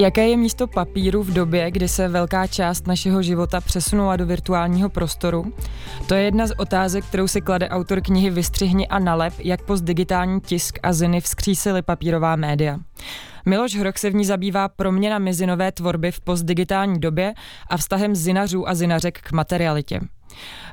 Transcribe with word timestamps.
Jaké 0.00 0.28
je 0.28 0.36
místo 0.36 0.66
papíru 0.66 1.22
v 1.22 1.32
době, 1.32 1.70
kdy 1.70 1.88
se 1.88 2.08
velká 2.08 2.46
část 2.46 2.86
našeho 2.86 3.22
života 3.22 3.60
přesunula 3.60 4.16
do 4.16 4.26
virtuálního 4.26 4.88
prostoru? 4.88 5.52
To 6.06 6.14
je 6.14 6.22
jedna 6.22 6.46
z 6.46 6.54
otázek, 6.58 7.04
kterou 7.04 7.28
si 7.28 7.40
klade 7.40 7.68
autor 7.68 8.00
knihy 8.00 8.30
Vystřihni 8.30 8.88
a 8.88 8.98
nalep, 8.98 9.34
jak 9.38 9.62
postdigitální 9.62 10.40
tisk 10.40 10.78
a 10.82 10.92
ziny 10.92 11.20
vzkřísily 11.20 11.82
papírová 11.82 12.36
média. 12.36 12.78
Miloš 13.46 13.76
Hroch 13.76 13.98
se 13.98 14.10
v 14.10 14.14
ní 14.14 14.24
zabývá 14.24 14.68
proměnami 14.68 15.34
zinové 15.34 15.72
tvorby 15.72 16.12
v 16.12 16.20
postdigitální 16.20 17.00
době 17.00 17.34
a 17.68 17.76
vztahem 17.76 18.14
zinařů 18.14 18.68
a 18.68 18.74
zinařek 18.74 19.20
k 19.20 19.32
materialitě. 19.32 20.00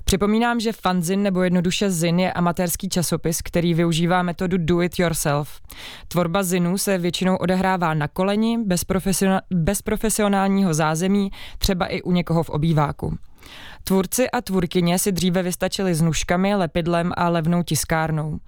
Připomínám, 0.03 0.59
že 0.59 0.71
fanzin 0.71 1.23
nebo 1.23 1.41
jednoduše 1.41 1.91
zin 1.91 2.19
je 2.19 2.33
amatérský 2.33 2.89
časopis, 2.89 3.41
který 3.41 3.73
využívá 3.73 4.23
metodu 4.23 4.57
do 4.57 4.81
it 4.81 4.99
yourself. 4.99 5.61
Tvorba 6.07 6.43
zinů 6.43 6.77
se 6.77 6.97
většinou 6.97 7.35
odehrává 7.35 7.93
na 7.93 8.07
koleni, 8.07 8.57
bez, 8.65 8.83
profesionál, 8.83 9.41
bez 9.53 9.81
profesionálního 9.81 10.73
zázemí, 10.73 11.31
třeba 11.57 11.85
i 11.85 12.01
u 12.01 12.11
někoho 12.11 12.43
v 12.43 12.49
obýváku. 12.49 13.17
Tvůrci 13.87 14.31
a 14.31 14.41
tvůrkyně 14.41 14.99
si 14.99 15.11
dříve 15.11 15.43
vystačili 15.43 15.95
s 15.95 16.01
nůžkami, 16.01 16.55
lepidlem 16.55 17.11
a 17.17 17.29
levnou 17.29 17.63
tiskárnou. 17.63 18.39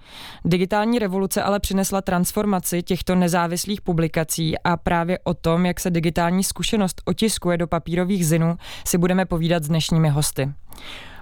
Digitální 0.44 0.98
revoluce 0.98 1.42
ale 1.42 1.60
přinesla 1.60 2.02
transformaci 2.02 2.82
těchto 2.82 3.14
nezávislých 3.14 3.80
publikací 3.80 4.58
a 4.58 4.76
právě 4.76 5.18
o 5.24 5.34
tom, 5.34 5.66
jak 5.66 5.80
se 5.80 5.90
digitální 5.90 6.44
zkušenost 6.44 7.02
otiskuje 7.04 7.58
do 7.58 7.66
papírových 7.66 8.26
zinů, 8.26 8.56
si 8.86 8.98
budeme 8.98 9.24
povídat 9.24 9.64
s 9.64 9.68
dnešními 9.68 10.08
hosty. 10.08 10.52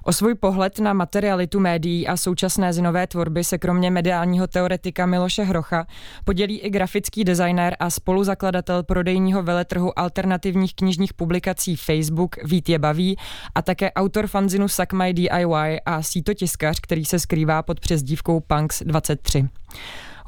O 0.03 0.13
svůj 0.13 0.35
pohled 0.35 0.79
na 0.79 0.93
materialitu 0.93 1.61
médií 1.61 2.09
a 2.09 2.17
současné 2.17 2.73
zinové 2.73 3.07
tvorby 3.07 3.45
se 3.45 3.59
kromě 3.59 3.91
mediálního 3.91 4.47
teoretika 4.47 5.07
Miloše 5.07 5.43
Hrocha 5.43 5.87
podělí 6.25 6.59
i 6.59 6.71
grafický 6.71 7.25
designér 7.25 7.77
a 7.81 7.91
spoluzakladatel 7.91 8.83
prodejního 8.83 9.43
veletrhu 9.43 9.99
alternativních 9.99 10.75
knižních 10.75 11.15
publikací 11.15 11.77
Facebook 11.77 12.37
Vít 12.45 12.69
je 12.69 12.79
baví 12.79 13.17
a 13.55 13.63
také 13.63 13.93
autor 13.93 14.27
fanzinu 14.27 14.69
Suck 14.69 14.93
My 14.93 15.15
DIY 15.15 15.81
a 15.87 16.03
sítotiskař, 16.03 16.81
který 16.81 17.05
se 17.05 17.19
skrývá 17.19 17.63
pod 17.63 17.81
přezdívkou 17.81 18.41
Punks 18.41 18.83
23. 18.83 19.49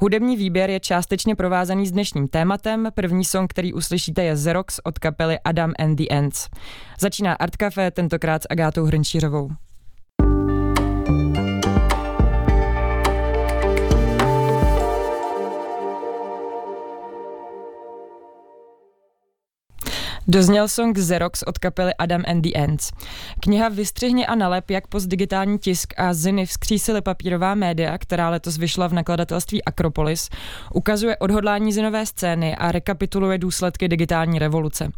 Hudební 0.03 0.37
výběr 0.37 0.69
je 0.69 0.79
částečně 0.79 1.35
provázaný 1.35 1.87
s 1.87 1.91
dnešním 1.91 2.27
tématem. 2.27 2.87
První 2.93 3.25
song, 3.25 3.49
který 3.49 3.73
uslyšíte, 3.73 4.23
je 4.23 4.35
Xerox 4.35 4.79
od 4.83 4.99
kapely 4.99 5.39
Adam 5.39 5.73
and 5.79 5.95
the 5.95 6.03
Ends. 6.09 6.49
Začíná 6.99 7.33
Art 7.33 7.55
Café, 7.55 7.91
tentokrát 7.91 8.43
s 8.43 8.47
Agátou 8.49 8.85
Hrnčířovou. 8.85 9.49
Dozněl 20.33 20.67
song 20.67 20.97
Xerox 20.97 21.43
od 21.43 21.57
kapely 21.57 21.93
Adam 21.93 22.23
and 22.27 22.41
the 22.41 22.49
Ends. 22.55 22.91
Kniha 23.39 23.69
Vystřihni 23.69 24.27
a 24.27 24.35
nalep, 24.35 24.69
jak 24.69 24.87
postdigitální 24.87 25.59
tisk 25.59 25.93
a 25.97 26.13
ziny 26.13 26.45
vzkřísily 26.45 27.01
papírová 27.01 27.55
média, 27.55 27.97
která 27.97 28.29
letos 28.29 28.57
vyšla 28.57 28.87
v 28.87 28.93
nakladatelství 28.93 29.63
Akropolis, 29.63 30.29
ukazuje 30.73 31.17
odhodlání 31.17 31.73
zinové 31.73 32.05
scény 32.05 32.55
a 32.55 32.71
rekapituluje 32.71 33.37
důsledky 33.37 33.87
digitální 33.87 34.39
revoluce. 34.39 34.91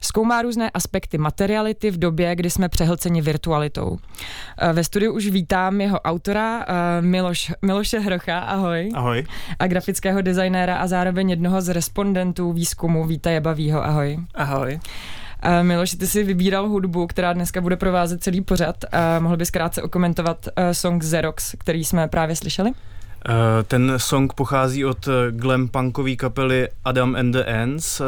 Zkoumá 0.00 0.42
různé 0.42 0.70
aspekty 0.70 1.18
materiality 1.18 1.90
v 1.90 1.98
době, 1.98 2.36
kdy 2.36 2.50
jsme 2.50 2.68
přehlceni 2.68 3.22
virtualitou. 3.22 3.98
Eh, 4.58 4.72
ve 4.72 4.84
studiu 4.84 5.12
už 5.12 5.26
vítám 5.26 5.80
jeho 5.80 6.00
autora 6.00 6.66
eh, 6.68 7.02
Miloš, 7.02 7.52
Miloše 7.62 7.98
Hrocha, 7.98 8.38
ahoj. 8.38 8.90
Ahoj. 8.94 9.24
A 9.58 9.66
grafického 9.66 10.22
designéra 10.22 10.76
a 10.76 10.86
zároveň 10.86 11.30
jednoho 11.30 11.62
z 11.62 11.68
respondentů 11.68 12.52
výzkumu 12.52 13.06
Víta 13.06 13.30
Jabavýho, 13.30 13.84
ahoj. 13.84 14.18
Ahoj. 14.34 14.73
Uh, 14.74 15.62
Miloš, 15.62 15.90
ty 15.90 16.06
jsi 16.06 16.24
vybíral 16.24 16.68
hudbu, 16.68 17.06
která 17.06 17.32
dneska 17.32 17.60
bude 17.60 17.76
provázet 17.76 18.22
celý 18.22 18.40
pořad. 18.40 18.84
Uh, 18.84 19.22
mohl 19.22 19.36
bys 19.36 19.50
krátce 19.50 19.82
okomentovat 19.82 20.48
uh, 20.58 20.70
song 20.72 21.02
Xerox, 21.02 21.54
který 21.58 21.84
jsme 21.84 22.08
právě 22.08 22.36
slyšeli? 22.36 22.70
Ten 23.68 23.92
song 23.96 24.32
pochází 24.32 24.84
od 24.84 25.08
glam 25.30 25.68
punkové 25.68 26.16
kapely 26.16 26.68
Adam 26.84 27.16
and 27.16 27.32
the 27.32 27.62
Ants 27.62 28.02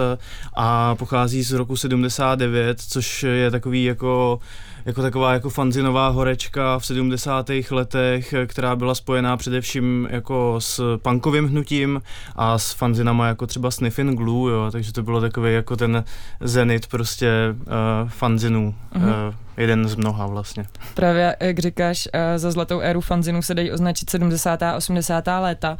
a 0.56 0.94
pochází 0.94 1.42
z 1.42 1.52
roku 1.52 1.76
79, 1.76 2.80
což 2.80 3.22
je 3.22 3.50
takový 3.50 3.84
jako 3.84 4.40
jako 4.86 5.02
taková 5.02 5.32
jako 5.32 5.50
fanzinová 5.50 6.08
horečka 6.08 6.78
v 6.78 6.86
70. 6.86 7.50
letech, 7.70 8.34
která 8.46 8.76
byla 8.76 8.94
spojená 8.94 9.36
především 9.36 10.08
jako 10.10 10.56
s 10.58 10.98
punkovým 10.98 11.48
hnutím 11.48 12.02
a 12.36 12.58
s 12.58 12.72
fanzinama 12.72 13.26
jako 13.26 13.46
třeba 13.46 13.70
Sniffin 13.70 14.16
Glue, 14.16 14.52
jo, 14.52 14.70
takže 14.70 14.92
to 14.92 15.02
bylo 15.02 15.20
takový 15.20 15.54
jako 15.54 15.76
ten 15.76 16.04
zenit 16.40 16.86
prostě 16.86 17.30
uh, 17.54 18.08
fanzinů. 18.08 18.74
Mm-hmm. 18.94 19.28
Uh, 19.28 19.34
jeden 19.56 19.88
z 19.88 19.94
mnoha 19.94 20.26
vlastně. 20.26 20.64
Právě, 20.94 21.36
jak 21.40 21.58
říkáš, 21.58 22.08
eh, 22.12 22.38
za 22.38 22.50
zlatou 22.50 22.80
éru 22.80 23.00
fanzinu 23.00 23.42
se 23.42 23.54
dají 23.54 23.72
označit 23.72 24.10
70. 24.10 24.62
a 24.62 24.76
80. 24.76 25.40
léta 25.40 25.76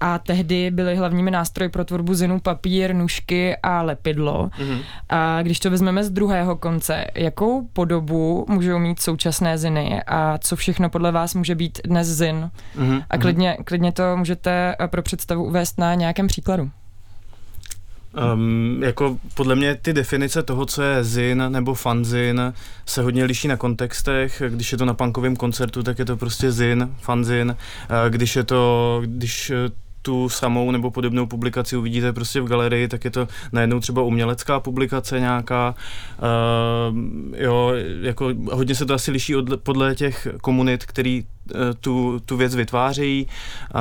a 0.00 0.18
tehdy 0.18 0.70
byly 0.70 0.96
hlavními 0.96 1.30
nástroji 1.30 1.68
pro 1.68 1.84
tvorbu 1.84 2.14
zinu 2.14 2.40
papír, 2.40 2.94
nůžky 2.94 3.56
a 3.56 3.82
lepidlo. 3.82 4.50
Mm-hmm. 4.58 4.82
A 5.08 5.42
když 5.42 5.60
to 5.60 5.70
vezmeme 5.70 6.04
z 6.04 6.10
druhého 6.10 6.56
konce, 6.56 7.04
jakou 7.14 7.68
podobu 7.72 8.46
můžou 8.48 8.78
mít 8.78 9.00
současné 9.00 9.58
ziny 9.58 10.02
a 10.06 10.38
co 10.38 10.56
všechno 10.56 10.90
podle 10.90 11.12
vás 11.12 11.34
může 11.34 11.54
být 11.54 11.80
dnes 11.84 12.08
zin? 12.08 12.50
Mm-hmm. 12.78 13.04
A 13.10 13.18
klidně, 13.18 13.56
klidně 13.64 13.92
to 13.92 14.16
můžete 14.16 14.76
eh, 14.80 14.88
pro 14.88 15.02
představu 15.02 15.44
uvést 15.44 15.78
na 15.78 15.94
nějakém 15.94 16.26
příkladu. 16.26 16.70
Um, 18.34 18.82
jako 18.82 19.18
podle 19.34 19.54
mě 19.54 19.74
ty 19.82 19.92
definice 19.92 20.42
toho, 20.42 20.66
co 20.66 20.82
je 20.82 21.04
zin 21.04 21.44
nebo 21.48 21.74
fanzin, 21.74 22.54
se 22.86 23.02
hodně 23.02 23.24
liší 23.24 23.48
na 23.48 23.56
kontextech. 23.56 24.42
Když 24.48 24.72
je 24.72 24.78
to 24.78 24.84
na 24.84 24.94
punkovém 24.94 25.36
koncertu, 25.36 25.82
tak 25.82 25.98
je 25.98 26.04
to 26.04 26.16
prostě 26.16 26.52
zin, 26.52 26.90
fanzin. 27.00 27.56
Když 28.08 28.36
je 28.36 28.44
to, 28.44 29.02
když 29.04 29.52
tu 30.02 30.28
samou 30.28 30.70
nebo 30.70 30.90
podobnou 30.90 31.26
publikaci 31.26 31.76
uvidíte 31.76 32.12
prostě 32.12 32.40
v 32.40 32.44
galerii, 32.44 32.88
tak 32.88 33.04
je 33.04 33.10
to 33.10 33.28
najednou 33.52 33.80
třeba 33.80 34.02
umělecká 34.02 34.60
publikace 34.60 35.20
nějaká. 35.20 35.74
Uh, 36.18 36.96
jo, 37.36 37.72
jako 38.00 38.32
hodně 38.52 38.74
se 38.74 38.86
to 38.86 38.94
asi 38.94 39.10
liší 39.10 39.36
od, 39.36 39.60
podle 39.62 39.94
těch 39.94 40.28
komunit, 40.40 40.84
který 40.84 41.24
tu, 41.80 42.20
tu 42.24 42.36
věc 42.36 42.54
vytvářejí. 42.54 43.26
Uh, 43.74 43.80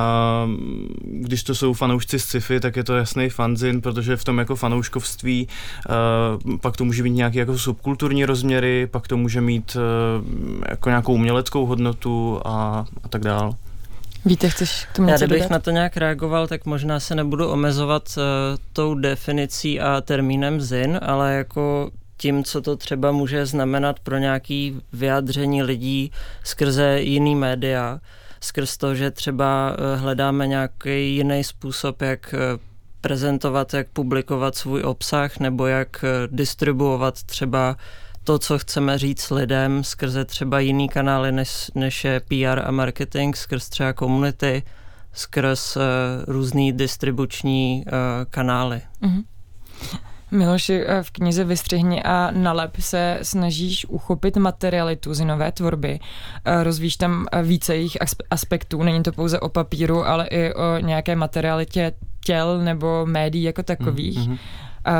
když 1.03 1.43
to 1.43 1.55
jsou 1.55 1.73
fanoušci 1.73 2.19
z 2.19 2.23
sci-fi, 2.23 2.59
tak 2.59 2.75
je 2.75 2.83
to 2.83 2.95
jasný 2.95 3.29
fanzin, 3.29 3.81
protože 3.81 4.17
v 4.17 4.23
tom 4.23 4.37
jako 4.37 4.55
fanouškovství 4.55 5.47
uh, 6.47 6.57
pak 6.57 6.77
to 6.77 6.85
může 6.85 7.03
mít 7.03 7.09
nějaké 7.09 7.39
jako 7.39 7.57
subkulturní 7.57 8.25
rozměry, 8.25 8.87
pak 8.91 9.07
to 9.07 9.17
může 9.17 9.41
mít 9.41 9.77
uh, 9.77 10.25
jako 10.69 10.89
nějakou 10.89 11.13
uměleckou 11.13 11.65
hodnotu 11.65 12.41
a, 12.45 12.85
a 13.03 13.07
tak 13.09 13.21
dále. 13.21 13.51
Víte, 14.25 14.49
chceš 14.49 14.85
k 14.85 14.95
tomu 14.95 15.09
Já 15.09 15.17
kdybych 15.17 15.39
dodat? 15.39 15.51
na 15.51 15.59
to 15.59 15.71
nějak 15.71 15.97
reagoval, 15.97 16.47
tak 16.47 16.65
možná 16.65 16.99
se 16.99 17.15
nebudu 17.15 17.47
omezovat 17.47 18.03
uh, 18.17 18.23
tou 18.73 18.95
definicí 18.95 19.79
a 19.79 20.01
termínem 20.01 20.61
zin, 20.61 20.99
ale 21.01 21.33
jako 21.33 21.89
tím, 22.19 22.43
co 22.43 22.61
to 22.61 22.77
třeba 22.77 23.11
může 23.11 23.45
znamenat 23.45 23.99
pro 23.99 24.17
nějaký 24.17 24.81
vyjádření 24.93 25.63
lidí 25.63 26.11
skrze 26.43 27.01
jiný 27.01 27.35
média, 27.35 27.99
skrz 28.41 28.77
to, 28.77 28.95
že 28.95 29.11
třeba 29.11 29.71
uh, 29.71 30.01
hledáme 30.01 30.47
nějaký 30.47 31.15
jiný 31.15 31.43
způsob, 31.43 32.01
jak 32.01 32.33
uh, 32.33 32.39
prezentovat, 33.01 33.73
jak 33.73 33.87
publikovat 33.87 34.55
svůj 34.55 34.83
obsah, 34.83 35.39
nebo 35.39 35.67
jak 35.67 36.05
distribuovat 36.27 37.23
třeba 37.23 37.77
to, 38.23 38.39
co 38.39 38.59
chceme 38.59 38.97
říct 38.97 39.29
lidem 39.29 39.83
skrze 39.83 40.25
třeba 40.25 40.59
jiný 40.59 40.89
kanály, 40.89 41.31
než, 41.31 41.71
než 41.75 42.03
je 42.03 42.19
PR 42.19 42.61
a 42.65 42.71
marketing, 42.71 43.35
skrz 43.35 43.69
třeba 43.69 43.93
komunity, 43.93 44.63
skrz 45.13 45.75
uh, 45.75 45.83
různý 46.27 46.73
distribuční 46.73 47.83
uh, 47.87 47.91
kanály. 48.29 48.81
Mm-hmm. 49.01 49.23
Miloši, 50.31 50.83
eh, 50.85 51.03
v 51.03 51.11
knize 51.11 51.43
Vystřihni 51.43 52.03
a 52.03 52.31
nalep 52.31 52.75
se 52.79 53.19
snažíš 53.21 53.85
uchopit 53.85 54.37
materialitu 54.37 55.13
zinové 55.13 55.51
tvorby. 55.51 55.99
Rozvíš 56.63 56.95
tam 56.95 57.25
více 57.43 57.75
jejich 57.75 57.97
aspektů, 58.29 58.83
není 58.83 59.03
to 59.03 59.11
pouze 59.11 59.39
o 59.39 59.49
papíru, 59.49 60.07
ale 60.07 60.27
i 60.27 60.53
o 60.53 60.77
nějaké 60.79 61.15
materialitě 61.15 61.91
těl 62.25 62.59
nebo 62.59 63.05
médií 63.05 63.43
jako 63.43 63.63
takových. 63.63 64.19
Mm-hmm. 64.19 64.37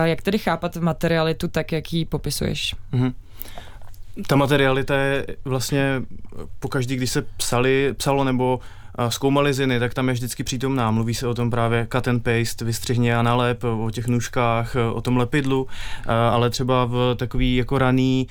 Jak 0.03 0.21
tedy 0.21 0.37
chápat 0.37 0.77
materialitu 0.77 1.47
tak, 1.47 1.71
jak 1.71 1.93
ji 1.93 2.05
popisuješ? 2.05 2.75
Mm-hmm. 2.93 3.13
Ta 4.27 4.35
materialita 4.35 4.95
je 4.95 5.25
vlastně 5.45 6.01
po 6.59 6.67
každý, 6.67 6.95
když 6.95 7.11
se 7.11 7.21
psali, 7.21 7.93
psalo 7.97 8.23
nebo 8.23 8.59
zkoumali 9.09 9.53
ziny, 9.53 9.79
tak 9.79 9.93
tam 9.93 10.07
je 10.07 10.13
vždycky 10.13 10.43
přítomná. 10.43 10.91
Mluví 10.91 11.13
se 11.13 11.27
o 11.27 11.33
tom 11.33 11.51
právě 11.51 11.87
cut 11.91 12.07
and 12.07 12.23
paste, 12.23 12.65
vystřihně 12.65 13.17
a 13.17 13.21
nalep, 13.21 13.63
o 13.63 13.91
těch 13.91 14.07
nůžkách, 14.07 14.75
o 14.93 15.01
tom 15.01 15.17
lepidlu, 15.17 15.67
ale 16.31 16.49
třeba 16.49 16.85
v 16.85 17.15
takový 17.15 17.55
jako 17.55 17.77
raný 17.77 18.27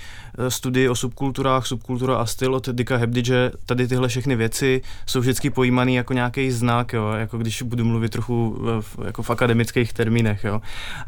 studii 0.49 0.89
o 0.89 0.95
subkulturách, 0.95 1.67
subkultura 1.67 2.17
a 2.17 2.27
styl 2.27 2.55
od 2.55 2.69
Dicka 2.69 2.97
Hebdige, 2.97 3.51
tady 3.67 3.89
tyhle 3.89 4.09
všechny 4.09 4.37
věci 4.37 4.83
jsou 5.07 5.21
vždycky 5.21 5.51
pojímané 5.51 5.93
jako 5.93 6.13
nějaký 6.13 6.51
znak, 6.51 6.93
jo, 6.93 7.13
jako 7.13 7.39
když 7.39 7.63
budu 7.63 7.85
mluvit 7.85 8.13
trochu 8.13 8.59
v, 8.81 8.97
jako 9.05 9.23
v 9.23 9.31
akademických 9.31 9.93
termínech, 9.93 10.45
jo, 10.45 10.61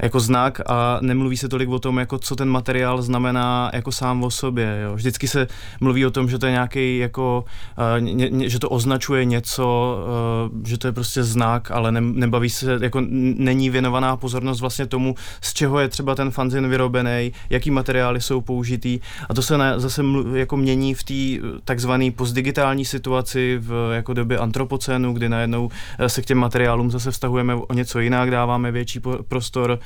jako 0.03 0.21
znak 0.21 0.61
a 0.67 0.99
nemluví 1.01 1.37
se 1.37 1.49
tolik 1.49 1.69
o 1.69 1.79
tom, 1.79 1.99
jako 1.99 2.19
co 2.19 2.37
ten 2.37 2.49
materiál 2.49 3.03
znamená 3.03 3.71
jako 3.75 3.93
sám 3.93 4.25
o 4.25 4.31
sobě, 4.31 4.81
jo. 4.85 4.95
Vždycky 4.95 5.29
se 5.29 5.47
mluví 5.81 6.07
o 6.07 6.11
tom, 6.11 6.29
že 6.29 6.39
to 6.39 6.47
je 6.47 6.53
nějaký 6.53 6.99
jako, 6.99 7.45
uh, 7.79 8.01
ně, 8.01 8.31
ně, 8.31 8.49
že 8.49 8.59
to 8.59 8.69
označuje 8.69 9.25
něco, 9.25 9.50
uh, 9.59 10.67
že 10.67 10.79
to 10.79 10.87
je 10.87 10.93
prostě 10.93 11.23
znak, 11.23 11.71
ale 11.71 11.93
ne, 11.93 12.01
nebaví 12.01 12.51
se, 12.51 12.79
jako 12.83 13.03
není 13.11 13.71
věnovaná 13.71 14.17
pozornost 14.17 14.61
vlastně 14.61 14.87
tomu, 14.87 15.15
z 15.41 15.55
čeho 15.55 15.79
je 15.79 15.89
třeba 15.89 16.15
ten 16.15 16.31
fanzin 16.31 16.69
vyrobený, 16.69 17.33
jaký 17.51 17.71
materiály 17.71 18.21
jsou 18.21 18.41
použitý 18.41 19.01
a 19.29 19.35
to 19.35 19.43
se 19.43 19.59
ne, 19.59 19.81
zase 19.81 20.03
mlu, 20.03 20.37
jako 20.37 20.57
mění 20.57 20.95
v 20.95 21.03
té 21.03 21.49
takzvané 21.65 22.11
postdigitální 22.11 22.85
situaci 22.85 23.59
v 23.61 23.93
jako 23.95 24.15
době 24.15 24.39
antropocénu, 24.39 25.13
kdy 25.13 25.29
najednou 25.29 25.71
eh, 25.99 26.09
se 26.09 26.23
k 26.23 26.27
těm 26.27 26.39
materiálům 26.39 26.91
zase 26.91 27.11
vztahujeme 27.11 27.55
o 27.55 27.75
něco 27.75 28.01
jinak, 28.01 28.31
dáváme 28.31 28.73
větší 28.73 29.01
prostor 29.29 29.79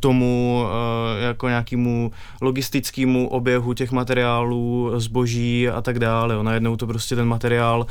tomu 0.00 0.64
jako 1.20 1.48
nějakému 1.48 2.12
logistickému 2.40 3.28
oběhu 3.28 3.74
těch 3.74 3.92
materiálů, 3.92 4.90
zboží 4.96 5.68
a 5.68 5.80
tak 5.82 5.98
dále. 5.98 6.42
Najednou 6.42 6.76
to 6.76 6.86
prostě 6.86 7.16
ten 7.16 7.28
materiál 7.28 7.86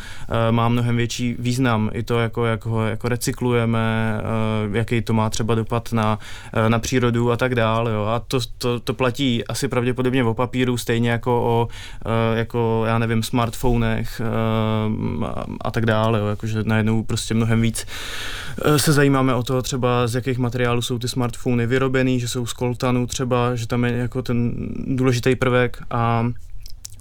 má 0.52 0.70
mnohem 0.70 0.95
větší 0.96 1.36
význam. 1.40 1.90
I 1.94 2.04
to, 2.04 2.20
jako, 2.20 2.46
jak 2.46 2.66
ho 2.66 2.86
jako 2.86 3.10
recyklujeme, 3.10 4.18
uh, 4.68 4.76
jaký 4.76 5.02
to 5.02 5.14
má 5.14 5.30
třeba 5.30 5.56
dopad 5.56 5.94
na, 5.94 6.20
uh, 6.58 6.70
na 6.70 6.80
přírodu 6.80 7.32
a 7.32 7.38
tak 7.38 7.56
dále. 7.56 7.92
Jo. 7.92 8.06
A 8.06 8.20
to, 8.20 8.40
to, 8.58 8.80
to 8.80 8.94
platí 8.94 9.48
asi 9.48 9.68
pravděpodobně 9.68 10.24
o 10.24 10.34
papíru, 10.34 10.78
stejně 10.78 11.10
jako 11.10 11.44
o, 11.44 11.68
uh, 12.06 12.38
jako, 12.38 12.84
já 12.88 12.98
nevím, 12.98 13.24
smartfonech 13.24 14.22
a, 15.62 15.72
tak 15.72 15.86
dále. 15.86 16.20
Jo. 16.20 16.28
Jakože 16.28 16.64
najednou 16.64 17.04
prostě 17.04 17.34
mnohem 17.34 17.62
víc 17.62 17.86
se 18.78 18.94
zajímáme 18.94 19.34
o 19.34 19.44
to 19.44 19.62
třeba, 19.62 20.08
z 20.08 20.16
jakých 20.16 20.38
materiálů 20.38 20.82
jsou 20.82 21.00
ty 21.00 21.08
smartfony 21.08 21.68
vyrobený, 21.68 22.20
že 22.20 22.28
jsou 22.28 22.46
z 22.46 22.54
koltanu 22.54 23.08
třeba, 23.08 23.56
že 23.56 23.68
tam 23.68 23.86
je 23.86 23.92
jako 23.92 24.22
ten 24.22 24.54
důležitý 24.88 25.36
prvek 25.36 25.84
a 25.92 26.26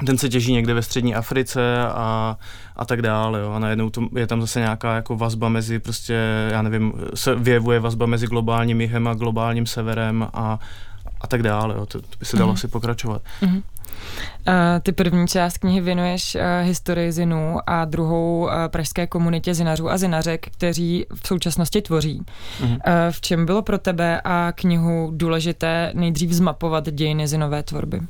ten 0.06 0.18
se 0.18 0.28
těží 0.28 0.52
někde 0.52 0.74
ve 0.74 0.82
střední 0.82 1.14
Africe 1.14 1.78
a, 1.82 2.36
a 2.76 2.84
tak 2.84 3.02
dále. 3.02 3.40
Jo. 3.40 3.52
A 3.52 3.58
najednou 3.58 3.90
to, 3.90 4.02
je 4.16 4.26
tam 4.26 4.40
zase 4.40 4.60
nějaká 4.60 4.94
jako 4.94 5.16
vazba 5.16 5.48
mezi 5.48 5.78
prostě, 5.78 6.18
já 6.50 6.62
nevím, 6.62 6.92
se 7.14 7.34
vyjevuje 7.34 7.80
vazba 7.80 8.06
mezi 8.06 8.26
globálním 8.26 8.80
jihem 8.80 9.08
a 9.08 9.14
globálním 9.14 9.66
severem 9.66 10.28
a, 10.34 10.58
a 11.20 11.26
tak 11.26 11.42
dále. 11.42 11.74
Jo. 11.74 11.86
To, 11.86 12.00
to 12.02 12.18
by 12.18 12.24
se 12.24 12.36
dalo 12.36 12.50
mm. 12.50 12.54
asi 12.54 12.68
pokračovat. 12.68 13.22
Mm. 13.40 13.62
Ty 14.82 14.92
první 14.92 15.28
část 15.28 15.58
knihy 15.58 15.80
věnuješ 15.80 16.36
historii 16.62 17.12
zinů 17.12 17.56
a 17.66 17.84
druhou 17.84 18.50
pražské 18.68 19.06
komunitě 19.06 19.54
zinařů 19.54 19.90
a 19.90 19.98
zinařek, 19.98 20.46
kteří 20.46 21.06
v 21.22 21.28
současnosti 21.28 21.82
tvoří. 21.82 22.22
Mm. 22.60 22.76
V 23.10 23.20
čem 23.20 23.46
bylo 23.46 23.62
pro 23.62 23.78
tebe 23.78 24.20
a 24.24 24.52
knihu 24.52 25.10
důležité 25.14 25.90
nejdřív 25.94 26.32
zmapovat 26.32 26.90
dějiny 26.90 27.28
zinové 27.28 27.62
tvorby? 27.62 28.00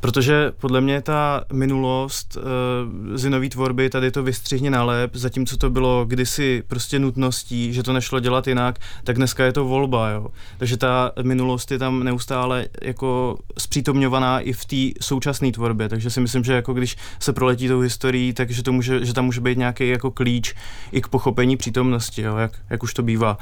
Protože 0.00 0.52
podle 0.60 0.80
mě 0.80 1.02
ta 1.02 1.44
minulost 1.52 2.36
uh, 2.36 3.16
zinové 3.16 3.48
tvorby, 3.48 3.90
tady 3.90 4.10
to 4.10 4.22
vystřihně 4.22 4.70
na 4.70 4.84
lep, 4.84 5.10
zatímco 5.14 5.56
to 5.56 5.70
bylo 5.70 6.04
kdysi 6.04 6.62
prostě 6.68 6.98
nutností, 6.98 7.72
že 7.72 7.82
to 7.82 7.92
nešlo 7.92 8.20
dělat 8.20 8.46
jinak, 8.46 8.78
tak 9.04 9.16
dneska 9.16 9.44
je 9.44 9.52
to 9.52 9.64
volba, 9.64 10.10
jo. 10.10 10.26
Takže 10.58 10.76
ta 10.76 11.12
minulost 11.22 11.70
je 11.70 11.78
tam 11.78 12.04
neustále 12.04 12.66
jako 12.82 13.38
zpřítomňovaná 13.58 14.40
i 14.40 14.52
v 14.52 14.64
té 14.64 15.00
současné 15.00 15.52
tvorbě, 15.52 15.88
takže 15.88 16.10
si 16.10 16.20
myslím, 16.20 16.44
že 16.44 16.52
jako 16.52 16.74
když 16.74 16.96
se 17.18 17.32
proletí 17.32 17.68
tou 17.68 17.80
historií, 17.80 18.32
takže 18.32 18.62
to 18.62 18.72
může, 18.72 19.04
že 19.04 19.14
tam 19.14 19.24
může 19.24 19.40
být 19.40 19.58
nějaký 19.58 19.88
jako 19.88 20.10
klíč 20.10 20.54
i 20.92 21.02
k 21.02 21.08
pochopení 21.08 21.56
přítomnosti, 21.56 22.22
jo, 22.22 22.36
jak, 22.36 22.52
jak 22.70 22.82
už 22.82 22.94
to 22.94 23.02
bývá. 23.02 23.38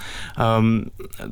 Um, 0.59 0.85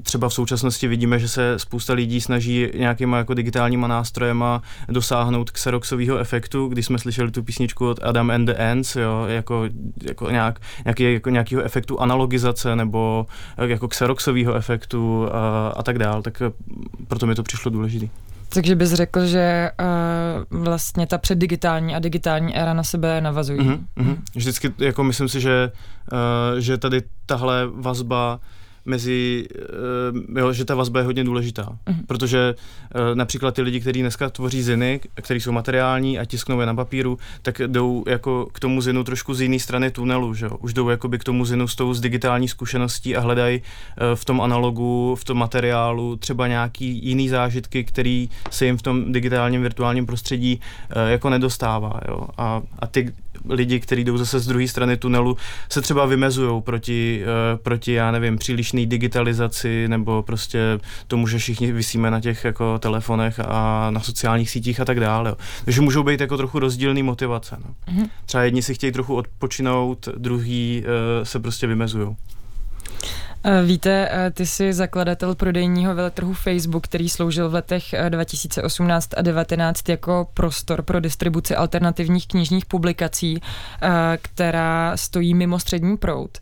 třeba 0.02 0.28
v 0.28 0.34
současnosti 0.34 0.88
vidíme, 0.88 1.18
že 1.18 1.28
se 1.28 1.58
spousta 1.58 1.92
lidí 1.92 2.20
snaží 2.20 2.68
nějakýma 2.74 3.18
jako 3.18 3.34
digitálníma 3.34 3.88
nástrojema 3.88 4.62
dosáhnout 4.88 5.11
dosáhnout 5.12 5.50
xeroxového 5.50 6.18
efektu, 6.18 6.68
když 6.68 6.86
jsme 6.86 6.98
slyšeli 6.98 7.30
tu 7.30 7.42
písničku 7.42 7.88
od 7.88 8.00
Adam 8.02 8.30
and 8.30 8.44
the 8.44 8.54
Ants, 8.70 8.96
jo, 8.96 9.24
jako, 9.26 9.68
jako, 10.02 10.30
nějak, 10.30 10.60
nějaký, 10.84 11.12
jako 11.12 11.30
nějakého 11.30 11.62
efektu 11.62 12.00
analogizace 12.00 12.76
nebo 12.76 13.26
jako 13.58 13.88
xeroxového 13.88 14.54
efektu 14.54 15.28
a, 15.32 15.68
a 15.68 15.82
tak 15.82 15.98
dál, 15.98 16.22
tak 16.22 16.42
proto 17.08 17.26
mi 17.26 17.34
to 17.34 17.42
přišlo 17.42 17.70
důležité. 17.70 18.06
Takže 18.48 18.76
bys 18.76 18.92
řekl, 18.92 19.26
že 19.26 19.70
uh, 20.50 20.62
vlastně 20.62 21.06
ta 21.06 21.18
předdigitální 21.18 21.94
a 21.94 21.98
digitální 21.98 22.56
éra 22.56 22.74
na 22.74 22.82
sebe 22.82 23.20
navazují. 23.20 23.60
Mm-hmm, 23.60 23.78
mm-hmm. 23.96 24.16
Vždycky, 24.34 24.72
jako 24.78 25.04
myslím 25.04 25.28
si, 25.28 25.40
že, 25.40 25.72
uh, 26.12 26.58
že 26.58 26.78
tady 26.78 27.02
tahle 27.26 27.66
vazba 27.66 28.40
mezi, 28.84 29.46
uh, 30.32 30.38
jo, 30.38 30.52
že 30.52 30.64
ta 30.64 30.74
vazba 30.74 31.00
je 31.00 31.06
hodně 31.06 31.24
důležitá, 31.24 31.62
uh-huh. 31.62 31.96
protože 32.06 32.54
uh, 32.54 33.14
například 33.14 33.54
ty 33.54 33.62
lidi, 33.62 33.80
kteří 33.80 34.00
dneska 34.00 34.30
tvoří 34.30 34.62
ziny, 34.62 35.00
které 35.14 35.40
jsou 35.40 35.52
materiální 35.52 36.18
a 36.18 36.24
tisknou 36.24 36.60
je 36.60 36.66
na 36.66 36.74
papíru, 36.74 37.18
tak 37.42 37.60
jdou 37.66 38.04
jako 38.08 38.48
k 38.52 38.60
tomu 38.60 38.80
zinu 38.80 39.04
trošku 39.04 39.34
z 39.34 39.40
jiné 39.40 39.58
strany 39.58 39.90
tunelu, 39.90 40.34
že 40.34 40.46
jo? 40.46 40.56
už 40.60 40.74
jdou 40.74 40.88
jakoby 40.88 41.18
k 41.18 41.24
tomu 41.24 41.44
zinu 41.44 41.68
s 41.68 41.74
tou 41.74 41.94
z 41.94 42.00
digitální 42.00 42.48
zkušeností 42.48 43.16
a 43.16 43.20
hledají 43.20 43.58
uh, 43.60 44.14
v 44.14 44.24
tom 44.24 44.40
analogu, 44.40 45.14
v 45.14 45.24
tom 45.24 45.38
materiálu 45.38 46.16
třeba 46.16 46.46
nějaký 46.46 47.06
jiný 47.06 47.28
zážitky, 47.28 47.84
který 47.84 48.30
se 48.50 48.66
jim 48.66 48.78
v 48.78 48.82
tom 48.82 49.12
digitálním 49.12 49.62
virtuálním 49.62 50.06
prostředí 50.06 50.60
jako 51.08 51.30
nedostává. 51.30 52.00
Jo? 52.08 52.26
A, 52.36 52.62
a 52.78 52.86
ty 52.86 53.12
lidi, 53.48 53.80
kteří 53.80 54.04
jdou 54.04 54.18
zase 54.18 54.40
z 54.40 54.46
druhé 54.46 54.68
strany 54.68 54.96
tunelu, 54.96 55.36
se 55.68 55.82
třeba 55.82 56.06
vymezují 56.06 56.62
proti, 56.62 57.22
uh, 57.22 57.60
proti, 57.62 57.92
já 57.92 58.10
nevím, 58.10 58.38
přílišné 58.38 58.86
digitalizaci 58.86 59.88
nebo 59.88 60.22
prostě 60.22 60.80
tomu, 61.06 61.26
že 61.26 61.38
všichni 61.38 61.72
vysíme 61.72 62.10
na 62.10 62.20
těch 62.20 62.44
jako 62.44 62.78
telefonech 62.78 63.40
a 63.40 63.90
na 63.90 64.00
sociálních 64.00 64.50
sítích 64.50 64.80
a 64.80 64.84
tak 64.84 65.00
dále. 65.00 65.30
Jo. 65.30 65.36
Takže 65.64 65.80
můžou 65.80 66.02
být 66.02 66.20
jako 66.20 66.36
trochu 66.36 66.58
rozdílný 66.58 67.02
motivace. 67.02 67.56
No. 67.64 67.94
Mm-hmm. 67.94 68.08
Třeba 68.26 68.44
jedni 68.44 68.62
si 68.62 68.74
chtějí 68.74 68.92
trochu 68.92 69.14
odpočinout, 69.14 70.08
druhý 70.16 70.84
uh, 70.84 71.24
se 71.24 71.40
prostě 71.40 71.66
vymezují. 71.66 72.16
Eh, 73.44 73.62
víte, 73.62 74.08
eh, 74.10 74.30
ty 74.30 74.46
jsi 74.46 74.72
zakladatel 74.72 75.34
prodejního 75.34 75.94
veletrhu 75.94 76.34
Facebook, 76.34 76.84
který 76.84 77.08
sloužil 77.08 77.48
v 77.48 77.54
letech 77.54 77.94
2018 78.08 79.14
eh, 79.14 79.16
a 79.16 79.22
2019 79.22 79.88
jako 79.88 80.28
prostor 80.34 80.82
pro 80.82 81.00
distribuci 81.00 81.56
alternativních 81.56 82.26
knižních 82.26 82.66
publikací, 82.66 83.40
která 84.22 84.96
stojí 84.96 85.34
mimo 85.34 85.58
střední 85.58 85.96
proud. 85.96 86.38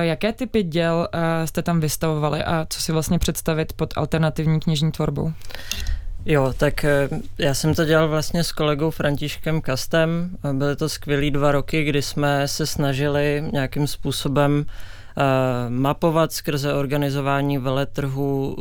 Jaké 0.00 0.32
typy 0.32 0.62
děl 0.62 1.08
jste 1.44 1.62
tam 1.62 1.80
vystavovali 1.80 2.44
a 2.44 2.66
co 2.70 2.80
si 2.80 2.92
vlastně 2.92 3.18
představit 3.18 3.72
pod 3.72 3.94
alternativní 3.96 4.60
knižní 4.60 4.92
tvorbou? 4.92 5.32
Jo, 6.26 6.52
tak 6.56 6.84
já 7.38 7.54
jsem 7.54 7.74
to 7.74 7.84
dělal 7.84 8.08
vlastně 8.08 8.44
s 8.44 8.52
kolegou 8.52 8.90
Františkem 8.90 9.60
Kastem. 9.60 10.36
Byly 10.52 10.76
to 10.76 10.88
skvělý 10.88 11.30
dva 11.30 11.52
roky, 11.52 11.84
kdy 11.84 12.02
jsme 12.02 12.48
se 12.48 12.66
snažili 12.66 13.44
nějakým 13.52 13.86
způsobem 13.86 14.58
uh, 14.58 14.64
mapovat 15.68 16.32
skrze 16.32 16.74
organizování 16.74 17.58
veletrhu 17.58 18.56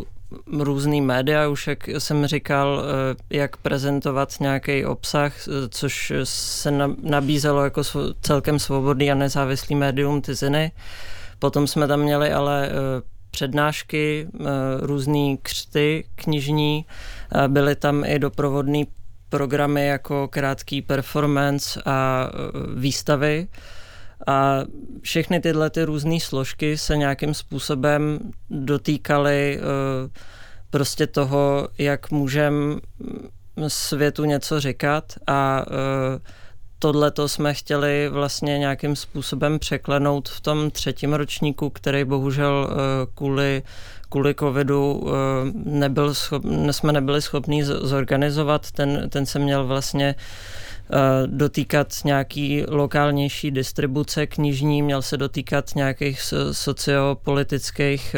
různý 0.60 1.02
média, 1.02 1.48
už 1.48 1.68
jak 1.68 1.88
jsem 1.88 2.28
říkal, 2.28 2.84
eh, 2.84 3.38
jak 3.38 3.58
prezentovat 3.58 4.34
nějaký 4.40 4.86
obsah, 4.86 5.34
což 5.70 6.14
se 6.24 6.72
nabízelo 7.04 7.64
jako 7.64 7.82
celkem 8.22 8.60
svobodný 8.60 9.12
a 9.12 9.16
nezávislý 9.16 9.76
médium 9.76 10.22
Tiziny. 10.22 10.72
Potom 11.40 11.68
jsme 11.68 11.88
tam 11.88 12.00
měli 12.00 12.32
ale 12.32 12.68
eh, 12.68 12.72
přednášky, 13.32 14.28
různý 14.80 15.38
křty 15.42 16.06
knižní, 16.16 16.86
byly 17.48 17.76
tam 17.76 18.04
i 18.06 18.20
doprovodné 18.20 18.84
programy 19.30 19.88
jako 19.88 20.28
krátký 20.28 20.82
performance 20.82 21.82
a 21.86 22.30
výstavy. 22.76 23.48
A 24.28 24.60
všechny 25.02 25.40
tyhle 25.40 25.70
ty 25.70 25.84
různé 25.84 26.20
složky 26.20 26.78
se 26.78 26.98
nějakým 26.98 27.34
způsobem 27.34 28.20
dotýkaly 28.50 29.60
uh, 29.60 30.12
prostě 30.70 31.08
toho, 31.08 31.68
jak 31.78 32.12
můžeme 32.12 32.76
světu 33.68 34.26
něco 34.26 34.60
říkat 34.60 35.04
a 35.28 35.66
uh, 35.68 35.76
tohle 36.80 37.12
to 37.12 37.28
jsme 37.28 37.54
chtěli 37.54 38.10
vlastně 38.10 38.60
nějakým 38.60 38.96
způsobem 38.96 39.60
překlenout 39.60 40.30
v 40.30 40.42
tom 40.42 40.72
třetím 40.72 41.14
ročníku, 41.14 41.70
který 41.70 42.04
bohužel 42.04 42.68
uh, 42.70 42.78
kvůli 43.16 43.64
kvůli 44.10 44.36
covidu 44.36 45.08
nebyl 45.54 46.14
schop, 46.14 46.44
jsme 46.72 46.94
nebyli 46.94 47.22
schopni 47.22 47.64
zorganizovat. 47.66 48.72
Ten, 48.72 49.10
ten 49.10 49.26
se 49.26 49.40
měl 49.40 49.68
vlastně 49.68 50.16
dotýkat 51.26 51.88
nějaký 52.06 52.64
lokálnější 52.68 53.52
distribuce 53.52 54.28
knižní, 54.28 54.82
měl 54.82 55.02
se 55.02 55.18
dotýkat 55.18 55.76
nějakých 55.76 56.22
sociopolitických 56.52 58.16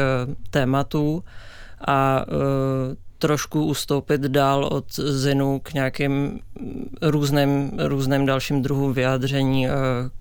tématů 0.50 1.24
a 1.88 2.26
trošku 3.18 3.66
ustoupit 3.66 4.22
dál 4.22 4.66
od 4.66 4.96
zinu 4.96 5.60
k 5.64 5.74
nějakým 5.74 6.40
různým, 7.02 7.72
různým 7.80 8.26
dalším 8.26 8.62
druhům 8.62 8.94
vyjádření, 8.94 9.68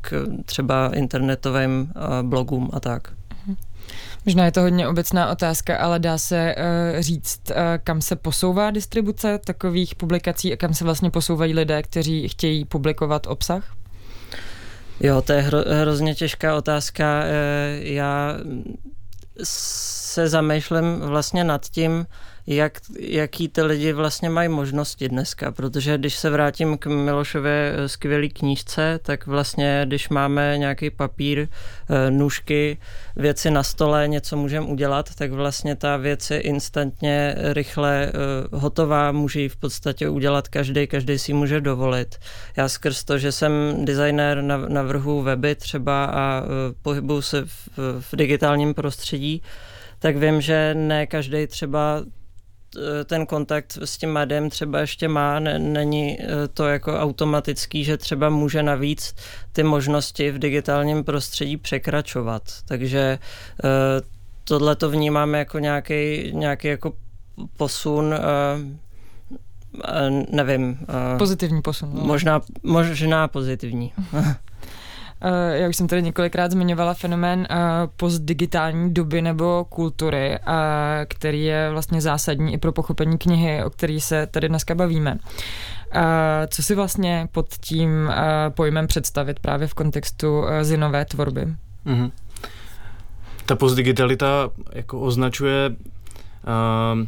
k 0.00 0.26
třeba 0.44 0.90
internetovým 0.94 1.92
blogům 2.22 2.70
a 2.72 2.80
tak. 2.80 3.19
Možná 4.26 4.44
je 4.44 4.52
to 4.52 4.60
hodně 4.60 4.88
obecná 4.88 5.30
otázka, 5.30 5.76
ale 5.76 5.98
dá 5.98 6.18
se 6.18 6.54
uh, 6.54 7.00
říct, 7.00 7.40
uh, 7.50 7.56
kam 7.84 8.00
se 8.00 8.16
posouvá 8.16 8.70
distribuce 8.70 9.38
takových 9.38 9.94
publikací 9.94 10.52
a 10.52 10.56
kam 10.56 10.74
se 10.74 10.84
vlastně 10.84 11.10
posouvají 11.10 11.54
lidé, 11.54 11.82
kteří 11.82 12.28
chtějí 12.28 12.64
publikovat 12.64 13.26
obsah? 13.26 13.76
Jo, 15.00 15.22
to 15.22 15.32
je 15.32 15.40
hro, 15.40 15.58
hrozně 15.80 16.14
těžká 16.14 16.56
otázka. 16.56 17.22
Eh, 17.24 17.78
já 17.82 18.36
se 19.42 20.28
zamýšlím 20.28 21.00
vlastně 21.00 21.44
nad 21.44 21.66
tím, 21.66 22.06
jak, 22.54 22.78
jaký 22.98 23.48
ty 23.48 23.62
lidi 23.62 23.92
vlastně 23.92 24.30
mají 24.30 24.48
možnosti 24.48 25.08
dneska, 25.08 25.52
protože 25.52 25.98
když 25.98 26.14
se 26.14 26.30
vrátím 26.30 26.78
k 26.78 26.86
Milošově 26.86 27.72
eh, 27.76 27.88
skvělé 27.88 28.28
knížce, 28.28 29.00
tak 29.02 29.26
vlastně, 29.26 29.82
když 29.86 30.08
máme 30.08 30.58
nějaký 30.58 30.90
papír, 30.90 31.48
eh, 31.48 32.10
nůžky, 32.10 32.78
věci 33.16 33.50
na 33.50 33.62
stole, 33.62 34.08
něco 34.08 34.36
můžeme 34.36 34.66
udělat, 34.66 35.14
tak 35.14 35.32
vlastně 35.32 35.76
ta 35.76 35.96
věc 35.96 36.30
je 36.30 36.40
instantně, 36.40 37.34
rychle 37.38 38.06
eh, 38.06 38.12
hotová, 38.56 39.12
může 39.12 39.40
ji 39.40 39.48
v 39.48 39.56
podstatě 39.56 40.08
udělat 40.08 40.48
každý, 40.48 40.86
každý 40.86 41.18
si 41.18 41.32
může 41.32 41.60
dovolit. 41.60 42.16
Já 42.56 42.68
skrz 42.68 43.04
to, 43.04 43.18
že 43.18 43.32
jsem 43.32 43.52
designér, 43.84 44.42
navrhu 44.68 45.22
weby 45.22 45.54
třeba 45.54 46.04
a 46.04 46.42
pohybuju 46.82 47.22
se 47.22 47.44
v, 47.44 47.68
v 48.00 48.16
digitálním 48.16 48.74
prostředí, 48.74 49.42
tak 49.98 50.16
vím, 50.16 50.40
že 50.40 50.74
ne 50.74 51.06
každý 51.06 51.46
třeba 51.46 52.02
ten 53.04 53.26
kontakt 53.26 53.78
s 53.84 53.98
tím 53.98 54.10
madem 54.10 54.50
třeba 54.50 54.80
ještě 54.80 55.08
má, 55.08 55.38
ne, 55.38 55.58
není 55.58 56.18
eh, 56.20 56.48
to 56.48 56.68
jako 56.68 56.98
automatický, 56.98 57.84
že 57.84 57.96
třeba 57.96 58.30
může 58.30 58.62
navíc 58.62 59.14
ty 59.52 59.62
možnosti 59.62 60.30
v 60.30 60.38
digitálním 60.38 61.04
prostředí 61.04 61.56
překračovat. 61.56 62.42
Takže 62.64 63.18
eh, 63.64 63.68
tohle 64.44 64.76
to 64.76 64.90
vnímáme 64.90 65.38
jako 65.38 65.58
nějaký, 65.58 66.30
nějaký 66.32 66.68
jako 66.68 66.92
posun 67.56 68.14
nevím. 70.30 70.78
Pozitivní 71.18 71.62
posun. 71.62 71.90
No. 71.94 72.04
Možná, 72.04 72.40
možná 72.62 73.28
pozitivní. 73.28 73.92
Eh, 75.22 75.58
já 75.58 75.68
už 75.68 75.76
jsem 75.76 75.88
tady 75.88 76.02
několikrát 76.02 76.50
zmiňovala 76.50 76.94
fenomén 76.94 77.46
eh, 77.50 77.56
postdigitální 77.96 78.94
doby 78.94 79.22
nebo 79.22 79.66
kultury, 79.68 80.34
eh, 80.34 80.40
který 81.08 81.44
je 81.44 81.70
vlastně 81.70 82.00
zásadní 82.00 82.52
i 82.52 82.58
pro 82.58 82.72
pochopení 82.72 83.18
knihy, 83.18 83.64
o 83.64 83.70
který 83.70 84.00
se 84.00 84.26
tady 84.26 84.48
dneska 84.48 84.74
bavíme. 84.74 85.18
Co 86.48 86.62
si 86.62 86.74
vlastně 86.74 87.28
pod 87.32 87.46
tím 87.60 88.12
pojmem 88.48 88.86
představit 88.86 89.40
právě 89.40 89.66
v 89.66 89.74
kontextu 89.74 90.44
zinové 90.62 91.04
tvorby? 91.04 91.46
Mm-hmm. 91.86 92.10
Ta 93.46 93.56
postdigitalita 93.56 94.50
jako 94.72 95.00
označuje 95.00 95.70
uh, 95.70 97.06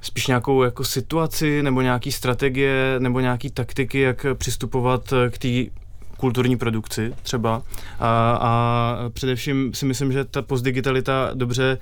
spíš 0.00 0.26
nějakou 0.26 0.62
jako 0.62 0.84
situaci 0.84 1.62
nebo 1.62 1.80
nějaký 1.80 2.12
strategie 2.12 2.94
nebo 2.98 3.20
nějaký 3.20 3.50
taktiky, 3.50 4.00
jak 4.00 4.26
přistupovat 4.34 5.14
k 5.30 5.38
té 5.38 5.81
kulturní 6.22 6.56
produkci 6.56 7.14
třeba. 7.22 7.62
A, 8.00 8.38
a 8.40 8.96
především 9.12 9.74
si 9.74 9.86
myslím, 9.86 10.12
že 10.12 10.24
ta 10.24 10.42
postdigitalita 10.42 11.30
dobře 11.34 11.78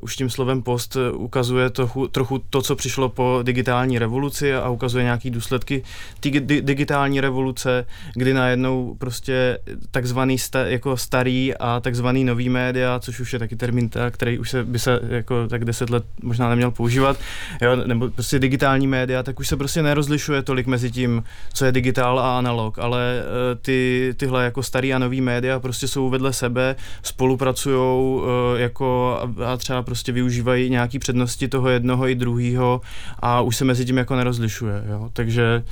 už 0.00 0.16
tím 0.16 0.30
slovem 0.30 0.62
post 0.62 0.96
ukazuje 1.12 1.70
trochu, 1.70 2.08
trochu 2.08 2.38
to, 2.50 2.62
co 2.62 2.76
přišlo 2.76 3.08
po 3.08 3.40
digitální 3.42 3.98
revoluci 3.98 4.54
a 4.54 4.68
ukazuje 4.68 5.04
nějaký 5.04 5.30
důsledky 5.30 5.82
té 6.20 6.30
di, 6.30 6.62
digitální 6.62 7.20
revoluce, 7.20 7.86
kdy 8.14 8.34
najednou 8.34 8.94
prostě 8.98 9.58
takzvaný 9.90 10.38
sta, 10.38 10.66
jako 10.66 10.96
starý 10.96 11.54
a 11.56 11.80
takzvaný 11.80 12.24
nový 12.24 12.48
média, 12.48 12.98
což 12.98 13.20
už 13.20 13.32
je 13.32 13.38
taky 13.38 13.56
termín, 13.56 13.90
který 14.10 14.38
už 14.38 14.50
se 14.50 14.64
by 14.64 14.78
se 14.78 15.00
jako 15.08 15.48
tak 15.48 15.64
deset 15.64 15.90
let 15.90 16.04
možná 16.22 16.48
neměl 16.48 16.70
používat, 16.70 17.16
jo, 17.60 17.76
nebo 17.76 18.10
prostě 18.10 18.38
digitální 18.38 18.86
média, 18.86 19.22
tak 19.22 19.40
už 19.40 19.48
se 19.48 19.56
prostě 19.56 19.82
nerozlišuje 19.82 20.42
tolik 20.42 20.66
mezi 20.66 20.90
tím, 20.90 21.24
co 21.52 21.64
je 21.64 21.72
digitál 21.72 22.20
a 22.20 22.38
analog, 22.38 22.78
ale 22.78 23.22
eh, 23.22 23.54
ty, 23.54 24.14
tyhle 24.16 24.44
jako 24.44 24.62
starý 24.62 24.94
a 24.94 24.98
nový 24.98 25.20
média 25.20 25.60
prostě 25.60 25.88
jsou 25.88 26.10
vedle 26.10 26.32
sebe, 26.32 26.76
spolupracují 27.02 28.20
eh, 28.22 28.60
jako 28.60 29.18
a 29.46 29.56
třeba 29.56 29.81
prostě 29.82 30.12
využívají 30.12 30.70
nějaký 30.70 30.98
přednosti 30.98 31.48
toho 31.48 31.68
jednoho 31.68 32.08
i 32.08 32.14
druhého 32.14 32.80
a 33.18 33.40
už 33.40 33.56
se 33.56 33.64
mezi 33.64 33.84
tím 33.84 33.98
jako 33.98 34.16
nerozlišuje, 34.16 34.84
jo? 34.90 35.10
takže 35.12 35.62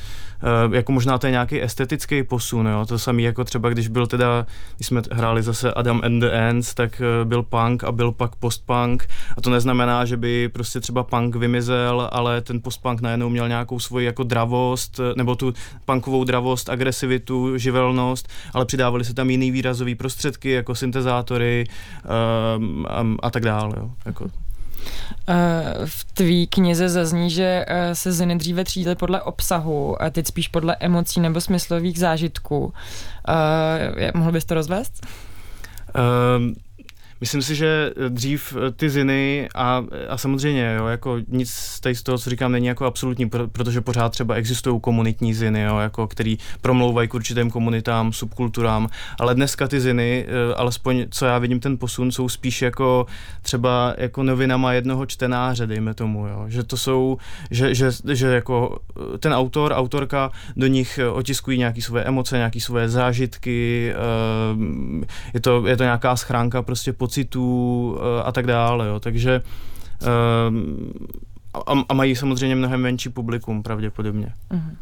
jako 0.72 0.92
možná 0.92 1.18
to 1.18 1.26
je 1.26 1.30
nějaký 1.30 1.62
estetický 1.62 2.22
posun, 2.22 2.66
jo? 2.66 2.86
to 2.86 2.98
samý 2.98 3.22
jako 3.22 3.44
třeba 3.44 3.68
když 3.68 3.88
byl 3.88 4.06
teda, 4.06 4.46
když 4.76 4.86
jsme 4.86 5.02
hráli 5.12 5.42
zase 5.42 5.72
Adam 5.72 6.00
and 6.04 6.20
the 6.20 6.30
Ants, 6.48 6.74
tak 6.74 7.02
uh, 7.22 7.28
byl 7.28 7.42
punk 7.42 7.84
a 7.84 7.92
byl 7.92 8.12
pak 8.12 8.36
postpunk 8.36 9.08
a 9.36 9.40
to 9.40 9.50
neznamená, 9.50 10.04
že 10.04 10.16
by 10.16 10.48
prostě 10.48 10.80
třeba 10.80 11.02
punk 11.02 11.36
vymizel, 11.36 12.08
ale 12.12 12.40
ten 12.40 12.62
postpunk 12.62 13.00
najednou 13.00 13.28
měl 13.28 13.48
nějakou 13.48 13.78
svoji 13.78 14.06
jako 14.06 14.22
dravost, 14.22 15.00
eh, 15.00 15.12
nebo 15.16 15.34
tu 15.36 15.52
punkovou 15.84 16.24
dravost, 16.24 16.68
agresivitu, 16.68 17.58
živelnost, 17.58 18.28
ale 18.54 18.64
přidávali 18.64 19.04
se 19.04 19.14
tam 19.14 19.30
jiný 19.30 19.50
výrazový 19.50 19.94
prostředky, 19.94 20.50
jako 20.50 20.74
syntezátory 20.74 21.66
um, 22.56 22.86
a, 22.88 23.06
a 23.22 23.30
tak 23.30 23.42
dále. 23.42 23.74
Jo. 23.76 23.90
Jako. 24.06 24.30
Eh, 25.28 25.86
v 25.86 26.04
tvý 26.04 26.46
knize 26.46 26.88
zazní, 26.88 27.30
že 27.30 27.64
eh, 27.68 27.94
se 27.94 28.12
ziny 28.12 28.38
dříve 28.38 28.64
třídily 28.64 28.96
podle 28.96 29.22
obsahu 29.22 30.02
a 30.02 30.10
teď 30.10 30.26
spíš 30.26 30.48
podle 30.48 30.76
emocí 30.80 31.20
nebo 31.20 31.40
smyslových 31.40 31.98
zážitků. 31.98 32.64
Uh, 32.64 32.72
mohl 34.14 34.32
bys 34.32 34.44
to 34.44 34.54
rozvést? 34.54 35.06
Um, 36.36 36.54
Myslím 37.20 37.42
si, 37.42 37.54
že 37.54 37.92
dřív 38.08 38.56
eh, 38.56 38.70
ty 38.70 38.90
ziny 38.90 39.48
a, 39.54 39.84
a 40.08 40.16
samozřejmě, 40.16 40.74
jo, 40.78 40.86
jako 40.86 41.18
nic 41.28 41.50
z 41.92 42.02
toho, 42.02 42.18
co 42.18 42.30
říkám, 42.30 42.52
není 42.52 42.66
jako 42.66 42.86
absolutní, 42.86 43.28
protože 43.28 43.80
pořád 43.80 44.08
třeba 44.08 44.34
existují 44.34 44.80
komunitní 44.80 45.34
ziny, 45.34 45.62
jo, 45.62 45.78
jako, 45.78 46.06
který 46.06 46.38
promlouvají 46.60 47.08
k 47.08 47.14
určitým 47.14 47.50
komunitám, 47.50 48.12
subkulturám, 48.12 48.88
ale 49.18 49.34
dneska 49.34 49.68
ty 49.68 49.80
ziny, 49.80 50.26
eh, 50.28 50.54
alespoň 50.54 51.06
co 51.10 51.26
já 51.26 51.38
vidím 51.38 51.60
ten 51.60 51.78
posun, 51.78 52.12
jsou 52.12 52.28
spíš 52.28 52.62
jako 52.62 53.06
třeba 53.42 53.94
jako 53.98 54.22
novinama 54.22 54.72
jednoho 54.72 55.06
čtenáře, 55.06 55.66
dejme 55.66 55.94
tomu, 55.94 56.26
jo, 56.26 56.44
že 56.48 56.62
to 56.62 56.76
jsou, 56.76 57.18
že, 57.50 57.74
že, 57.74 57.90
že 58.12 58.26
jako 58.26 58.78
eh, 59.14 59.18
ten 59.18 59.32
autor, 59.32 59.72
autorka 59.72 60.30
do 60.56 60.66
nich 60.66 61.00
otiskují 61.12 61.58
nějaké 61.58 61.82
své 61.82 62.02
emoce, 62.02 62.36
nějaké 62.36 62.60
své 62.60 62.88
zážitky, 62.88 63.94
je 65.34 65.40
to, 65.40 65.66
je 65.66 65.76
to 65.76 65.82
nějaká 65.82 66.16
schránka 66.16 66.62
prostě 66.62 66.92
pod 66.92 67.09
pocitů 67.10 67.98
eh, 67.98 68.22
a 68.22 68.32
tak 68.32 68.46
dále, 68.46 68.88
jo. 68.88 69.00
takže 69.00 69.42
eh, 70.02 70.06
a, 71.66 71.84
a 71.88 71.94
mají 71.94 72.16
samozřejmě 72.16 72.56
mnohem 72.56 72.80
menší 72.80 73.08
publikum 73.08 73.62
pravděpodobně. 73.62 74.32
Uh-huh. 74.50 74.76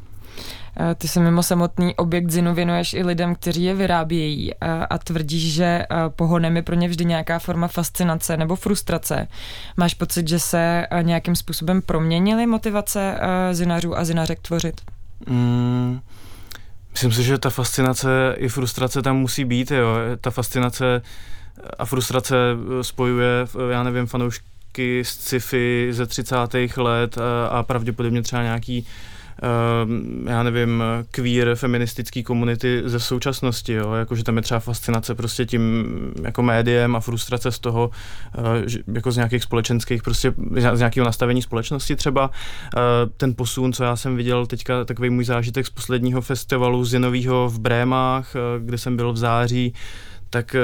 Ty 0.99 1.09
se 1.09 1.21
mimo 1.21 1.43
samotný 1.43 1.97
objekt 1.97 2.31
Zinu 2.31 2.55
věnuješ 2.55 2.95
i 2.95 3.05
lidem, 3.05 3.35
kteří 3.35 3.65
je 3.65 3.75
vyrábějí 3.75 4.55
a, 4.55 4.85
a 4.85 4.99
tvrdíš, 4.99 5.53
že 5.53 5.87
pohonem 6.09 6.57
je 6.57 6.63
pro 6.63 6.75
ně 6.75 6.89
vždy 6.89 7.05
nějaká 7.05 7.39
forma 7.39 7.69
fascinace 7.69 8.37
nebo 8.37 8.57
frustrace. 8.57 9.29
Máš 9.77 9.95
pocit, 9.95 10.29
že 10.29 10.39
se 10.39 10.87
nějakým 11.03 11.37
způsobem 11.37 11.83
proměnily 11.83 12.47
motivace 12.47 13.21
zinařů 13.53 13.99
a 13.99 14.05
zinařek 14.05 14.41
tvořit? 14.41 14.81
Mm, 15.27 16.01
myslím 16.93 17.13
si, 17.13 17.23
že 17.23 17.39
ta 17.39 17.51
fascinace 17.51 18.35
i 18.37 18.49
frustrace 18.49 19.03
tam 19.03 19.17
musí 19.17 19.45
být. 19.45 19.71
Jo. 19.71 19.89
Ta 20.21 20.31
fascinace 20.31 21.03
a 21.79 21.85
frustrace 21.85 22.37
eh, 22.37 22.85
spojuje, 22.85 23.43
eh, 23.43 23.73
já 23.73 23.83
nevím, 23.83 24.07
fanoušky 24.07 25.05
z 25.05 25.09
sci-fi 25.09 25.89
ze 25.91 26.07
30. 26.07 26.37
let 26.77 27.19
a, 27.19 27.47
a 27.47 27.63
pravděpodobně 27.63 28.23
třeba 28.23 28.43
nějaký 28.43 28.87
Uh, 29.43 29.91
já 30.31 30.43
nevím, 30.43 30.83
queer 31.11 31.55
feministický 31.55 32.23
komunity 32.23 32.83
ze 32.85 33.01
současnosti, 33.01 33.73
jo, 33.73 33.93
jakože 33.93 34.25
tam 34.25 34.37
je 34.37 34.43
třeba 34.43 34.61
fascinace 34.61 35.15
prostě 35.15 35.47
tím 35.47 35.87
jako 36.23 36.43
médiem 36.43 36.97
a 36.97 37.01
frustrace 37.01 37.53
z 37.53 37.59
toho, 37.59 37.91
jako 38.95 39.13
z 39.13 39.17
nějakých 39.17 39.43
společenských, 39.43 40.03
prostě 40.03 40.35
z 40.75 40.79
nějakého 40.79 41.05
nastavení 41.05 41.43
společnosti 41.43 41.97
třeba. 41.97 42.31
Ten 43.17 43.35
posun, 43.35 43.73
co 43.73 43.85
já 43.85 43.97
jsem 43.97 44.17
viděl 44.17 44.47
teďka, 44.47 44.85
takový 44.85 45.11
můj 45.11 45.25
zážitek 45.25 45.67
z 45.67 45.71
posledního 45.71 46.21
festivalu 46.21 46.85
Zinového 46.85 47.49
v 47.49 47.59
Brémách, 47.59 48.35
kde 48.59 48.79
jsem 48.79 48.97
byl 48.97 49.13
v 49.13 49.17
září, 49.17 49.75
tak 50.31 50.57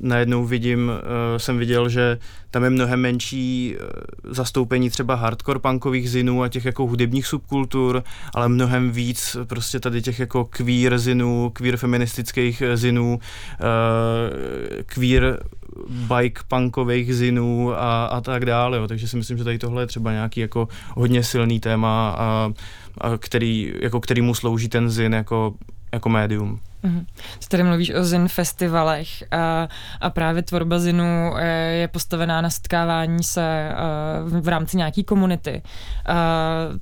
najednou 0.00 0.44
vidím, 0.44 0.92
jsem 1.36 1.58
viděl, 1.58 1.88
že 1.88 2.18
tam 2.50 2.64
je 2.64 2.70
mnohem 2.70 3.00
menší 3.00 3.76
zastoupení 4.24 4.90
třeba 4.90 5.14
hardcore 5.14 5.58
punkových 5.58 6.10
zinů 6.10 6.42
a 6.42 6.48
těch 6.48 6.64
jako 6.64 6.86
hudebních 6.86 7.26
subkultur, 7.26 8.02
ale 8.34 8.48
mnohem 8.48 8.90
víc 8.90 9.36
prostě 9.44 9.80
tady 9.80 10.02
těch 10.02 10.18
jako 10.18 10.44
queer 10.44 10.98
zinů, 10.98 11.50
queer 11.54 11.76
feministických 11.76 12.62
zinů, 12.74 13.18
queer 14.86 15.40
bike 15.88 16.42
punkových 16.48 17.14
zinů 17.14 17.72
a, 17.74 18.06
a 18.06 18.20
tak 18.20 18.44
dále. 18.44 18.78
Jo. 18.78 18.88
Takže 18.88 19.08
si 19.08 19.16
myslím, 19.16 19.38
že 19.38 19.44
tady 19.44 19.58
tohle 19.58 19.82
je 19.82 19.86
třeba 19.86 20.12
nějaký 20.12 20.40
jako 20.40 20.68
hodně 20.94 21.22
silný 21.22 21.60
téma, 21.60 22.14
a, 22.18 22.52
a 23.00 23.18
který, 23.18 23.72
jako 23.80 24.00
kterýmu 24.00 24.34
slouží 24.34 24.68
ten 24.68 24.90
zin 24.90 25.12
jako, 25.12 25.54
jako 25.92 26.08
médium. 26.08 26.60
Mm-hmm. 26.84 27.06
Ty 27.38 27.46
tady 27.48 27.62
mluvíš 27.62 27.90
o 27.94 28.04
Zin 28.04 28.28
festivalech 28.28 29.08
a, 29.30 29.68
a 30.00 30.10
právě 30.10 30.42
tvorba 30.42 30.78
Zinu 30.78 31.34
je 31.70 31.88
postavená 31.88 32.40
na 32.40 32.50
setkávání 32.50 33.24
se 33.24 33.72
v 34.24 34.48
rámci 34.48 34.76
nějaký 34.76 35.04
komunity. 35.04 35.62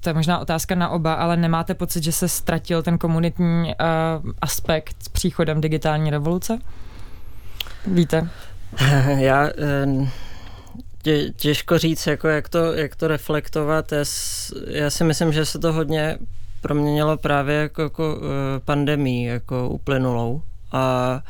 To 0.01 0.09
je 0.09 0.15
možná 0.15 0.39
otázka 0.39 0.75
na 0.75 0.89
oba, 0.89 1.15
ale 1.15 1.37
nemáte 1.37 1.75
pocit, 1.75 2.05
že 2.05 2.13
se 2.13 2.29
ztratil 2.29 2.83
ten 2.83 2.99
komunitní 2.99 3.75
aspekt 4.43 4.97
s 5.03 5.09
příchodem 5.09 5.61
digitální 5.61 6.11
revoluce? 6.11 6.59
Víte? 7.87 8.29
Já 9.19 9.51
tě, 11.03 11.31
těžko 11.37 11.79
říct, 11.79 12.07
jako 12.07 12.29
jak, 12.29 12.49
to, 12.49 12.73
jak 12.73 12.97
to 12.97 13.09
reflektovat. 13.09 13.93
Já 14.69 14.91
si 14.91 15.05
myslím, 15.05 15.33
že 15.33 15.45
se 15.45 15.59
to 15.59 15.73
hodně 15.73 16.19
proměnilo 16.67 17.17
právě 17.17 17.57
jako, 17.57 17.83
jako 17.83 18.19
eh, 18.19 18.61
pandemii, 18.65 19.27
jako 19.27 19.69
uplynulou. 19.69 20.43
A 20.73 21.21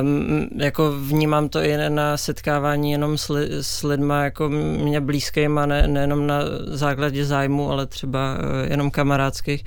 Um, 0.00 0.48
jako 0.56 0.92
vnímám 0.92 1.48
to 1.48 1.62
i 1.62 1.90
na 1.90 2.16
setkávání 2.16 2.92
jenom 2.92 3.18
s, 3.18 3.28
li, 3.28 3.48
s 3.50 3.82
lidma 3.82 4.24
jako 4.24 4.48
mě 4.48 5.00
blízkýma, 5.00 5.66
ne, 5.66 5.88
nejenom 5.88 6.26
na 6.26 6.40
základě 6.66 7.24
zájmu, 7.24 7.70
ale 7.70 7.86
třeba 7.86 8.38
uh, 8.38 8.70
jenom 8.70 8.90
kamarádských, 8.90 9.64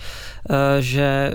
uh, 0.50 0.56
že 0.80 1.34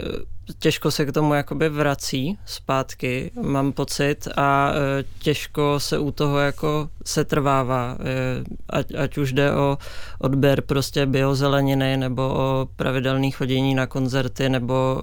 těžko 0.58 0.90
se 0.90 1.04
k 1.04 1.12
tomu 1.12 1.34
jakoby 1.34 1.68
vrací 1.68 2.38
zpátky, 2.46 3.30
mám 3.42 3.72
pocit, 3.72 4.28
a 4.36 4.72
e, 4.74 5.04
těžko 5.18 5.80
se 5.80 5.98
u 5.98 6.10
toho 6.10 6.38
jako 6.38 6.88
setrvává, 7.04 7.96
e, 8.00 8.44
ať, 8.70 8.94
ať 8.94 9.18
už 9.18 9.32
jde 9.32 9.52
o 9.54 9.78
odběr 10.18 10.60
prostě 10.60 11.06
biozeleniny, 11.06 11.96
nebo 11.96 12.22
o 12.22 12.68
pravidelné 12.76 13.30
chodění 13.30 13.74
na 13.74 13.86
koncerty, 13.86 14.48
nebo 14.48 15.02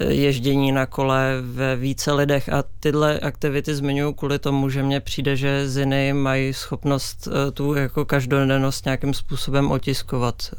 e, 0.00 0.14
ježdění 0.14 0.72
na 0.72 0.86
kole 0.86 1.34
ve 1.42 1.76
více 1.76 2.12
lidech 2.12 2.48
a 2.48 2.64
tyhle 2.80 3.20
aktivity 3.20 3.74
zmiňuji 3.74 4.14
kvůli 4.14 4.38
tomu, 4.38 4.70
že 4.70 4.82
mně 4.82 5.00
přijde, 5.00 5.36
že 5.36 5.68
ziny 5.68 6.12
mají 6.12 6.52
schopnost 6.52 7.28
tu 7.54 7.74
jako 7.74 8.04
každodennost 8.04 8.84
nějakým 8.84 9.14
způsobem 9.14 9.70
otiskovat. 9.70 10.50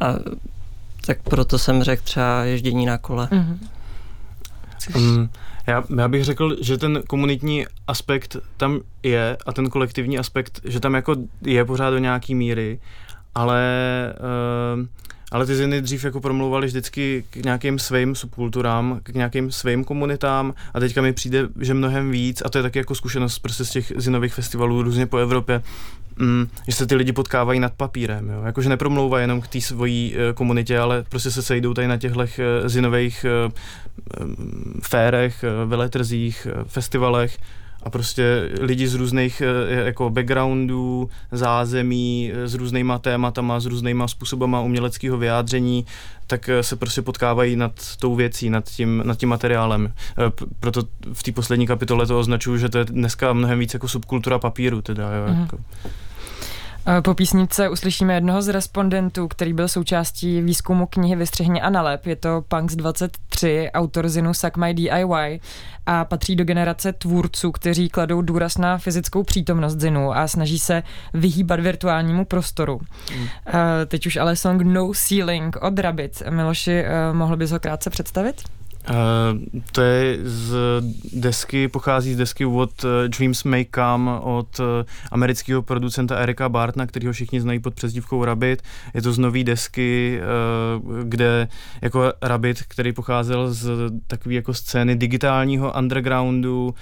A 0.00 0.14
tak 1.08 1.22
proto 1.22 1.58
jsem 1.58 1.82
řekl 1.82 2.02
třeba 2.02 2.44
ježdění 2.44 2.86
na 2.86 2.98
kole. 2.98 3.28
Mm-hmm. 3.32 3.58
Um, 4.96 5.30
já, 5.66 5.84
já 5.96 6.08
bych 6.08 6.24
řekl, 6.24 6.56
že 6.60 6.78
ten 6.78 7.02
komunitní 7.06 7.66
aspekt 7.86 8.36
tam 8.56 8.80
je 9.02 9.36
a 9.46 9.52
ten 9.52 9.70
kolektivní 9.70 10.18
aspekt, 10.18 10.60
že 10.64 10.80
tam 10.80 10.94
jako 10.94 11.16
je 11.42 11.64
pořád 11.64 11.90
do 11.90 11.98
nějaký 11.98 12.34
míry, 12.34 12.80
ale 13.34 13.62
uh, 14.78 14.86
ale 15.32 15.46
ty 15.46 15.56
ziny 15.56 15.82
dřív 15.82 16.04
jako 16.04 16.20
promlouvaly 16.20 16.66
vždycky 16.66 17.24
k 17.30 17.36
nějakým 17.36 17.78
svým 17.78 18.14
subkulturám, 18.14 19.00
k 19.02 19.08
nějakým 19.08 19.52
svým 19.52 19.84
komunitám 19.84 20.54
a 20.74 20.80
teďka 20.80 21.02
mi 21.02 21.12
přijde, 21.12 21.48
že 21.60 21.74
mnohem 21.74 22.10
víc, 22.10 22.42
a 22.44 22.48
to 22.48 22.58
je 22.58 22.62
taky 22.62 22.78
jako 22.78 22.94
zkušenost 22.94 23.38
prostě 23.38 23.64
z 23.64 23.70
těch 23.70 23.92
zinových 23.96 24.34
festivalů 24.34 24.82
různě 24.82 25.06
po 25.06 25.16
Evropě, 25.16 25.62
mm, 26.16 26.46
že 26.68 26.74
se 26.76 26.86
ty 26.86 26.94
lidi 26.94 27.12
potkávají 27.12 27.60
nad 27.60 27.72
papírem, 27.72 28.28
jo? 28.28 28.42
Jakože 28.42 28.68
nepromlouvají 28.68 29.22
jenom 29.22 29.40
k 29.40 29.48
té 29.48 29.60
svojí 29.60 30.14
uh, 30.14 30.34
komunitě, 30.34 30.78
ale 30.78 31.04
prostě 31.08 31.30
se 31.30 31.42
sejdou 31.42 31.74
tady 31.74 31.88
na 31.88 31.96
těchto 31.96 32.20
uh, 32.20 32.26
zinových 32.66 33.26
uh, 33.46 33.52
férech, 34.82 35.44
uh, 35.62 35.70
veletrzích, 35.70 36.46
uh, 36.56 36.64
festivalech 36.64 37.38
a 37.82 37.90
prostě 37.90 38.50
lidi 38.60 38.88
z 38.88 38.94
různých 38.94 39.42
jako 39.68 40.10
backgroundů, 40.10 41.10
zázemí, 41.32 42.32
s 42.34 42.54
různýma 42.54 42.98
tématama, 42.98 43.60
s 43.60 43.66
různýma 43.66 44.08
způsobama 44.08 44.60
uměleckého 44.60 45.18
vyjádření, 45.18 45.86
tak 46.26 46.50
se 46.60 46.76
prostě 46.76 47.02
potkávají 47.02 47.56
nad 47.56 47.72
tou 47.98 48.14
věcí, 48.14 48.50
nad 48.50 48.64
tím, 48.64 49.02
nad 49.06 49.18
tím 49.18 49.28
materiálem. 49.28 49.92
Proto 50.60 50.82
v 51.12 51.22
té 51.22 51.32
poslední 51.32 51.66
kapitole 51.66 52.06
to 52.06 52.18
označuju, 52.18 52.58
že 52.58 52.68
to 52.68 52.78
je 52.78 52.84
dneska 52.84 53.32
mnohem 53.32 53.58
víc 53.58 53.74
jako 53.74 53.88
subkultura 53.88 54.38
papíru. 54.38 54.82
Teda, 54.82 55.12
jo, 55.12 55.26
mm-hmm. 55.26 55.40
jako. 55.40 55.58
Po 57.02 57.14
písničce 57.14 57.68
uslyšíme 57.68 58.14
jednoho 58.14 58.42
z 58.42 58.48
respondentů, 58.48 59.28
který 59.28 59.52
byl 59.52 59.68
součástí 59.68 60.42
výzkumu 60.42 60.86
knihy 60.86 61.16
Vystřihně 61.16 61.62
a 61.62 61.70
nalep. 61.70 62.06
Je 62.06 62.16
to 62.16 62.44
Punks 62.48 62.76
23, 62.76 63.70
autor 63.74 64.08
zinu 64.08 64.34
Suck 64.34 64.56
My 64.56 64.74
DIY 64.74 65.40
a 65.86 66.04
patří 66.04 66.36
do 66.36 66.44
generace 66.44 66.92
tvůrců, 66.92 67.52
kteří 67.52 67.88
kladou 67.88 68.22
důraz 68.22 68.58
na 68.58 68.78
fyzickou 68.78 69.22
přítomnost 69.22 69.80
zinu 69.80 70.16
a 70.16 70.28
snaží 70.28 70.58
se 70.58 70.82
vyhýbat 71.14 71.60
virtuálnímu 71.60 72.24
prostoru. 72.24 72.80
Mm. 73.16 73.26
Teď 73.86 74.06
už 74.06 74.16
ale 74.16 74.36
song 74.36 74.62
No 74.62 74.92
Ceiling 74.94 75.56
od 75.56 75.78
Rabbit. 75.78 76.22
Miloši, 76.30 76.72
eh, 76.72 77.12
mohl 77.12 77.36
bys 77.36 77.50
ho 77.50 77.60
krátce 77.60 77.90
představit? 77.90 78.57
Uh, 78.90 79.60
to 79.72 79.80
je 79.80 80.18
z 80.22 80.56
desky, 81.12 81.68
pochází 81.68 82.14
z 82.14 82.16
desky 82.16 82.44
What 82.44 82.70
eh, 82.84 83.08
Dreams 83.08 83.44
May 83.44 83.66
Come 83.74 84.10
od 84.20 84.60
uh, 84.60 84.66
amerického 85.10 85.62
producenta 85.62 86.16
Erika 86.16 86.48
Bartna, 86.48 86.86
který 86.86 87.06
ho 87.06 87.12
všichni 87.12 87.40
znají 87.40 87.58
pod 87.58 87.74
přezdívkou 87.74 88.24
Rabbit. 88.24 88.62
Je 88.94 89.02
to 89.02 89.12
z 89.12 89.18
nové 89.18 89.44
desky, 89.44 90.20
uh, 90.78 90.98
kde 91.02 91.48
jako 91.82 92.12
Rabbit, 92.22 92.62
který 92.68 92.92
pocházel 92.92 93.54
z 93.54 93.70
takové 94.06 94.34
jako 94.34 94.54
scény 94.54 94.96
digitálního 94.96 95.72
undergroundu, 95.78 96.66
uh, 96.66 96.74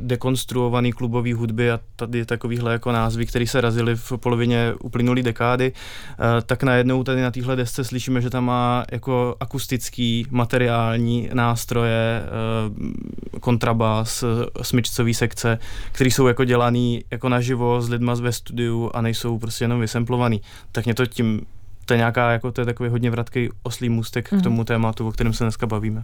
dekonstruovaný 0.00 0.92
klubový 0.92 1.32
hudby 1.32 1.70
a 1.70 1.80
tady 1.96 2.24
takovýhle 2.24 2.72
jako 2.72 2.92
názvy, 2.92 3.26
které 3.26 3.46
se 3.46 3.60
razily 3.60 3.96
v 3.96 4.12
polovině 4.16 4.74
uplynulé 4.82 5.22
dekády, 5.22 5.72
uh, 5.72 6.24
tak 6.46 6.62
najednou 6.62 7.04
tady 7.04 7.22
na 7.22 7.30
téhle 7.30 7.56
desce 7.56 7.84
slyšíme, 7.84 8.20
že 8.20 8.30
tam 8.30 8.44
má 8.44 8.84
jako 8.92 9.36
akustický 9.40 10.26
materiální 10.30 11.17
nástroje, 11.32 12.22
eh, 12.22 13.38
kontrabas, 13.40 14.24
smyčcový 14.62 15.14
sekce, 15.14 15.58
které 15.92 16.10
jsou 16.10 16.26
jako 16.26 16.44
dělaný 16.44 17.04
jako 17.10 17.28
naživo 17.28 17.82
s 17.82 17.88
lidma 17.88 18.14
ve 18.14 18.32
studiu 18.32 18.90
a 18.94 19.00
nejsou 19.00 19.38
prostě 19.38 19.64
jenom 19.64 19.80
vysemplovaný. 19.80 20.40
Tak 20.72 20.84
mě 20.84 20.94
to 20.94 21.06
tím, 21.06 21.40
to 21.84 21.94
je 21.94 21.98
nějaká, 21.98 22.32
jako 22.32 22.52
to 22.52 22.60
je 22.60 22.64
takový 22.64 22.88
hodně 22.88 23.10
vratký 23.10 23.48
oslý 23.62 23.88
můstek 23.88 24.26
mm-hmm. 24.26 24.28
k 24.28 24.32
mhm. 24.32 24.42
tomu 24.42 24.64
tématu, 24.64 25.08
o 25.08 25.12
kterém 25.12 25.32
se 25.32 25.44
dneska 25.44 25.66
bavíme. 25.66 26.00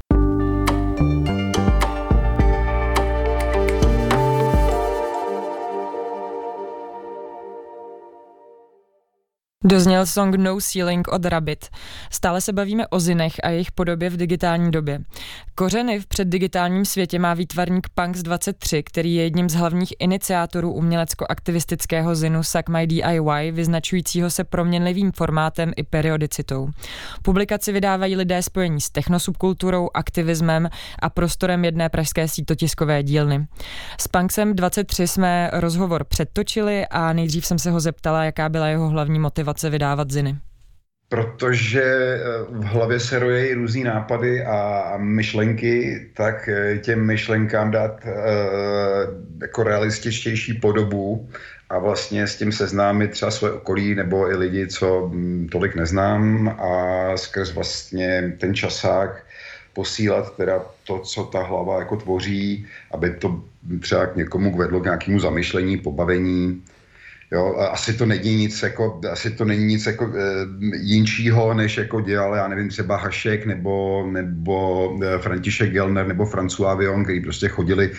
Dozněl 9.66 10.06
song 10.06 10.34
No 10.34 10.60
Ceiling 10.60 11.08
od 11.08 11.24
Rabbit. 11.24 11.66
Stále 12.10 12.40
se 12.40 12.52
bavíme 12.52 12.86
o 12.86 13.00
zinech 13.00 13.32
a 13.42 13.48
jejich 13.48 13.72
podobě 13.72 14.10
v 14.10 14.16
digitální 14.16 14.70
době. 14.70 15.00
Kořeny 15.54 16.00
v 16.00 16.06
předdigitálním 16.06 16.84
světě 16.84 17.18
má 17.18 17.34
výtvarník 17.34 17.88
Punks 17.94 18.22
23, 18.22 18.82
který 18.82 19.14
je 19.14 19.22
jedním 19.22 19.48
z 19.48 19.54
hlavních 19.54 19.94
iniciátorů 19.98 20.72
umělecko-aktivistického 20.72 22.14
zinu 22.14 22.42
Suck 22.42 22.68
My 22.68 22.86
DIY, 22.86 23.52
vyznačujícího 23.52 24.30
se 24.30 24.44
proměnlivým 24.44 25.12
formátem 25.12 25.72
i 25.76 25.82
periodicitou. 25.82 26.68
Publikaci 27.22 27.72
vydávají 27.72 28.16
lidé 28.16 28.42
spojení 28.42 28.80
s 28.80 28.90
technosubkulturou, 28.90 29.88
aktivismem 29.94 30.68
a 30.98 31.10
prostorem 31.10 31.64
jedné 31.64 31.88
pražské 31.88 32.28
sítotiskové 32.28 33.02
dílny. 33.02 33.46
S 34.00 34.08
Punksem 34.08 34.54
23 34.54 35.08
jsme 35.08 35.50
rozhovor 35.52 36.04
předtočili 36.04 36.86
a 36.86 37.12
nejdřív 37.12 37.46
jsem 37.46 37.58
se 37.58 37.70
ho 37.70 37.80
zeptala, 37.80 38.24
jaká 38.24 38.48
byla 38.48 38.66
jeho 38.66 38.88
hlavní 38.88 39.18
motivace 39.18 39.53
motivace 39.54 39.70
vydávat 39.70 40.10
ziny? 40.10 40.36
Protože 41.08 41.82
eh, 41.82 42.20
v 42.50 42.64
hlavě 42.64 43.00
se 43.00 43.18
rojejí 43.18 43.54
různý 43.54 43.84
nápady 43.84 44.44
a 44.44 44.94
myšlenky, 44.98 46.06
tak 46.16 46.48
eh, 46.48 46.78
těm 46.78 47.06
myšlenkám 47.06 47.70
dát 47.70 48.04
uh, 48.04 48.12
jako 49.40 49.62
realističtější 49.62 50.54
podobu 50.54 51.28
a 51.70 51.78
vlastně 51.78 52.26
s 52.26 52.36
tím 52.36 52.52
seznámit 52.52 53.10
třeba 53.10 53.30
své 53.30 53.52
okolí 53.52 53.94
nebo 53.94 54.30
i 54.30 54.36
lidi, 54.36 54.66
co 54.66 55.10
hm, 55.12 55.48
tolik 55.52 55.76
neznám 55.76 56.48
a 56.48 57.16
skrz 57.16 57.54
vlastně 57.54 58.36
ten 58.40 58.54
časák 58.54 59.24
posílat 59.74 60.36
teda 60.36 60.64
to, 60.86 60.98
co 60.98 61.24
ta 61.24 61.42
hlava 61.42 61.78
jako 61.78 61.96
tvoří, 61.96 62.66
aby 62.90 63.10
to 63.10 63.42
třeba 63.80 64.06
k 64.06 64.16
někomu 64.16 64.56
vedlo 64.56 64.80
k 64.80 64.84
nějakému 64.84 65.18
zamyšlení, 65.20 65.76
pobavení, 65.78 66.62
Jo, 67.32 67.56
asi 67.72 67.92
to 67.92 68.06
není 68.06 68.36
nic 68.36 68.62
jako, 68.62 69.00
asi 69.12 69.30
to 69.30 69.44
není 69.44 69.64
nic 69.64 69.86
jako 69.86 70.04
e, 70.04 70.20
jinčího, 70.76 71.54
než 71.54 71.76
jako 71.76 72.00
dělal, 72.00 72.34
já 72.34 72.48
nevím, 72.48 72.68
třeba 72.68 72.96
Hašek 72.96 73.46
nebo, 73.46 74.06
nebo 74.10 74.90
e, 75.04 75.18
František 75.18 75.72
Gelner 75.72 76.06
nebo 76.06 76.24
François 76.24 76.78
Vion, 76.78 77.04
který 77.04 77.20
prostě 77.20 77.48
chodili 77.48 77.90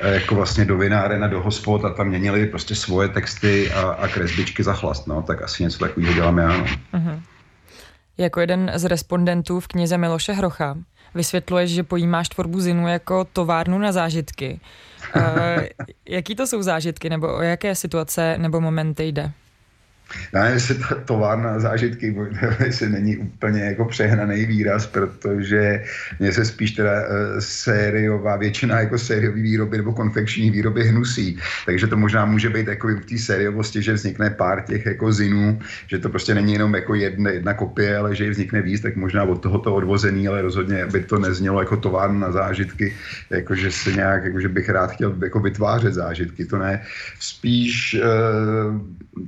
e, 0.00 0.14
jako 0.14 0.34
vlastně 0.34 0.64
do 0.64 0.78
vináren 0.78 1.24
a 1.24 1.28
do 1.28 1.42
hospod 1.42 1.84
a 1.84 1.90
tam 1.90 2.08
měnili 2.08 2.46
prostě 2.46 2.74
svoje 2.74 3.08
texty 3.08 3.70
a, 3.70 3.80
a 3.80 4.08
kresbičky 4.08 4.62
za 4.62 4.72
chlast, 4.72 5.06
no, 5.06 5.22
tak 5.22 5.42
asi 5.42 5.62
něco 5.62 5.78
takového 5.78 6.14
dělám 6.14 6.38
já, 6.38 6.48
no. 6.48 6.64
Uh-huh. 6.94 7.20
Jako 8.18 8.40
jeden 8.40 8.72
z 8.74 8.84
respondentů 8.84 9.60
v 9.60 9.66
knize 9.66 9.98
Miloše 9.98 10.32
Hrocha 10.32 10.76
vysvětluješ, 11.14 11.70
že 11.70 11.82
pojímáš 11.82 12.28
tvorbu 12.28 12.60
Zinu 12.60 12.88
jako 12.88 13.24
továrnu 13.24 13.78
na 13.78 13.92
zážitky. 13.92 14.60
Uh, 15.16 15.22
jaký 16.08 16.34
to 16.34 16.46
jsou 16.46 16.62
zážitky, 16.62 17.10
nebo 17.10 17.34
o 17.36 17.42
jaké 17.42 17.74
situace 17.74 18.38
nebo 18.38 18.60
momenty 18.60 19.04
jde? 19.04 19.32
Já 20.32 20.40
nevím, 20.40 20.54
jestli 20.54 20.74
to 20.74 20.94
továrna 21.04 21.60
zážitky 21.60 22.16
jestli 22.64 22.88
není 22.88 23.16
úplně 23.16 23.60
jako 23.62 23.84
přehnaný 23.84 24.44
výraz, 24.44 24.86
protože 24.86 25.84
mně 26.18 26.32
se 26.32 26.44
spíš 26.44 26.70
teda 26.70 26.92
uh, 26.92 27.08
sériová, 27.38 28.36
většina 28.36 28.80
jako 28.80 28.98
sériové 28.98 29.40
výroby 29.40 29.76
nebo 29.76 29.92
konfekční 29.92 30.50
výroby 30.50 30.84
hnusí. 30.84 31.38
Takže 31.66 31.86
to 31.86 31.96
možná 31.96 32.24
může 32.24 32.50
být 32.50 32.66
jako 32.66 32.88
v 32.88 33.04
té 33.04 33.18
sériovosti, 33.18 33.82
že 33.82 33.92
vznikne 33.92 34.30
pár 34.30 34.62
těch 34.62 34.86
jako 34.86 35.12
zinů, 35.12 35.58
že 35.86 35.98
to 35.98 36.08
prostě 36.08 36.34
není 36.34 36.52
jenom 36.52 36.74
jako 36.74 36.94
jedna, 36.94 37.30
jedna 37.30 37.54
kopie, 37.54 37.96
ale 37.96 38.14
že 38.14 38.30
vznikne 38.30 38.62
víc, 38.62 38.80
tak 38.80 38.96
možná 38.96 39.24
od 39.24 39.42
tohoto 39.42 39.74
odvozený, 39.74 40.28
ale 40.28 40.42
rozhodně, 40.42 40.82
aby 40.82 41.00
to 41.00 41.18
neznělo 41.18 41.60
jako 41.60 41.76
továrna 41.76 42.18
na 42.26 42.32
zážitky, 42.32 42.94
jako 43.30 43.54
že 43.54 43.72
se 43.72 43.92
nějak, 43.92 44.24
jako 44.24 44.40
že 44.40 44.48
bych 44.48 44.68
rád 44.68 44.90
chtěl 44.90 45.14
jako 45.22 45.40
vytvářet 45.40 45.94
zážitky, 45.94 46.44
to 46.44 46.58
ne. 46.58 46.82
Spíš 47.20 47.96
Eh, 48.04 49.24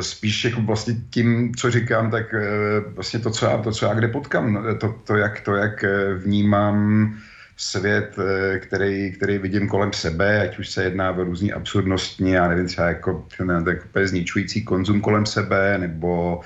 spíš 0.00 0.44
jako 0.44 0.60
vlastně 0.60 0.94
tím, 1.10 1.54
co 1.54 1.70
říkám, 1.70 2.10
tak 2.10 2.34
eh, 2.34 2.80
vlastně 2.94 3.20
to, 3.20 3.30
co 3.30 3.46
já, 3.46 3.58
to, 3.58 3.72
co 3.72 3.86
já 3.86 3.94
kde 3.94 4.08
potkám, 4.08 4.52
no, 4.52 4.74
to, 4.78 5.00
to, 5.04 5.16
jak, 5.16 5.40
to, 5.40 5.54
jak 5.54 5.84
eh, 5.84 6.14
vnímám 6.14 7.14
svět, 7.56 8.16
který, 8.58 9.12
který 9.12 9.38
vidím 9.38 9.68
kolem 9.68 9.92
sebe, 9.92 10.42
ať 10.42 10.58
už 10.58 10.68
se 10.68 10.84
jedná 10.84 11.10
o 11.10 11.24
různý 11.24 11.52
absurdnostní, 11.52 12.30
já 12.30 12.48
nevím, 12.48 12.66
třeba 12.66 12.88
jako, 12.88 13.26
ne, 13.44 13.62
tak 13.62 13.78
zničující 14.04 14.64
konzum 14.64 15.00
kolem 15.00 15.26
sebe, 15.26 15.78
nebo 15.78 16.36
Uh, 16.36 16.44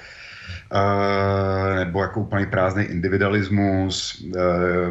nebo 1.74 2.02
jako 2.02 2.20
úplně 2.20 2.46
prázdný 2.46 2.84
individualismus 2.84 4.20
uh, 4.20 4.32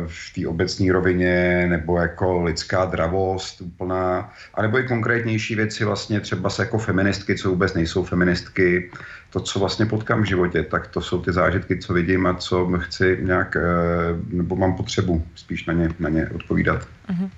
v 0.07 0.33
té 0.35 0.47
obecní 0.47 0.91
rovině, 0.91 1.67
nebo 1.69 1.97
jako 1.97 2.43
lidská 2.43 2.85
dravost 2.85 3.61
úplná, 3.61 4.33
anebo 4.53 4.79
i 4.79 4.87
konkrétnější 4.87 5.55
věci 5.55 5.85
vlastně 5.85 6.19
třeba 6.19 6.49
se 6.49 6.61
jako 6.61 6.77
feministky, 6.77 7.35
co 7.35 7.49
vůbec 7.49 7.73
nejsou 7.73 8.03
feministky, 8.03 8.91
to, 9.29 9.39
co 9.39 9.59
vlastně 9.59 9.85
potkám 9.85 10.21
v 10.21 10.25
životě, 10.25 10.63
tak 10.63 10.87
to 10.87 11.01
jsou 11.01 11.21
ty 11.21 11.33
zážitky, 11.33 11.77
co 11.77 11.93
vidím 11.93 12.25
a 12.27 12.33
co 12.33 12.71
chci 12.77 13.17
nějak, 13.21 13.55
uh, 13.55 14.33
nebo 14.33 14.55
mám 14.55 14.75
potřebu 14.75 15.25
spíš 15.35 15.65
na 15.65 15.73
ně, 15.73 15.89
na 15.99 16.09
ně 16.09 16.29
odpovídat. 16.35 16.87
Uh-huh. 17.09 17.29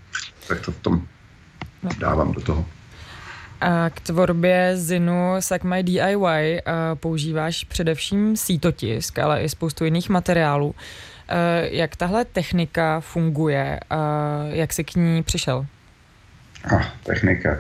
Tak 0.48 0.60
to 0.60 0.72
v 0.72 0.80
tom 0.80 1.08
no. 1.84 1.90
dávám 2.00 2.32
do 2.32 2.42
toho. 2.42 2.66
A 3.64 3.90
k 3.90 4.00
tvorbě 4.00 4.72
Zinu 4.78 5.36
Suck 5.40 5.64
My 5.64 5.84
DIY 5.84 6.62
používáš 6.94 7.64
především 7.64 8.38
sítotisk, 8.38 9.20
ale 9.20 9.44
i 9.44 9.50
spoustu 9.50 9.86
jiných 9.86 10.10
materiálů. 10.10 10.76
Jak 11.62 11.96
tahle 11.96 12.26
technika 12.26 13.00
funguje 13.00 13.80
jak 14.50 14.74
jsi 14.74 14.84
k 14.84 14.96
ní 14.96 15.24
přišel? 15.24 15.66
Ah, 16.76 16.86
technika. 17.04 17.58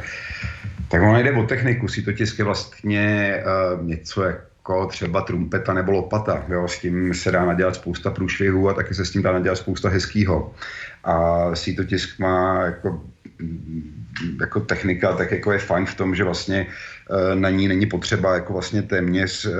Tak 0.87 1.01
ono 1.01 1.19
jde 1.19 1.31
o 1.31 1.43
techniku. 1.43 1.87
Sítotisk 1.87 2.39
je 2.39 2.45
vlastně 2.45 3.35
uh, 3.75 3.85
něco 3.85 4.23
jako 4.23 4.85
třeba 4.85 5.21
trumpeta 5.21 5.73
nebo 5.73 5.91
lopata. 5.91 6.43
Jo? 6.49 6.67
S 6.67 6.79
tím 6.79 7.13
se 7.13 7.31
dá 7.31 7.45
nadělat 7.45 7.75
spousta 7.75 8.11
průšvihů 8.11 8.69
a 8.69 8.73
taky 8.73 8.93
se 8.93 9.05
s 9.05 9.11
tím 9.11 9.21
dá 9.21 9.31
nadělat 9.31 9.55
spousta 9.55 9.89
hezkýho. 9.89 10.53
A 11.03 11.39
sítotisk 11.55 12.19
má 12.19 12.63
jako 12.65 13.01
jako 14.41 14.59
technika, 14.59 15.13
tak 15.13 15.31
jako 15.31 15.51
je 15.51 15.59
fajn 15.59 15.85
v 15.85 15.95
tom, 15.95 16.15
že 16.15 16.23
vlastně 16.23 16.67
na 17.35 17.49
ní 17.49 17.67
není 17.67 17.85
potřeba 17.85 18.33
jako 18.33 18.53
vlastně 18.53 18.81
téměř 18.81 19.45
eh, 19.45 19.51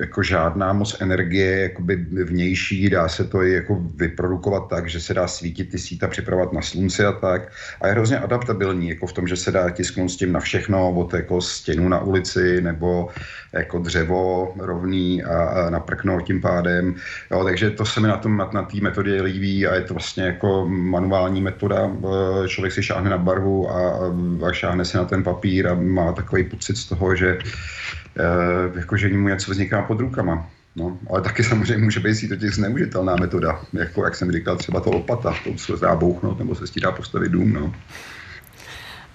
jako 0.00 0.22
žádná 0.22 0.72
moc 0.72 0.96
energie 1.00 1.60
jakoby 1.60 1.96
vnější, 2.24 2.90
dá 2.90 3.08
se 3.08 3.24
to 3.24 3.42
i 3.42 3.52
jako 3.52 3.82
vyprodukovat 3.96 4.68
tak, 4.68 4.90
že 4.90 5.00
se 5.00 5.14
dá 5.14 5.28
svítit 5.28 5.70
ty 5.70 5.78
síta, 5.78 6.08
připravovat 6.08 6.52
na 6.52 6.62
slunci 6.62 7.04
a 7.04 7.12
tak. 7.12 7.52
A 7.80 7.86
je 7.86 7.92
hrozně 7.92 8.18
adaptabilní, 8.18 8.88
jako 8.88 9.06
v 9.06 9.12
tom, 9.12 9.28
že 9.28 9.36
se 9.36 9.50
dá 9.52 9.70
tisknout 9.70 10.10
s 10.10 10.16
tím 10.16 10.32
na 10.32 10.40
všechno, 10.40 10.92
od 10.94 11.14
jako 11.14 11.40
stěnu 11.40 11.88
na 11.88 12.00
ulici 12.00 12.60
nebo 12.60 13.08
jako 13.52 13.78
dřevo 13.78 14.54
rovný 14.58 15.24
a, 15.24 15.44
a 15.44 15.70
naprknout 15.70 16.22
tím 16.22 16.40
pádem. 16.40 16.94
Jo, 17.30 17.44
takže 17.44 17.70
to 17.70 17.84
se 17.84 18.00
mi 18.00 18.08
na 18.08 18.16
tom 18.16 18.36
na, 18.36 18.50
na 18.52 18.62
té 18.62 18.76
metodě 18.80 19.22
líbí 19.22 19.66
a 19.66 19.74
je 19.74 19.82
to 19.82 19.94
vlastně 19.94 20.24
jako 20.24 20.66
manuální 20.68 21.40
metoda. 21.40 21.90
Eh, 21.90 22.48
člověk 22.48 22.72
si 22.72 22.82
šáhne 22.82 23.10
na 23.10 23.18
barvu 23.18 23.70
a, 23.70 24.00
a 24.48 24.52
šáhne 24.52 24.84
si 24.84 24.96
na 24.96 25.04
ten 25.04 25.22
papír 25.22 25.68
a 25.68 25.74
má 25.74 26.12
takový 26.12 26.44
pocit 26.44 26.67
z 26.76 26.84
toho, 26.84 27.16
že 27.16 27.28
e, 27.28 28.78
jako, 28.78 28.96
že 28.96 29.08
mu 29.08 29.28
něco 29.28 29.50
vzniká 29.50 29.82
pod 29.82 30.00
rukama. 30.00 30.50
No, 30.76 30.98
ale 31.10 31.22
taky 31.22 31.44
samozřejmě 31.44 31.84
může 31.84 32.00
být 32.00 32.28
to 32.28 32.36
těch 32.36 32.54
zneužitelná 32.54 33.16
metoda, 33.16 33.60
jako 33.72 34.04
jak 34.04 34.14
jsem 34.14 34.32
říkal, 34.32 34.56
třeba 34.56 34.80
to 34.80 34.90
lopata, 34.90 35.34
to 35.44 35.58
se 35.58 35.72
dá 35.80 35.96
bouchnout 35.96 36.38
nebo 36.38 36.54
se 36.54 36.66
s 36.66 36.72
dá 36.74 36.92
postavit 36.92 37.28
dům. 37.28 37.52
No. 37.52 37.74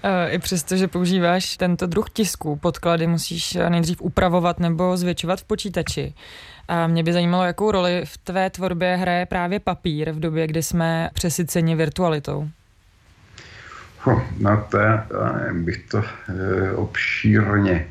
Eh, 0.03 0.29
I 0.29 0.39
přesto, 0.39 0.77
že 0.77 0.87
používáš 0.87 1.57
tento 1.57 1.87
druh 1.87 2.09
tisku, 2.09 2.55
podklady 2.55 3.07
musíš 3.07 3.57
nejdřív 3.69 4.01
upravovat 4.01 4.59
nebo 4.59 4.97
zvětšovat 4.97 5.39
v 5.39 5.43
počítači. 5.43 6.13
A 6.67 6.87
mě 6.87 7.03
by 7.03 7.13
zajímalo, 7.13 7.43
jakou 7.43 7.71
roli 7.71 8.01
v 8.05 8.17
tvé 8.17 8.49
tvorbě 8.49 8.95
hraje 8.95 9.25
právě 9.25 9.59
papír 9.59 10.11
v 10.11 10.19
době, 10.19 10.47
kdy 10.47 10.63
jsme 10.63 11.09
přesyceni 11.13 11.75
virtualitou. 11.75 12.49
No 14.39 14.67
to 14.71 14.77
já, 14.77 15.07
nevím, 15.37 15.65
bych 15.65 15.77
to 15.77 16.03
e, 16.03 16.71
obšírně. 16.71 17.87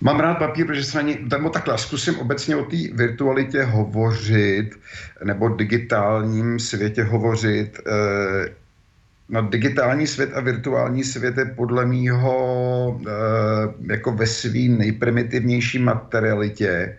Mám 0.00 0.20
rád 0.20 0.34
papír, 0.38 0.66
protože 0.66 0.84
se 0.84 0.96
na 0.96 1.02
ní, 1.02 1.18
nebo 1.30 1.50
takhle, 1.50 1.78
zkusím 1.78 2.18
obecně 2.18 2.56
o 2.56 2.64
té 2.64 2.76
virtualitě 2.92 3.62
hovořit, 3.62 4.70
nebo 5.24 5.48
digitálním 5.48 6.58
světě 6.58 7.02
hovořit. 7.02 7.78
E, 7.86 7.92
no, 9.28 9.42
digitální 9.42 10.06
svět 10.06 10.30
a 10.34 10.40
virtuální 10.40 11.04
svět 11.04 11.38
je 11.38 11.44
podle 11.44 11.86
mýho 11.86 13.00
e, 13.06 13.12
jako 13.92 14.12
ve 14.12 14.26
svý 14.26 14.68
nejprimitivnější 14.68 15.78
materialitě 15.78 16.96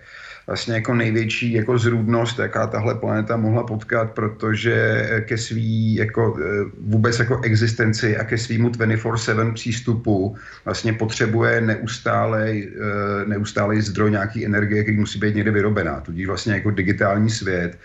vlastně 0.48 0.74
jako 0.74 0.94
největší 0.94 1.54
jako 1.54 1.78
zrůdnost, 1.78 2.40
jaká 2.40 2.68
tahle 2.68 2.96
planeta 2.96 3.38
mohla 3.38 3.64
potkat, 3.64 4.12
protože 4.12 5.08
ke 5.26 5.38
svý 5.38 5.96
jako 5.96 6.38
eh, 6.40 6.44
vůbec 6.82 7.20
jako 7.20 7.42
existenci 7.44 8.18
a 8.18 8.24
ke 8.24 8.38
svýmu 8.38 8.70
24-7 8.70 9.54
přístupu 9.54 10.36
vlastně 10.66 10.94
potřebuje 10.94 11.62
neustálej, 11.62 12.72
eh, 12.76 13.26
neustálej 13.26 13.82
zdroj 13.82 14.12
nějaký 14.12 14.46
energie, 14.46 14.84
který 14.84 14.98
musí 14.98 15.20
být 15.20 15.36
někde 15.36 15.52
vyrobená. 15.52 16.00
Tudíž 16.00 16.28
vlastně 16.28 16.54
jako 16.54 16.72
digitální 16.72 17.30
svět 17.30 17.78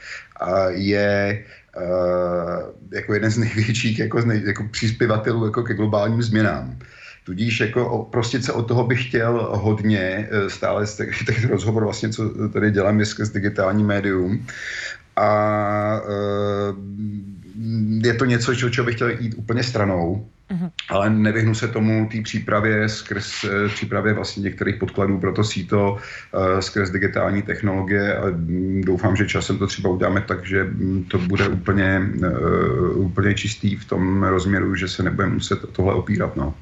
je 0.69 1.45
Uh, 1.77 2.75
jako 2.93 3.15
jeden 3.15 3.31
z 3.31 3.39
největších 3.39 3.99
jako, 3.99 4.19
jako 4.31 4.65
příspěvatelů 4.71 5.45
jako 5.45 5.63
ke 5.63 5.75
globálním 5.75 6.23
změnám. 6.23 6.79
Tudíž 7.29 7.61
jako 7.61 8.09
prostě 8.11 8.43
se 8.43 8.53
od 8.53 8.69
toho 8.69 8.87
bych 8.87 9.09
chtěl 9.09 9.49
hodně, 9.53 10.29
eh, 10.31 10.51
stále 10.51 10.87
z 10.87 10.97
těch 10.97 11.45
rozhovor 11.51 11.85
vlastně, 11.85 12.09
co 12.09 12.49
tady 12.49 12.71
dělám, 12.71 13.01
je 13.01 13.07
skrz 13.07 13.31
digitální 13.31 13.85
médium. 13.85 14.47
A 15.17 15.29
eh, 16.01 16.73
je 18.07 18.15
to 18.15 18.25
něco, 18.25 18.55
čo, 18.55 18.71
čo 18.71 18.85
bych 18.85 18.95
chtěl 18.95 19.11
jít 19.21 19.35
úplně 19.37 19.63
stranou, 19.63 20.27
uh-huh. 20.51 20.71
ale 20.89 21.11
nevyhnu 21.11 21.55
se 21.55 21.69
tomu 21.69 22.09
té 22.13 22.23
přípravě 22.23 22.89
skrz 22.89 23.45
eh, 23.45 23.69
přípravě 23.69 24.13
vlastně 24.13 24.43
některých 24.43 24.77
podkladů 24.77 25.21
pro 25.21 25.33
to 25.33 25.45
síto 25.45 25.99
skrz 26.61 26.91
digitální 26.91 27.43
technologie 27.43 28.17
a 28.17 28.25
doufám, 28.81 29.17
že 29.17 29.29
časem 29.29 29.59
to 29.59 29.67
třeba 29.67 29.91
uděláme 29.91 30.21
tak, 30.21 30.47
že 30.47 30.65
to 31.09 31.19
bude 31.19 31.49
úplně, 31.49 32.09
úplně 32.95 33.35
čistý 33.35 33.77
v 33.77 33.85
tom 33.85 34.23
rozměru, 34.23 34.75
že 34.75 34.89
se 34.89 35.03
nebudeme 35.03 35.35
muset 35.35 35.61
tohle 35.73 35.95
opírat. 35.95 36.37
No. 36.37 36.55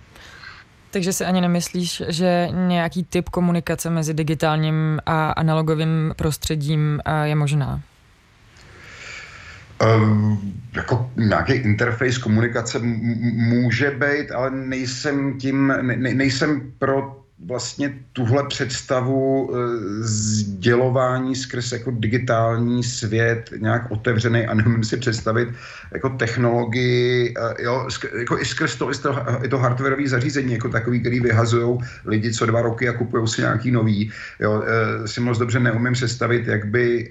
Takže 0.97 1.13
si 1.13 1.25
ani 1.25 1.41
nemyslíš, 1.41 2.03
že 2.09 2.49
nějaký 2.53 3.05
typ 3.05 3.29
komunikace 3.29 3.91
mezi 3.91 4.15
digitálním 4.15 5.01
a 5.07 5.31
analogovým 5.31 6.15
prostředím 6.17 7.01
je 7.23 7.35
možná? 7.35 7.81
Um, 9.85 10.53
jako 10.77 11.11
nějaký 11.17 11.53
interface 11.53 12.21
komunikace 12.21 12.79
může 13.33 13.91
být, 13.91 14.31
ale 14.31 14.51
nejsem 14.51 15.39
tím, 15.39 15.75
ne, 15.83 16.15
nejsem 16.15 16.73
pro 16.79 17.25
vlastně 17.44 17.94
tuhle 18.12 18.46
představu 18.49 19.51
e, 19.51 19.59
sdělování 20.03 21.37
skrz 21.37 21.72
jako 21.72 21.90
digitální 21.90 22.83
svět 22.83 23.51
nějak 23.59 23.90
otevřený 23.90 24.46
a 24.46 24.55
nemůžu 24.55 24.83
si 24.83 24.96
představit 24.96 25.49
jako 25.92 26.09
technologii, 26.09 27.35
jo, 27.59 27.88
jako 28.18 28.38
i 28.38 28.44
skrz 28.44 28.77
to, 28.77 28.90
to, 29.03 29.14
i 29.42 29.49
to 29.49 29.59
hardwareové 29.59 30.09
zařízení, 30.09 30.53
jako 30.53 30.68
takový, 30.68 31.01
který 31.01 31.20
vyhazují 31.20 31.79
lidi 32.05 32.33
co 32.33 32.46
dva 32.46 32.62
roky 32.62 32.88
a 32.88 32.92
kupují 32.92 33.29
si 33.29 33.40
nějaký 33.40 33.70
nový. 33.70 34.11
Jo, 34.40 34.62
e, 34.66 35.09
si 35.09 35.20
moc 35.20 35.38
dobře 35.38 35.61
neumím 35.61 35.92
představit, 35.92 36.46
jak 36.46 36.66
by 36.66 37.09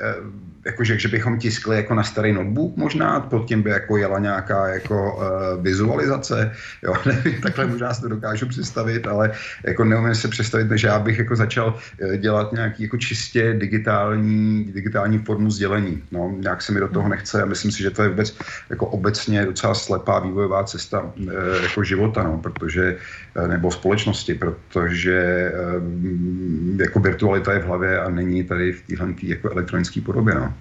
jakože, 0.65 0.99
že 0.99 1.07
bychom 1.07 1.37
tiskli 1.37 1.75
jako 1.75 1.93
na 1.93 2.03
starý 2.03 2.33
notebook 2.33 2.77
možná, 2.77 3.19
pod 3.19 3.45
tím 3.45 3.61
by 3.61 3.69
jako 3.69 3.97
jela 3.97 4.19
nějaká 4.19 4.67
jako 4.67 5.15
uh, 5.15 5.63
vizualizace, 5.63 6.51
jo, 6.83 6.93
nevím, 7.05 7.41
takhle 7.41 7.65
možná 7.65 7.93
si 7.93 8.01
to 8.01 8.07
dokážu 8.07 8.47
představit, 8.47 9.07
ale 9.07 9.31
jako 9.65 9.83
neumím 9.83 10.15
si 10.15 10.27
představit, 10.27 10.67
že 10.75 10.87
já 10.87 10.99
bych 10.99 11.17
jako 11.19 11.35
začal 11.35 11.77
eh, 12.01 12.17
dělat 12.17 12.53
nějaký 12.53 12.83
jako 12.83 12.97
čistě 12.97 13.53
digitální, 13.53 14.65
digitální 14.73 15.17
formu 15.17 15.51
sdělení, 15.51 16.03
no, 16.11 16.35
nějak 16.39 16.61
se 16.61 16.71
mi 16.71 16.79
do 16.79 16.87
toho 16.87 17.09
nechce 17.09 17.41
a 17.41 17.45
myslím 17.45 17.71
si, 17.71 17.83
že 17.83 17.91
to 17.91 18.03
je 18.03 18.09
vůbec 18.09 18.37
jako 18.69 18.85
obecně 18.85 19.45
docela 19.45 19.73
slepá 19.73 20.19
vývojová 20.19 20.63
cesta 20.63 21.01
uh, 21.01 21.31
jako 21.63 21.83
života, 21.83 22.23
no, 22.23 22.37
protože, 22.37 22.97
uh, 23.37 23.47
nebo 23.47 23.71
společnosti, 23.71 24.33
protože 24.33 25.51
uh, 25.77 26.81
jako 26.81 26.99
virtualita 26.99 27.53
je 27.53 27.59
v 27.59 27.65
hlavě 27.65 27.99
a 27.99 28.09
není 28.09 28.43
tady 28.43 28.73
v 28.73 28.81
téhle 28.87 29.13
jako 29.23 29.51
elektronické 29.51 30.01
podobě, 30.01 30.35
no. 30.35 30.54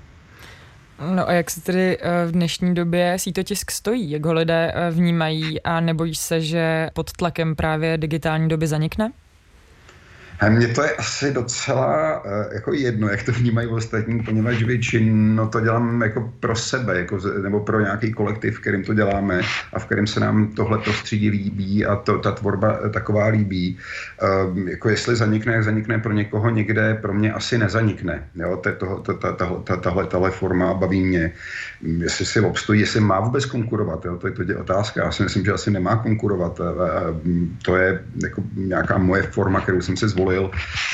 No 0.99 1.29
a 1.29 1.33
jak 1.33 1.51
se 1.51 1.61
tedy 1.61 1.99
eh, 2.01 2.27
v 2.27 2.33
dnešní 2.33 2.75
době 2.75 3.19
sítotisk 3.19 3.71
stojí? 3.71 4.11
Jak 4.11 4.27
ho 4.27 4.33
lidé 4.33 4.73
eh, 4.75 4.91
vnímají 4.91 5.63
a 5.63 5.81
nebojíš 5.81 6.19
se, 6.19 6.41
že 6.41 6.91
pod 6.95 7.13
tlakem 7.13 7.57
právě 7.57 7.99
digitální 7.99 8.49
doby 8.49 8.67
zanikne? 8.67 9.13
Mně 10.49 10.69
to 10.69 10.83
je 10.83 10.91
asi 10.91 11.33
docela 11.33 12.25
uh, 12.25 12.31
jako 12.53 12.73
jedno, 12.73 13.09
jak 13.09 13.23
to 13.23 13.33
vnímají 13.33 13.69
ostatní, 13.69 14.23
poněvadž 14.23 14.63
většinou 14.63 15.49
to 15.49 15.61
dělám 15.61 16.03
jako 16.03 16.33
pro 16.41 16.57
sebe, 16.57 16.99
jako, 16.99 17.19
nebo 17.43 17.61
pro 17.61 17.81
nějaký 17.81 18.13
kolektiv, 18.13 18.57
v 18.57 18.61
kterým 18.61 18.85
to 18.85 18.95
děláme 18.95 19.41
a 19.73 19.79
v 19.79 19.85
kterém 19.85 20.07
se 20.07 20.21
nám 20.21 20.47
tohle 20.47 20.79
prostředí 20.79 21.31
líbí 21.31 21.87
a 21.87 21.97
to, 21.97 22.19
ta 22.19 22.33
tvorba 22.33 22.79
eh, 22.87 22.91
taková 22.91 23.27
líbí. 23.27 23.79
Uh, 24.23 24.69
jako 24.69 24.89
jestli 24.89 25.17
zanikne, 25.17 25.53
jak 25.53 25.65
zanikne 25.65 25.99
pro 25.99 26.13
někoho 26.13 26.51
někde, 26.51 26.95
pro 26.95 27.15
mě 27.15 27.33
asi 27.33 27.59
nezanikne. 27.59 28.29
Jo? 28.35 28.57
To, 28.57 29.03
to, 29.03 29.13
ta, 29.15 29.33
ta, 29.33 29.47
ta, 29.65 29.77
tahle, 29.77 30.07
tahle 30.07 30.31
forma 30.31 30.75
baví 30.75 31.05
mě. 31.05 31.33
Jestli 31.83 32.27
si 32.27 32.41
obstojí, 32.41 32.81
jestli 32.81 33.01
má 33.01 33.21
vůbec 33.21 33.45
konkurovat, 33.45 34.05
jo? 34.05 34.17
to 34.17 34.27
je 34.27 34.33
to 34.33 34.43
je 34.43 34.57
otázka. 34.57 35.05
Já 35.05 35.11
si 35.11 35.23
myslím, 35.23 35.45
že 35.45 35.53
asi 35.53 35.71
nemá 35.71 35.97
konkurovat. 35.97 36.61
To 37.63 37.77
je 37.77 38.05
jako 38.23 38.43
nějaká 38.57 38.99
moje 38.99 39.23
forma, 39.23 39.61
kterou 39.61 39.81
jsem 39.81 39.97
si 39.97 40.09
zvolil 40.09 40.34
zvolil 40.35 40.51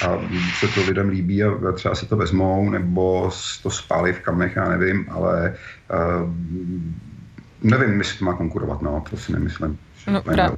a 0.07 0.19
se 0.59 0.69
to 0.69 0.81
lidem 0.89 1.09
líbí 1.09 1.45
a 1.45 1.73
třeba 1.75 1.95
si 1.95 2.07
to 2.07 2.17
vezmou 2.17 2.71
nebo 2.71 3.31
to 3.63 3.71
spálí 3.71 4.13
v 4.13 4.21
kamech, 4.21 4.57
já 4.57 4.69
nevím, 4.69 5.07
ale 5.11 5.55
uh, 6.23 6.35
nevím, 7.63 7.99
jestli 7.99 8.19
to 8.19 8.25
má 8.25 8.35
konkurovat, 8.35 8.83
no, 8.83 9.05
to 9.11 9.17
si 9.17 9.33
nemyslím. 9.33 9.79
No, 10.07 10.21
pra- 10.21 10.57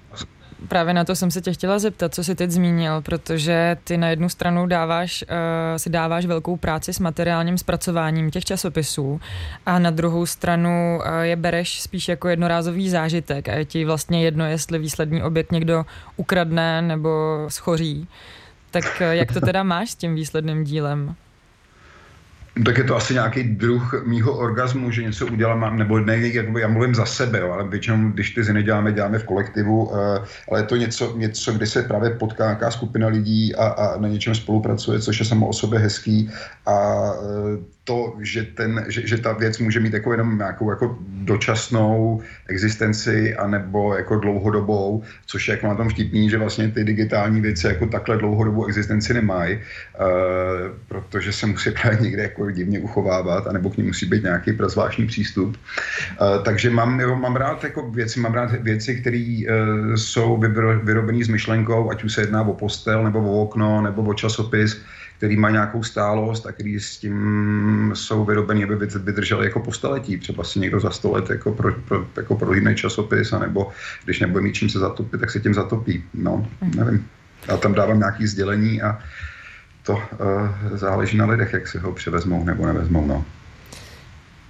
právě 0.69 0.95
na 0.95 1.05
to 1.05 1.17
jsem 1.17 1.31
se 1.31 1.41
tě 1.41 1.53
chtěla 1.53 1.79
zeptat, 1.79 2.15
co 2.15 2.25
jsi 2.25 2.35
teď 2.35 2.51
zmínil, 2.51 3.01
protože 3.03 3.77
ty 3.85 3.97
na 3.97 4.09
jednu 4.09 4.29
stranu 4.29 4.67
dáváš, 4.67 5.25
uh, 5.29 5.37
si 5.77 5.91
dáváš 5.91 6.27
velkou 6.27 6.57
práci 6.57 6.93
s 6.93 6.99
materiálním 6.99 7.59
zpracováním 7.59 8.31
těch 8.31 8.45
časopisů 8.45 9.21
a 9.67 9.79
na 9.79 9.91
druhou 9.91 10.27
stranu 10.27 10.99
uh, 10.99 11.21
je 11.21 11.37
bereš 11.37 11.81
spíš 11.81 12.09
jako 12.09 12.29
jednorázový 12.29 12.91
zážitek 12.91 13.49
a 13.49 13.53
je 13.53 13.65
ti 13.65 13.85
vlastně 13.85 14.25
jedno, 14.25 14.45
jestli 14.45 14.79
výsledný 14.79 15.23
objekt 15.23 15.53
někdo 15.53 15.85
ukradne 16.17 16.83
nebo 16.83 17.45
schoří. 17.49 18.01
Uh, 18.01 18.42
tak 18.73 18.85
eh, 19.01 19.17
jak 19.17 19.33
to 19.33 19.41
teda 19.41 19.63
máš 19.63 19.91
s 19.91 19.95
tím 19.95 20.15
výsledným 20.15 20.65
dílem? 20.65 21.15
Tak 22.65 22.79
je 22.79 22.85
to 22.85 22.97
asi 22.97 23.15
nějaký 23.15 23.43
druh 23.43 24.05
mýho 24.07 24.37
orgazmu, 24.39 24.91
že 24.91 25.03
něco 25.03 25.27
udělám, 25.27 25.79
nebo 25.79 25.99
ne, 25.99 26.19
jakoby 26.19 26.61
já 26.61 26.69
mluvím 26.69 26.95
za 26.95 27.07
sebe, 27.07 27.41
jo, 27.41 27.53
ale 27.53 27.69
většinou, 27.69 28.11
když 28.11 28.31
ty 28.31 28.45
ziny 28.45 28.63
děláme, 28.63 28.93
děláme 28.93 29.19
v 29.19 29.25
kolektivu, 29.25 29.85
uh, 29.85 29.97
ale 30.51 30.61
je 30.61 30.63
to 30.63 30.77
něco, 30.77 31.17
něco, 31.17 31.53
kdy 31.53 31.67
se 31.67 31.83
právě 31.83 32.11
potká 32.11 32.45
nějaká 32.45 32.71
skupina 32.71 33.09
lidí 33.09 33.55
a, 33.55 33.67
a 33.67 33.99
na 34.01 34.09
něčem 34.09 34.35
spolupracuje, 34.35 35.01
což 35.01 35.19
je 35.19 35.25
samo 35.25 35.49
o 35.49 35.53
sobě 35.53 35.79
hezký 35.79 36.31
a 36.67 37.03
uh, 37.13 37.65
to, 37.85 38.15
že, 38.21 38.43
ten, 38.43 38.85
že, 38.89 39.07
že 39.07 39.19
ta 39.19 39.33
věc 39.33 39.59
může 39.59 39.81
mít 39.81 39.93
jako 39.93 40.13
jenom 40.13 40.39
nějakou 40.39 40.71
jako 40.71 40.99
dočasnou 41.01 42.23
existenci 42.49 43.35
anebo 43.35 43.95
jako 43.95 44.17
dlouhodobou, 44.17 45.03
což 45.27 45.49
je 45.49 45.53
jako 45.53 45.67
na 45.67 45.75
tom 45.75 45.89
vtipný, 45.89 46.31
že 46.31 46.39
vlastně 46.39 46.69
ty 46.69 46.85
digitální 46.85 47.41
věci 47.41 47.67
jako 47.67 47.87
takhle 47.87 48.19
dlouhodobou 48.19 48.67
existenci 48.67 49.15
nemají, 49.15 49.57
uh, 49.57 49.63
protože 50.89 51.33
se 51.33 51.47
musí 51.47 51.71
právě 51.71 51.99
někde 52.01 52.23
jako 52.23 52.51
divně 52.51 52.81
uchovávat, 52.81 53.47
anebo 53.47 53.71
k 53.71 53.77
ní 53.77 53.85
musí 53.85 54.07
být 54.07 54.23
nějaký 54.23 54.59
zvláštní 54.67 55.07
přístup. 55.07 55.57
Uh, 55.57 56.45
takže 56.45 56.71
mám, 56.71 57.01
jo, 57.01 57.17
mám 57.17 57.37
rád 57.37 57.65
jako 57.65 57.91
věci, 57.91 58.21
mám 58.21 58.35
rád 58.35 58.53
věci, 58.53 59.01
které 59.01 59.43
uh, 59.43 59.95
jsou 59.95 60.43
vyrobené 60.83 61.25
s 61.25 61.29
myšlenkou, 61.29 61.91
ať 61.91 62.05
už 62.05 62.13
se 62.13 62.21
jedná 62.21 62.43
o 62.43 62.55
postel, 62.55 63.05
nebo 63.05 63.19
o 63.19 63.43
okno, 63.43 63.83
nebo 63.83 64.03
o 64.03 64.15
časopis, 64.15 64.83
který 65.23 65.37
má 65.37 65.51
nějakou 65.51 65.83
stálost 65.83 66.47
a 66.47 66.53
který 66.53 66.81
s 66.81 66.99
tím 66.99 67.93
jsou 67.95 68.25
vyrobený, 68.25 68.65
aby 68.65 68.87
vydrželi 68.87 69.47
jako 69.47 69.61
po 69.61 69.73
staletí. 69.73 70.19
Třeba 70.19 70.45
si 70.45 70.61
někdo 70.61 70.81
za 70.81 70.91
sto 70.91 71.13
let 71.13 71.31
jako, 71.31 71.53
pro, 71.53 71.73
pro, 71.73 72.07
jako 72.17 72.37
prohlídne 72.37 72.75
časopis, 72.75 73.33
anebo 73.33 73.71
když 74.05 74.21
nebude 74.21 74.41
mít 74.41 74.53
čím 74.53 74.69
se 74.69 74.79
zatopit, 74.79 75.21
tak 75.21 75.31
se 75.31 75.41
tím 75.41 75.55
zatopí. 75.55 76.05
No, 76.15 76.47
mhm. 76.61 76.73
nevím. 76.77 77.07
Já 77.49 77.57
tam 77.57 77.75
dávám 77.75 77.99
nějaké 77.99 78.27
sdělení 78.27 78.83
a 78.83 78.99
to 79.83 79.93
uh, 79.93 80.77
záleží 80.77 81.17
na 81.17 81.27
lidech, 81.27 81.53
jak 81.53 81.69
si 81.69 81.79
ho 81.79 81.93
převezmou 81.93 82.45
nebo 82.45 82.67
nevezmou. 82.67 83.07
No. 83.07 83.25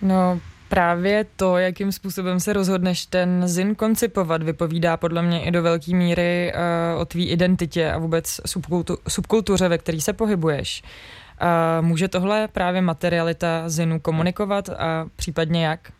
No, 0.02 0.40
právě 0.72 1.26
to, 1.36 1.58
jakým 1.58 1.92
způsobem 1.92 2.40
se 2.40 2.52
rozhodneš 2.52 3.06
ten 3.06 3.48
zin 3.48 3.74
koncipovat, 3.74 4.42
vypovídá 4.42 4.96
podle 4.96 5.22
mě 5.22 5.44
i 5.44 5.50
do 5.50 5.62
velké 5.62 5.94
míry 5.94 6.52
uh, 6.54 7.00
o 7.00 7.04
tvý 7.04 7.28
identitě 7.28 7.92
a 7.92 7.98
vůbec 7.98 8.40
subkultu, 8.46 8.98
subkultuře, 9.08 9.68
ve 9.68 9.78
který 9.78 10.00
se 10.00 10.12
pohybuješ. 10.12 10.82
Uh, 10.82 11.86
může 11.86 12.08
tohle 12.08 12.48
právě 12.48 12.80
materialita 12.80 13.68
zinu 13.68 14.00
komunikovat 14.00 14.68
a 14.68 15.06
případně 15.16 15.66
jak? 15.66 15.92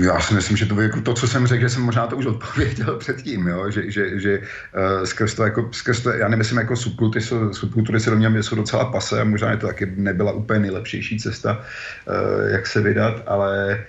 Já 0.00 0.20
si 0.20 0.34
myslím, 0.34 0.56
že 0.56 0.66
to 0.66 0.80
jako 0.80 1.00
to, 1.00 1.14
co 1.14 1.28
jsem 1.28 1.46
řekl, 1.46 1.60
že 1.60 1.68
jsem 1.68 1.82
možná 1.82 2.06
to 2.06 2.16
už 2.16 2.26
odpověděl 2.26 2.96
předtím, 2.98 3.46
jo? 3.46 3.70
že, 3.70 3.90
že, 3.90 4.20
že 4.20 4.38
uh, 4.38 5.04
skrz 5.04 5.34
to, 5.34 5.44
jako, 5.44 5.68
skrz 5.72 6.00
to, 6.00 6.10
já 6.10 6.28
nemyslím 6.28 6.58
jako 6.58 6.76
subkultury, 6.76 7.24
subkultury 7.52 8.00
se 8.00 8.10
do 8.10 8.16
mě 8.16 8.42
jsou 8.42 8.56
docela 8.56 8.84
pase 8.84 9.20
a 9.20 9.24
možná 9.24 9.50
je 9.50 9.56
to 9.56 9.66
taky 9.66 9.92
nebyla 9.96 10.32
úplně 10.32 10.60
nejlepší 10.60 11.18
cesta, 11.18 11.60
uh, 12.06 12.50
jak 12.50 12.66
se 12.66 12.80
vydat, 12.80 13.22
ale 13.26 13.84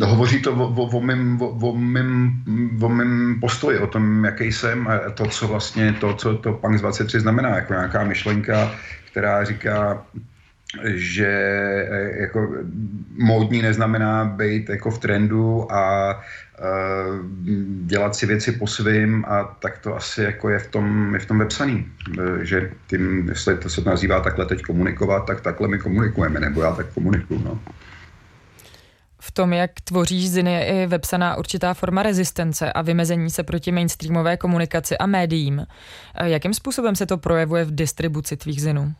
uh, 0.00 0.08
hovoří 0.08 0.42
to 0.42 0.52
o, 0.54 0.68
o, 0.68 0.86
o, 0.86 1.00
mým, 1.00 1.42
o, 1.42 1.48
o, 1.48 1.76
mým, 1.76 2.32
o 2.82 2.88
mým 2.88 3.40
postoji, 3.40 3.78
o 3.78 3.86
tom, 3.86 4.24
jaký 4.24 4.52
jsem 4.52 4.88
a 4.88 5.10
to, 5.10 5.26
co 5.26 5.48
vlastně, 5.48 5.92
to, 6.00 6.14
co 6.14 6.34
to 6.34 6.52
Punk 6.52 6.80
23 6.80 7.20
znamená, 7.20 7.48
jako 7.48 7.72
nějaká 7.72 8.04
myšlenka, 8.04 8.72
která 9.10 9.44
říká, 9.44 10.06
že 10.94 11.26
eh, 11.90 12.20
jako 12.20 12.48
módní 13.18 13.62
neznamená 13.62 14.24
být 14.24 14.68
jako 14.68 14.90
v 14.90 14.98
trendu 14.98 15.72
a 15.72 16.14
uh, 16.14 17.18
dělat 17.86 18.16
si 18.16 18.26
věci 18.26 18.52
po 18.52 18.66
svým 18.66 19.24
a 19.28 19.44
tak 19.44 19.78
to 19.78 19.96
asi 19.96 20.22
jako 20.22 20.48
je 20.48 20.58
v 20.58 20.66
tom, 20.66 21.14
je 21.14 21.20
v 21.20 21.26
tom 21.26 21.38
vepsaný, 21.38 21.86
eh, 22.18 22.44
že 22.44 22.70
tím, 22.86 23.28
jestli 23.28 23.58
to 23.58 23.68
se 23.68 23.80
nazývá 23.80 24.20
takhle 24.20 24.46
teď 24.46 24.62
komunikovat, 24.62 25.26
tak 25.26 25.40
takhle 25.40 25.68
my 25.68 25.78
komunikujeme, 25.78 26.40
nebo 26.40 26.62
já 26.62 26.72
tak 26.72 26.86
komunikuju, 26.94 27.42
no. 27.44 27.58
V 29.20 29.32
tom, 29.32 29.52
jak 29.52 29.70
tvoříš 29.84 30.30
ziny, 30.30 30.52
je 30.52 30.64
i 30.66 30.86
vepsaná 30.86 31.36
určitá 31.36 31.74
forma 31.74 32.02
rezistence 32.02 32.72
a 32.72 32.82
vymezení 32.82 33.30
se 33.30 33.42
proti 33.42 33.72
mainstreamové 33.72 34.36
komunikaci 34.36 34.98
a 34.98 35.06
médiím. 35.06 35.66
Jakým 36.24 36.54
způsobem 36.54 36.96
se 36.96 37.06
to 37.06 37.18
projevuje 37.18 37.64
v 37.64 37.74
distribuci 37.74 38.36
tvých 38.36 38.62
zinů? 38.62 38.94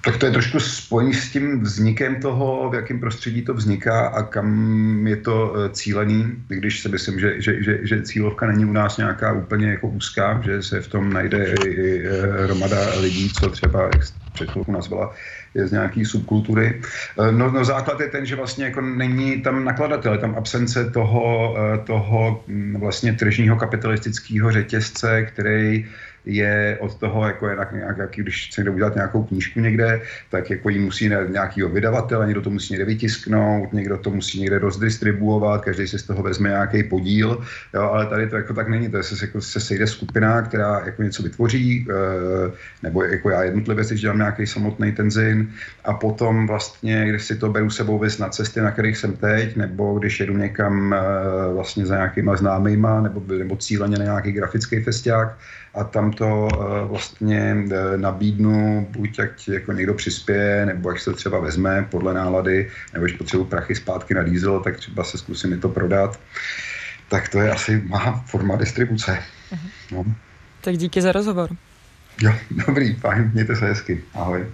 Tak 0.00 0.16
to 0.16 0.26
je 0.26 0.32
trošku 0.32 0.60
spojený 0.60 1.14
s 1.14 1.30
tím 1.30 1.60
vznikem 1.60 2.20
toho, 2.20 2.70
v 2.70 2.74
jakém 2.74 3.00
prostředí 3.00 3.42
to 3.42 3.54
vzniká 3.54 4.06
a 4.06 4.22
kam 4.22 5.06
je 5.06 5.16
to 5.16 5.54
eh, 5.56 5.68
cílený, 5.70 6.26
když 6.48 6.80
si 6.80 6.88
myslím, 6.88 7.20
že, 7.20 7.40
že, 7.42 7.62
že, 7.62 7.78
že 7.82 8.02
cílovka 8.02 8.46
není 8.46 8.64
u 8.64 8.72
nás 8.72 8.96
nějaká 8.96 9.32
úplně 9.32 9.70
jako 9.70 9.88
úzká, 9.88 10.40
že 10.44 10.62
se 10.62 10.80
v 10.80 10.88
tom 10.88 11.12
najde 11.12 11.46
i, 11.46 11.68
i 11.68 12.06
eh, 12.06 12.44
hromada 12.44 13.00
lidí, 13.00 13.30
co 13.32 13.50
třeba 13.50 13.90
před 14.32 14.50
chvilkou 14.50 14.72
nazvala, 14.72 15.14
je 15.54 15.66
z 15.66 15.72
nějaký 15.72 16.04
subkultury. 16.04 16.80
Eh, 17.20 17.32
no, 17.32 17.50
no 17.50 17.64
základ 17.64 18.00
je 18.00 18.08
ten, 18.08 18.26
že 18.26 18.36
vlastně 18.36 18.64
jako 18.64 18.80
není 18.80 19.42
tam 19.42 19.64
nakladatel, 19.64 20.12
je 20.12 20.18
tam 20.18 20.34
absence 20.34 20.90
toho, 20.90 21.56
toho 21.86 22.44
hm, 22.48 22.76
vlastně 22.80 23.12
tržního 23.12 23.56
kapitalistického 23.56 24.52
řetězce, 24.52 25.22
který 25.22 25.86
je 26.24 26.78
od 26.80 26.94
toho, 26.94 27.26
jako 27.26 27.48
je 27.48 27.56
nějak, 27.72 27.98
jak, 27.98 28.10
když 28.16 28.48
chce 28.48 28.60
někdo 28.60 28.72
udělat 28.72 28.94
nějakou 28.94 29.22
knížku 29.22 29.60
někde, 29.60 30.00
tak 30.30 30.50
jako 30.50 30.68
ji 30.68 30.78
musí 30.78 31.10
nějakýho 31.28 31.68
vydavatele, 31.68 32.26
někdo 32.26 32.42
to 32.42 32.50
musí 32.50 32.72
někde 32.72 32.84
vytisknout, 32.84 33.72
někdo 33.72 33.98
to 33.98 34.10
musí 34.10 34.40
někde 34.40 34.58
rozdistribuovat, 34.58 35.64
každý 35.64 35.86
si 35.86 35.98
z 35.98 36.02
toho 36.02 36.22
vezme 36.22 36.48
nějaký 36.48 36.82
podíl, 36.82 37.44
jo, 37.74 37.82
ale 37.82 38.06
tady 38.06 38.28
to 38.28 38.36
jako 38.36 38.54
tak 38.54 38.68
není, 38.68 38.88
to 38.88 38.96
je 38.96 39.02
se, 39.02 39.24
jako, 39.26 39.40
se 39.40 39.60
sejde 39.60 39.86
skupina, 39.86 40.42
která 40.42 40.82
jako 40.84 41.02
něco 41.02 41.22
vytvoří, 41.22 41.86
e, 41.90 42.52
nebo 42.82 43.04
jako 43.04 43.30
já 43.30 43.42
jednotlivě 43.42 43.84
si 43.84 43.94
dělám 43.94 44.18
nějaký 44.18 44.46
samotný 44.46 44.92
tenzin 44.92 45.50
a 45.84 45.92
potom 45.92 46.46
vlastně, 46.46 47.06
když 47.08 47.24
si 47.24 47.36
to 47.36 47.48
beru 47.48 47.70
sebou 47.70 47.98
vys 47.98 48.18
na 48.18 48.28
cesty, 48.28 48.60
na 48.60 48.70
kterých 48.70 48.96
jsem 48.96 49.16
teď, 49.16 49.56
nebo 49.56 49.98
když 49.98 50.20
jedu 50.20 50.36
někam 50.36 50.94
e, 50.94 50.98
vlastně 51.54 51.86
za 51.86 51.96
nějakýma 51.96 52.36
známýma, 52.36 53.00
nebo, 53.00 53.22
nebo 53.38 53.56
cíleně 53.56 53.98
na 53.98 54.04
nějaký 54.04 54.32
grafický 54.32 54.80
festiák, 54.80 55.38
a 55.74 55.84
tam 55.84 56.12
to 56.12 56.48
eh, 56.52 56.84
vlastně 56.84 57.56
eh, 57.72 57.96
nabídnu, 57.96 58.88
buď 58.90 59.18
ať 59.18 59.48
jako 59.48 59.72
někdo 59.72 59.94
přispěje, 59.94 60.66
nebo 60.66 60.88
až 60.88 61.02
se 61.02 61.12
třeba 61.12 61.38
vezme 61.38 61.86
podle 61.90 62.14
nálady, 62.14 62.70
nebo 62.92 63.04
když 63.04 63.16
potřebuji 63.16 63.44
prachy 63.44 63.74
zpátky 63.74 64.14
na 64.14 64.22
diesel, 64.22 64.60
tak 64.60 64.76
třeba 64.76 65.04
se 65.04 65.18
zkusím 65.18 65.50
mi 65.50 65.56
to 65.56 65.68
prodat. 65.68 66.20
Tak 67.08 67.28
to 67.28 67.40
je 67.40 67.50
asi 67.50 67.82
má 67.86 68.24
forma 68.26 68.56
distribuce. 68.56 69.18
Uh-huh. 69.52 69.70
No. 69.92 70.14
Tak 70.60 70.76
díky 70.76 71.02
za 71.02 71.12
rozhovor. 71.12 71.50
Jo, 72.22 72.32
dobrý, 72.66 72.94
fajn, 72.94 73.30
mějte 73.34 73.56
se 73.56 73.66
hezky. 73.66 74.04
Ahoj. 74.14 74.46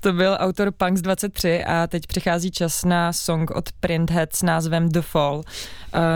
To 0.00 0.12
byl 0.12 0.36
autor 0.40 0.70
Punks 0.70 1.00
23 1.00 1.64
a 1.64 1.86
teď 1.86 2.06
přichází 2.06 2.50
čas 2.50 2.84
na 2.84 3.12
song 3.12 3.50
od 3.50 3.72
Printhead 3.80 4.36
s 4.36 4.42
názvem 4.42 4.88
The 4.88 5.00
Fall. 5.00 5.36
Uh, 5.36 5.44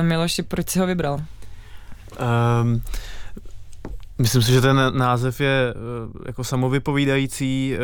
Miloši, 0.02 0.42
proč 0.42 0.68
si 0.68 0.78
ho 0.78 0.86
vybral? 0.86 1.14
Um, 1.14 2.82
Myslím 4.18 4.42
si, 4.42 4.52
že 4.52 4.60
ten 4.60 4.92
název 4.94 5.40
je 5.40 5.74
eh, 5.74 5.74
jako 6.26 6.44
samovypovídající 6.44 7.74
eh, 7.74 7.78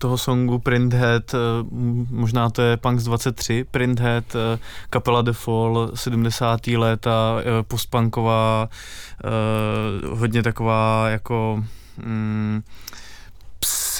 toho 0.00 0.18
songu 0.18 0.58
Printhead, 0.58 1.34
eh, 1.34 1.38
možná 2.10 2.50
to 2.50 2.62
je 2.62 2.76
Punks 2.76 3.04
23, 3.04 3.64
Printhead, 3.64 4.24
kapela 4.90 5.22
The 5.22 5.32
Fall, 5.32 5.90
70. 5.94 6.66
léta, 6.66 7.36
postpunková, 7.68 8.68
hodně 10.10 10.42
taková 10.42 11.08
jako 11.08 11.64
mm, 12.04 12.62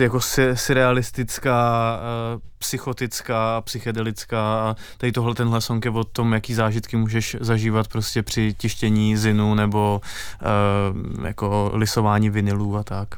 jako 0.00 0.20
surrealistická, 0.54 1.98
uh, 2.34 2.40
psychotická, 2.58 3.60
psychedelická 3.60 4.60
a 4.60 4.76
tady 4.98 5.12
tohle 5.12 5.34
tenhle 5.34 5.60
song 5.60 5.84
je 5.84 5.90
o 5.90 6.04
tom, 6.04 6.32
jaký 6.32 6.54
zážitky 6.54 6.96
můžeš 6.96 7.36
zažívat 7.40 7.88
prostě 7.88 8.22
při 8.22 8.54
tištění 8.58 9.16
zinu 9.16 9.54
nebo 9.54 10.00
uh, 10.00 11.26
jako 11.26 11.70
lisování 11.74 12.30
vinilů 12.30 12.76
a 12.76 12.82
tak. 12.82 13.08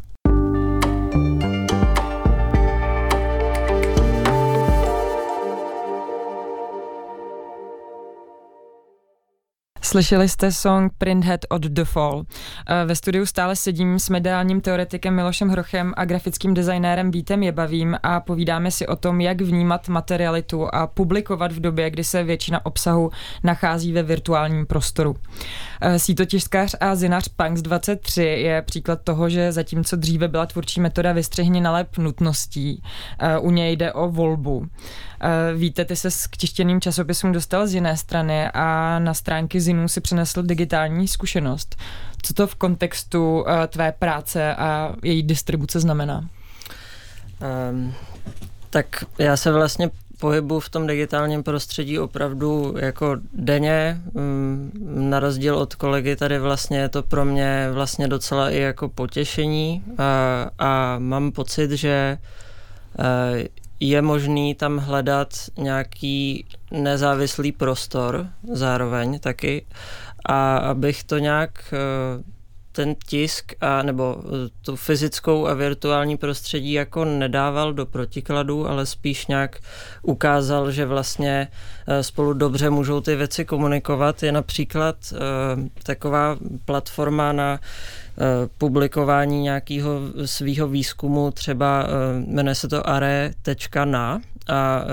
Slyšeli 9.88 10.28
jste 10.28 10.52
song 10.52 10.92
Printhead 10.98 11.40
od 11.48 11.62
The 11.62 11.84
Fall. 11.84 12.24
Eh, 12.66 12.84
ve 12.84 12.96
studiu 12.96 13.26
stále 13.26 13.56
sedím 13.56 13.98
s 13.98 14.08
mediálním 14.08 14.60
teoretikem 14.60 15.14
Milošem 15.14 15.48
Hrochem 15.48 15.94
a 15.96 16.04
grafickým 16.04 16.54
designérem 16.54 17.10
Vítem 17.10 17.42
Jebavým 17.42 17.96
a 18.02 18.20
povídáme 18.20 18.70
si 18.70 18.86
o 18.86 18.96
tom, 18.96 19.20
jak 19.20 19.40
vnímat 19.40 19.88
materialitu 19.88 20.74
a 20.74 20.86
publikovat 20.86 21.52
v 21.52 21.60
době, 21.60 21.90
kdy 21.90 22.04
se 22.04 22.24
většina 22.24 22.66
obsahu 22.66 23.10
nachází 23.44 23.92
ve 23.92 24.02
virtuálním 24.02 24.66
prostoru. 24.66 25.16
Eh, 25.80 25.98
sítotiškář 25.98 26.74
a 26.80 26.94
zinař 26.94 27.28
Punks 27.28 27.62
23 27.62 28.22
je 28.22 28.62
příklad 28.62 29.00
toho, 29.04 29.28
že 29.28 29.52
zatímco 29.52 29.96
dříve 29.96 30.28
byla 30.28 30.46
tvůrčí 30.46 30.80
metoda 30.80 31.12
vystřihni 31.12 31.60
nalep 31.60 31.98
nutností, 31.98 32.82
eh, 33.18 33.38
u 33.38 33.50
něj 33.50 33.76
jde 33.76 33.92
o 33.92 34.08
volbu. 34.08 34.66
Eh, 35.20 35.54
víte, 35.54 35.84
ty 35.84 35.96
se 35.96 36.08
k 36.30 36.36
tištěným 36.36 36.80
časopisům 36.80 37.32
dostal 37.32 37.66
z 37.66 37.74
jiné 37.74 37.96
strany 37.96 38.50
a 38.54 38.98
na 38.98 39.14
stránky 39.14 39.60
Zinu 39.60 39.88
si 39.88 40.00
přinesl 40.00 40.42
digitální 40.42 41.08
zkušenost. 41.08 41.76
Co 42.22 42.34
to 42.34 42.46
v 42.46 42.54
kontextu 42.54 43.44
tvé 43.68 43.92
práce 43.92 44.54
a 44.54 44.94
její 45.02 45.22
distribuce 45.22 45.80
znamená? 45.80 46.28
Um, 47.70 47.94
tak 48.70 49.04
já 49.18 49.36
se 49.36 49.52
vlastně 49.52 49.90
pohybu 50.18 50.60
v 50.60 50.68
tom 50.68 50.86
digitálním 50.86 51.42
prostředí 51.42 51.98
opravdu 51.98 52.74
jako 52.78 53.16
denně. 53.32 54.00
Mm, 54.14 54.70
na 55.10 55.20
rozdíl 55.20 55.56
od 55.56 55.74
kolegy 55.74 56.16
tady 56.16 56.38
vlastně 56.38 56.78
je 56.78 56.88
to 56.88 57.02
pro 57.02 57.24
mě 57.24 57.68
vlastně 57.72 58.08
docela 58.08 58.50
i 58.50 58.58
jako 58.58 58.88
potěšení 58.88 59.84
a, 59.98 60.50
a 60.58 60.98
mám 60.98 61.32
pocit, 61.32 61.70
že 61.70 62.18
e, 62.98 63.48
je 63.80 64.02
možný 64.02 64.54
tam 64.54 64.78
hledat 64.78 65.28
nějaký 65.58 66.44
nezávislý 66.70 67.52
prostor 67.52 68.26
zároveň 68.52 69.18
taky 69.18 69.66
a 70.26 70.56
abych 70.56 71.04
to 71.04 71.18
nějak 71.18 71.74
e, 71.74 72.38
ten 72.78 72.94
tisk 73.06 73.52
a 73.60 73.82
nebo 73.82 74.16
eh, 74.18 74.48
tu 74.62 74.76
fyzickou 74.76 75.46
a 75.46 75.54
virtuální 75.54 76.16
prostředí 76.16 76.72
jako 76.72 77.04
nedával 77.04 77.72
do 77.72 77.86
protikladu, 77.86 78.68
ale 78.68 78.86
spíš 78.86 79.26
nějak 79.26 79.58
ukázal, 80.02 80.70
že 80.70 80.86
vlastně 80.86 81.48
eh, 81.86 82.02
spolu 82.02 82.32
dobře 82.32 82.70
můžou 82.70 83.00
ty 83.00 83.16
věci 83.16 83.44
komunikovat. 83.44 84.22
Je 84.22 84.32
například 84.32 84.96
taková 85.82 86.36
platforma 86.64 87.32
na 87.32 87.60
publikování 88.58 89.42
nějakého 89.42 90.00
svého 90.24 90.68
výzkumu, 90.68 91.30
třeba 91.30 91.86
jmenuje 92.26 92.54
se 92.54 92.68
to 92.68 92.88
are.na 92.88 94.20
a 94.48 94.84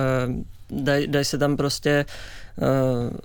dají 0.70 1.08
daj 1.08 1.26
se 1.26 1.38
tam 1.38 1.58
prostě 1.58 2.06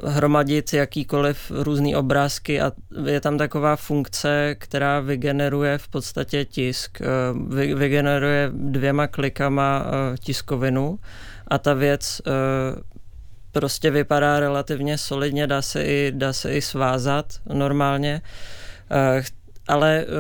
hromadit 0.05 0.73
jakýkoliv 0.73 1.53
různý 1.55 1.97
obrázky 1.97 2.61
a 2.61 2.73
je 3.07 3.21
tam 3.21 3.39
taková 3.39 3.77
funkce, 3.77 4.55
která 4.59 5.01
vygeneruje 5.01 5.79
v 5.79 5.89
podstatě 5.89 6.45
tisk, 6.45 7.03
vy, 7.49 7.75
vygeneruje 7.75 8.51
dvěma 8.55 9.07
klikama 9.07 9.87
tiskovinu 10.19 10.99
a 11.49 11.59
ta 11.59 11.75
věc 11.75 12.23
prostě 13.53 13.91
vypadá 13.91 14.41
relativně 14.41 14.99
solidně, 14.99 15.47
dá 15.47 15.63
se 15.63 15.85
i, 15.85 16.13
dá 16.17 16.33
se 16.33 16.53
i 16.53 16.63
svázat 16.63 17.27
normálně. 17.53 18.23
Ale 19.71 20.05
uh, 20.05 20.15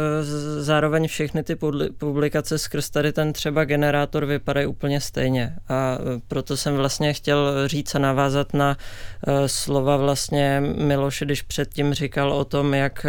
zároveň 0.63 1.09
všechny 1.09 1.43
ty 1.43 1.57
publikace 1.99 2.59
skrz 2.59 2.91
tady 2.91 3.13
ten 3.13 3.33
třeba 3.33 3.65
generátor 3.65 4.27
vypadají 4.27 4.67
úplně 4.67 5.01
stejně. 5.01 5.55
A 5.69 5.99
uh, 5.99 6.07
proto 6.29 6.57
jsem 6.57 6.77
vlastně 6.77 7.13
chtěl 7.13 7.69
říct 7.69 7.95
a 7.95 7.99
navázat 7.99 8.55
na 8.55 8.77
uh, 8.77 9.35
slova 9.47 9.97
vlastně 9.97 10.63
Miloše, 10.77 11.25
když 11.25 11.43
předtím 11.43 11.95
říkal 11.95 12.33
o 12.33 12.45
tom, 12.45 12.75
jak 12.75 13.07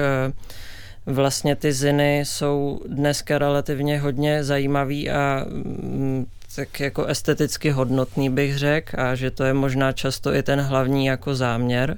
vlastně 1.06 1.56
ty 1.56 1.74
ziny 1.74 2.20
jsou 2.20 2.82
dneska 2.88 3.38
relativně 3.38 4.00
hodně 4.00 4.44
zajímavý 4.44 5.10
a 5.10 5.46
mm, 5.50 6.26
tak 6.56 6.80
jako 6.80 7.06
esteticky 7.06 7.70
hodnotný 7.70 8.30
bych 8.30 8.58
řekl 8.58 9.02
a 9.02 9.16
že 9.16 9.32
to 9.32 9.44
je 9.44 9.54
možná 9.54 9.92
často 9.92 10.34
i 10.34 10.44
ten 10.44 10.62
hlavní 10.62 11.06
jako 11.06 11.36
záměr 11.36 11.98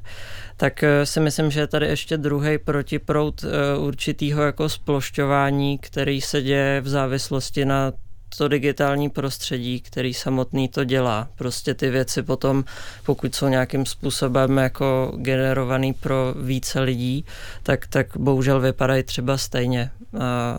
tak 0.57 0.83
eh, 0.83 1.05
si 1.05 1.19
myslím, 1.19 1.51
že 1.51 1.59
je 1.59 1.67
tady 1.67 1.87
ještě 1.87 2.17
druhý 2.17 2.57
protiprout 2.57 3.43
eh, 3.43 3.77
určitýho 3.77 4.43
jako 4.43 4.69
splošťování, 4.69 5.77
který 5.77 6.21
se 6.21 6.41
děje 6.41 6.81
v 6.81 6.87
závislosti 6.87 7.65
na 7.65 7.91
to 8.37 8.47
digitální 8.47 9.09
prostředí, 9.09 9.81
který 9.81 10.13
samotný 10.13 10.67
to 10.67 10.83
dělá. 10.83 11.27
Prostě 11.35 11.73
ty 11.73 11.89
věci 11.89 12.23
potom, 12.23 12.63
pokud 13.05 13.35
jsou 13.35 13.47
nějakým 13.47 13.85
způsobem 13.85 14.57
jako 14.57 15.13
generovaný 15.17 15.93
pro 15.93 16.33
více 16.43 16.79
lidí, 16.79 17.25
tak, 17.63 17.87
tak 17.87 18.07
bohužel 18.17 18.59
vypadají 18.59 19.03
třeba 19.03 19.37
stejně. 19.37 19.91
A, 20.19 20.23
a 20.23 20.57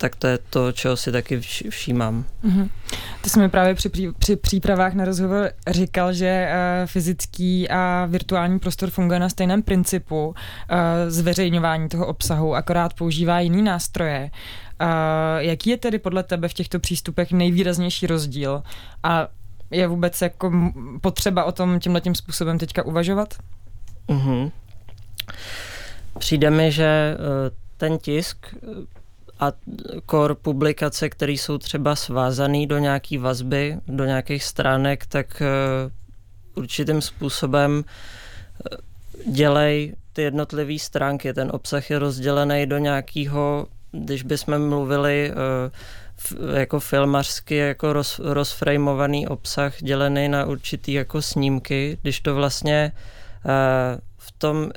tak 0.00 0.16
to 0.16 0.26
je 0.26 0.38
to, 0.50 0.72
čeho 0.72 0.96
si 0.96 1.12
taky 1.12 1.40
všímám. 1.70 2.24
Mm-hmm. 2.44 2.68
Ty 3.20 3.30
jsi 3.30 3.38
mi 3.38 3.48
právě 3.48 3.74
při, 3.74 3.90
při 4.18 4.36
přípravách 4.36 4.94
na 4.94 5.04
rozhovor 5.04 5.50
říkal, 5.68 6.12
že 6.12 6.48
uh, 6.48 6.86
fyzický 6.86 7.68
a 7.68 8.06
virtuální 8.10 8.58
prostor 8.58 8.90
funguje 8.90 9.18
na 9.18 9.28
stejném 9.28 9.62
principu 9.62 10.28
uh, 10.28 10.34
zveřejňování 11.08 11.88
toho 11.88 12.06
obsahu, 12.06 12.54
akorát 12.54 12.94
používá 12.94 13.40
jiný 13.40 13.62
nástroje. 13.62 14.30
Uh, 14.80 14.88
jaký 15.38 15.70
je 15.70 15.76
tedy 15.76 15.98
podle 15.98 16.22
tebe 16.22 16.48
v 16.48 16.54
těchto 16.54 16.78
přístupech 16.78 17.32
nejvýraznější 17.32 18.06
rozdíl? 18.06 18.62
A 19.02 19.28
je 19.70 19.86
vůbec 19.86 20.22
jako 20.22 20.52
potřeba 21.00 21.44
o 21.44 21.52
tom 21.52 21.80
tímhle 21.80 22.00
tím 22.00 22.14
způsobem 22.14 22.58
teďka 22.58 22.86
uvažovat? 22.86 23.34
Mm-hmm. 24.08 24.50
Přijde 26.18 26.50
mi, 26.50 26.72
že 26.72 27.16
ten 27.76 27.98
tisk 27.98 28.46
a 29.40 29.52
core 30.10 30.34
publikace, 30.34 31.08
které 31.08 31.32
jsou 31.32 31.58
třeba 31.58 31.96
svázané 31.96 32.66
do 32.66 32.78
nějaký 32.78 33.18
vazby, 33.18 33.76
do 33.86 34.04
nějakých 34.04 34.44
stránek, 34.44 35.06
tak 35.06 35.42
určitým 36.54 37.02
způsobem 37.02 37.84
dělej 39.26 39.94
ty 40.12 40.22
jednotlivé 40.22 40.78
stránky. 40.78 41.32
Ten 41.32 41.50
obsah 41.52 41.90
je 41.90 41.98
rozdělený 41.98 42.66
do 42.66 42.78
nějakého, 42.78 43.66
když 43.92 44.22
bychom 44.22 44.68
mluvili 44.68 45.32
jako 46.54 46.80
filmařsky 46.80 47.56
jako 47.56 47.92
roz, 47.92 48.20
rozframovaný 48.24 49.28
obsah 49.28 49.82
dělený 49.82 50.28
na 50.28 50.44
určitý 50.44 50.92
jako 50.92 51.22
snímky, 51.22 51.98
když 52.02 52.20
to 52.20 52.34
vlastně 52.34 52.92
tom 54.40 54.70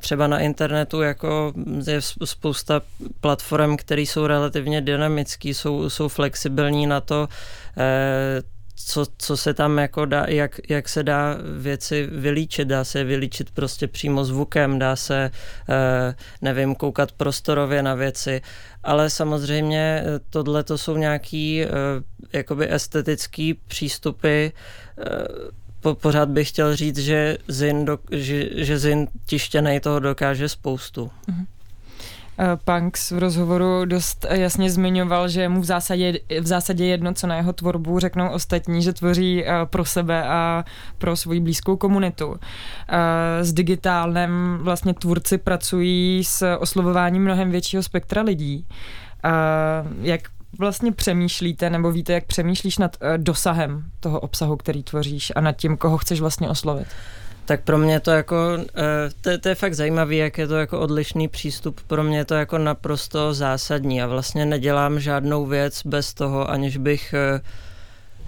třeba 0.00 0.26
na 0.26 0.38
internetu 0.38 1.02
jako 1.02 1.52
je 1.86 2.00
spousta 2.24 2.82
platform, 3.20 3.76
které 3.76 4.02
jsou 4.02 4.26
relativně 4.26 4.80
dynamické, 4.80 5.48
jsou, 5.48 5.90
jsou 5.90 6.08
flexibilní 6.08 6.86
na 6.86 7.00
to, 7.00 7.28
co, 8.84 9.06
co 9.18 9.36
se 9.36 9.54
tam 9.54 9.78
jako 9.78 10.04
dá, 10.04 10.24
jak, 10.28 10.60
jak 10.68 10.88
se 10.88 11.02
dá 11.02 11.36
věci 11.58 12.08
vylíčit, 12.12 12.68
dá 12.68 12.84
se 12.84 13.04
vylíčit 13.04 13.50
prostě 13.50 13.86
přímo 13.88 14.24
zvukem, 14.24 14.78
dá 14.78 14.96
se, 14.96 15.30
eh, 15.68 16.14
nevím, 16.42 16.74
koukat 16.74 17.12
prostorově 17.12 17.82
na 17.82 17.94
věci, 17.94 18.40
ale 18.82 19.10
samozřejmě 19.10 20.02
eh, 20.04 20.20
tohle 20.30 20.64
to 20.64 20.78
jsou 20.78 20.96
nějaký 20.96 21.62
eh, 21.62 21.68
jakoby 22.32 22.72
estetický 22.72 23.54
přístupy, 23.54 24.48
po, 25.80 25.94
pořád 25.94 26.28
bych 26.28 26.48
chtěl 26.48 26.76
říct, 26.76 26.98
že 26.98 27.38
Zin, 27.48 27.84
do, 27.84 27.98
že, 28.10 28.64
že 28.64 28.78
Zin 28.78 29.08
tištěnej 29.26 29.80
toho 29.80 30.00
dokáže 30.00 30.48
spoustu. 30.48 31.10
Mm-hmm. 31.28 31.46
Punks 32.64 33.10
v 33.10 33.18
rozhovoru 33.18 33.84
dost 33.84 34.26
jasně 34.30 34.70
zmiňoval, 34.70 35.28
že 35.28 35.48
mu 35.48 35.60
v 35.60 35.64
zásadě, 35.64 36.18
v 36.40 36.46
zásadě 36.46 36.86
jedno, 36.86 37.14
co 37.14 37.26
na 37.26 37.36
jeho 37.36 37.52
tvorbu 37.52 37.98
řeknou 37.98 38.28
ostatní, 38.28 38.82
že 38.82 38.92
tvoří 38.92 39.44
eh, 39.44 39.52
pro 39.64 39.84
sebe 39.84 40.24
a 40.24 40.64
pro 40.98 41.16
svoji 41.16 41.40
blízkou 41.40 41.76
komunitu. 41.76 42.36
Eh, 42.88 43.44
s 43.44 43.52
digitálem 43.52 44.58
vlastně 44.60 44.94
tvůrci 44.94 45.38
pracují 45.38 46.24
s 46.24 46.56
oslovováním 46.56 47.22
mnohem 47.22 47.50
většího 47.50 47.82
spektra 47.82 48.22
lidí. 48.22 48.66
Jak 50.02 50.20
vlastně 50.58 50.92
přemýšlíte, 50.92 51.70
nebo 51.70 51.92
víte, 51.92 52.12
jak 52.12 52.24
přemýšlíš 52.24 52.78
nad 52.78 52.96
dosahem 53.16 53.84
toho 54.00 54.20
obsahu, 54.20 54.56
který 54.56 54.82
tvoříš 54.82 55.32
a 55.36 55.40
nad 55.40 55.52
tím, 55.52 55.76
koho 55.76 55.98
chceš 55.98 56.20
vlastně 56.20 56.48
oslovit? 56.48 56.86
Tak 57.48 57.62
pro 57.62 57.78
mě 57.78 58.00
to 58.00 58.10
jako, 58.10 58.36
eh, 58.76 59.10
to, 59.20 59.38
to 59.38 59.48
je 59.48 59.54
fakt 59.54 59.74
zajímavé, 59.74 60.14
jak 60.14 60.38
je 60.38 60.46
to 60.46 60.56
jako 60.56 60.80
odlišný 60.80 61.28
přístup. 61.28 61.80
Pro 61.86 62.04
mě 62.04 62.18
je 62.18 62.24
to 62.24 62.34
jako 62.34 62.58
naprosto 62.58 63.34
zásadní 63.34 64.02
a 64.02 64.06
vlastně 64.06 64.46
nedělám 64.46 65.00
žádnou 65.00 65.46
věc 65.46 65.82
bez 65.84 66.14
toho, 66.14 66.50
aniž 66.50 66.76
bych 66.76 67.14
eh, 67.14 67.40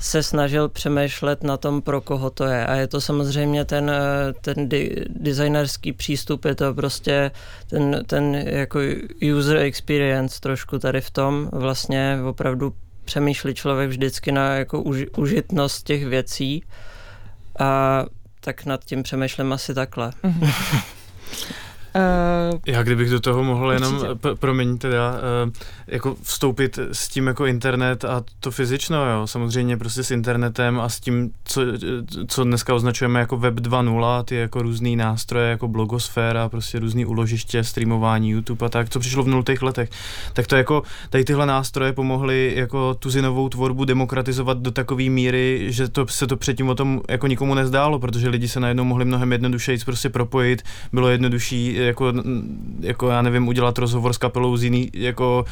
se 0.00 0.22
snažil 0.22 0.68
přemýšlet 0.68 1.42
na 1.42 1.56
tom, 1.56 1.82
pro 1.82 2.00
koho 2.00 2.30
to 2.30 2.44
je. 2.44 2.66
A 2.66 2.74
je 2.74 2.86
to 2.86 3.00
samozřejmě 3.00 3.64
ten, 3.64 3.90
eh, 3.90 4.32
ten 4.40 4.68
di- 4.68 5.04
designerský 5.08 5.92
přístup, 5.92 6.44
je 6.44 6.54
to 6.54 6.74
prostě 6.74 7.30
ten, 7.70 8.04
ten 8.06 8.34
jako 8.34 8.80
user 9.36 9.56
experience 9.56 10.40
trošku 10.40 10.78
tady 10.78 11.00
v 11.00 11.10
tom. 11.10 11.48
Vlastně 11.52 12.18
opravdu 12.28 12.74
přemýšlí 13.04 13.54
člověk 13.54 13.90
vždycky 13.90 14.32
na 14.32 14.54
jako 14.54 14.82
uži- 14.82 15.08
užitnost 15.16 15.86
těch 15.86 16.06
věcí. 16.06 16.64
A 17.58 18.04
tak 18.40 18.64
nad 18.64 18.84
tím 18.84 19.02
přemýšlím 19.02 19.52
asi 19.52 19.74
takhle. 19.74 20.12
Mm-hmm. 20.24 20.82
Uh, 21.94 22.58
Já 22.66 22.82
kdybych 22.82 23.10
do 23.10 23.20
toho 23.20 23.44
mohl 23.44 23.72
jenom, 23.72 24.00
p- 24.20 24.34
promiň 24.34 24.78
teda, 24.78 25.10
uh, 25.46 25.52
jako 25.86 26.16
vstoupit 26.22 26.78
s 26.92 27.08
tím 27.08 27.26
jako 27.26 27.46
internet 27.46 28.04
a 28.04 28.22
to 28.40 28.50
fyzično, 28.50 29.10
jo, 29.10 29.26
samozřejmě 29.26 29.76
prostě 29.76 30.02
s 30.02 30.10
internetem 30.10 30.80
a 30.80 30.88
s 30.88 31.00
tím, 31.00 31.30
co, 31.44 31.62
co 32.26 32.44
dneska 32.44 32.74
označujeme 32.74 33.20
jako 33.20 33.36
web 33.36 33.54
2.0, 33.54 34.24
ty 34.24 34.34
jako 34.36 34.62
různý 34.62 34.96
nástroje, 34.96 35.50
jako 35.50 35.68
blogosféra, 35.68 36.48
prostě 36.48 36.78
různý 36.78 37.06
uložiště, 37.06 37.64
streamování, 37.64 38.30
YouTube 38.30 38.66
a 38.66 38.68
tak, 38.68 38.88
co 38.88 39.00
přišlo 39.00 39.22
v 39.22 39.28
nultých 39.28 39.62
letech, 39.62 39.90
tak 40.32 40.46
to 40.46 40.56
jako, 40.56 40.82
tady 41.10 41.24
tyhle 41.24 41.46
nástroje 41.46 41.92
pomohly 41.92 42.52
jako 42.56 42.94
tu 42.94 43.10
zinovou 43.10 43.48
tvorbu 43.48 43.84
demokratizovat 43.84 44.58
do 44.58 44.70
takové 44.70 45.04
míry, 45.04 45.66
že 45.68 45.88
to 45.88 46.06
se 46.06 46.26
to 46.26 46.36
předtím 46.36 46.68
o 46.68 46.74
tom 46.74 47.00
jako 47.08 47.26
nikomu 47.26 47.54
nezdálo, 47.54 47.98
protože 47.98 48.28
lidi 48.28 48.48
se 48.48 48.60
najednou 48.60 48.84
mohli 48.84 49.04
mnohem 49.04 49.32
jednodušeji 49.32 49.78
prostě 49.84 50.08
propojit, 50.08 50.62
bylo 50.92 51.08
jednodušší 51.08 51.79
jako, 51.82 52.12
jako 52.80 53.08
já 53.08 53.22
nevím, 53.22 53.48
udělat 53.48 53.78
rozhovor 53.78 54.12
s 54.12 54.18
kapelou 54.18 54.56
z 54.56 54.64
jiný 54.64 54.90
jako 54.94 55.44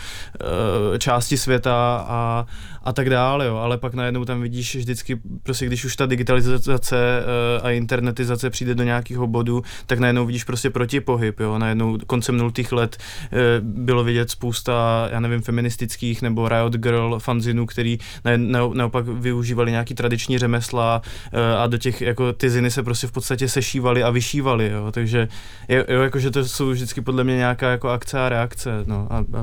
uh, 0.93 0.99
části 0.99 1.39
světa 1.39 2.05
a, 2.09 2.47
a 2.85 2.93
tak 2.93 3.11
dále, 3.11 3.47
jo. 3.47 3.57
ale 3.57 3.79
pak 3.79 3.95
najednou 3.95 4.25
tam 4.25 4.41
vidíš 4.41 4.77
vždycky, 4.77 5.21
prostě 5.43 5.67
když 5.67 5.85
už 5.85 5.97
ta 5.97 6.07
digitalizace 6.07 7.23
uh, 7.61 7.67
a 7.67 7.71
internetizace 7.71 8.51
přijde 8.51 8.75
do 8.75 8.83
nějakého 8.85 9.27
bodu, 9.27 9.63
tak 9.87 9.99
najednou 9.99 10.27
vidíš 10.27 10.45
prostě 10.45 10.71
protipohyb, 10.71 11.41
jo. 11.41 11.59
najednou 11.59 11.99
koncem 12.07 12.37
nultých 12.37 12.73
let 12.73 12.97
uh, 12.97 13.39
bylo 13.61 14.05
vidět 14.05 14.31
spousta, 14.31 15.09
já 15.13 15.21
nevím, 15.21 15.43
feministických 15.43 16.23
nebo 16.23 16.49
Riot 16.49 16.77
Girl 16.77 17.19
fanzinů, 17.19 17.67
který 17.67 17.99
ne, 18.25 18.39
ne, 18.39 18.59
naopak 18.73 19.07
využívali 19.07 19.71
nějaký 19.71 19.95
tradiční 19.95 20.39
řemesla 20.39 21.03
uh, 21.33 21.63
a 21.63 21.67
do 21.67 21.79
těch, 21.79 22.01
jako 22.01 22.33
ty 22.33 22.51
ziny 22.51 22.71
se 22.71 22.83
prostě 22.83 23.07
v 23.07 23.13
podstatě 23.13 23.49
sešívali 23.49 24.03
a 24.03 24.11
vyšívali, 24.11 24.71
jo. 24.71 24.93
takže 24.93 25.29
jo, 25.69 25.85
jo, 25.89 26.11
jakože 26.19 26.31
to 26.31 26.49
jsou 26.49 26.71
vždycky 26.71 27.01
podle 27.01 27.25
mě 27.25 27.37
nějaká 27.37 27.71
jako 27.71 27.89
akce 27.89 28.21
a 28.21 28.29
reakce, 28.29 28.85
no. 28.87 29.07
A, 29.11 29.17
a, 29.17 29.41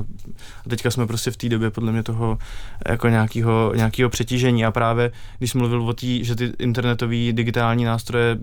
a 0.66 0.68
teďka 0.68 0.90
jsme 0.90 1.06
prostě 1.06 1.30
v 1.30 1.36
té 1.36 1.48
době 1.48 1.70
podle 1.70 1.92
mě 1.92 2.02
toho 2.02 2.38
jako 2.88 3.08
nějakého, 3.08 3.72
nějakého 3.74 4.10
přetížení. 4.10 4.64
A 4.64 4.70
právě 4.70 5.12
když 5.38 5.50
jsem 5.50 5.58
mluvil 5.60 5.82
o 5.82 5.92
té, 5.92 6.24
že 6.24 6.34
ty 6.34 6.52
internetové 6.58 7.32
digitální 7.32 7.84
nástroje 7.84 8.38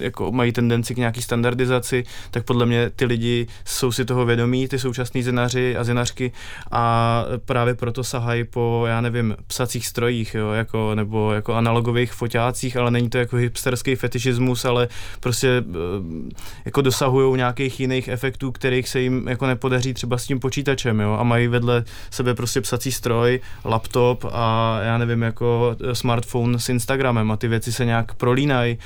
jako 0.00 0.32
mají 0.32 0.52
tendenci 0.52 0.94
k 0.94 0.98
nějaký 0.98 1.22
standardizaci, 1.22 2.04
tak 2.30 2.44
podle 2.44 2.66
mě 2.66 2.90
ty 2.90 3.04
lidi 3.04 3.46
jsou 3.64 3.92
si 3.92 4.04
toho 4.04 4.26
vědomí, 4.26 4.68
ty 4.68 4.78
současní 4.78 5.22
zinaři 5.22 5.76
a 5.76 5.84
zinařky 5.84 6.32
a 6.70 7.24
právě 7.44 7.74
proto 7.74 8.04
sahají 8.04 8.44
po, 8.44 8.84
já 8.88 9.00
nevím, 9.00 9.36
psacích 9.46 9.86
strojích, 9.86 10.34
jo, 10.34 10.50
jako, 10.50 10.94
nebo 10.94 11.32
jako 11.32 11.54
analogových 11.54 12.12
foťácích, 12.12 12.76
ale 12.76 12.90
není 12.90 13.10
to 13.10 13.18
jako 13.18 13.36
hipsterský 13.36 13.96
fetišismus, 13.96 14.64
ale 14.64 14.88
prostě 15.20 15.48
eh, 15.48 16.32
jako 16.64 16.80
dosahují 16.82 17.36
nějakých 17.36 17.80
jiných 17.80 18.08
efektů, 18.08 18.52
kterých 18.52 18.88
se 18.88 19.00
jim 19.00 19.28
jako 19.28 19.46
nepodaří 19.46 19.94
třeba 19.94 20.18
s 20.18 20.26
tím 20.26 20.40
počítačem, 20.40 21.00
jo, 21.00 21.16
a 21.20 21.22
mají 21.22 21.48
vedle 21.48 21.84
sebe 22.10 22.34
prostě 22.34 22.60
psací 22.60 22.92
stroj, 22.92 23.40
laptop 23.64 24.24
a 24.32 24.78
já 24.82 24.98
nevím, 24.98 25.22
jako 25.22 25.76
smartphone 25.92 26.58
s 26.58 26.68
Instagramem 26.68 27.30
a 27.30 27.36
ty 27.36 27.48
věci 27.48 27.72
se 27.72 27.84
nějak 27.84 28.14
prolínají 28.14 28.78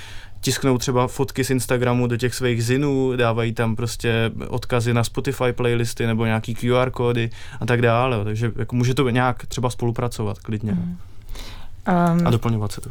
tisknou 0.44 0.78
třeba 0.78 1.08
fotky 1.08 1.44
z 1.44 1.50
Instagramu 1.50 2.06
do 2.06 2.16
těch 2.16 2.34
svých 2.34 2.64
zinů, 2.64 3.16
dávají 3.16 3.52
tam 3.52 3.76
prostě 3.76 4.30
odkazy 4.48 4.94
na 4.94 5.04
Spotify 5.04 5.52
playlisty 5.52 6.06
nebo 6.06 6.26
nějaký 6.26 6.54
QR 6.54 6.90
kódy 6.90 7.30
a 7.60 7.66
tak 7.66 7.82
dále. 7.82 8.24
Takže 8.24 8.52
jako 8.56 8.76
může 8.76 8.94
to 8.94 9.10
nějak 9.10 9.46
třeba 9.46 9.70
spolupracovat 9.70 10.38
klidně. 10.38 10.72
Mm. 10.72 10.96
Um, 12.20 12.26
a 12.26 12.30
doplňovat 12.30 12.72
se 12.72 12.80
to. 12.80 12.90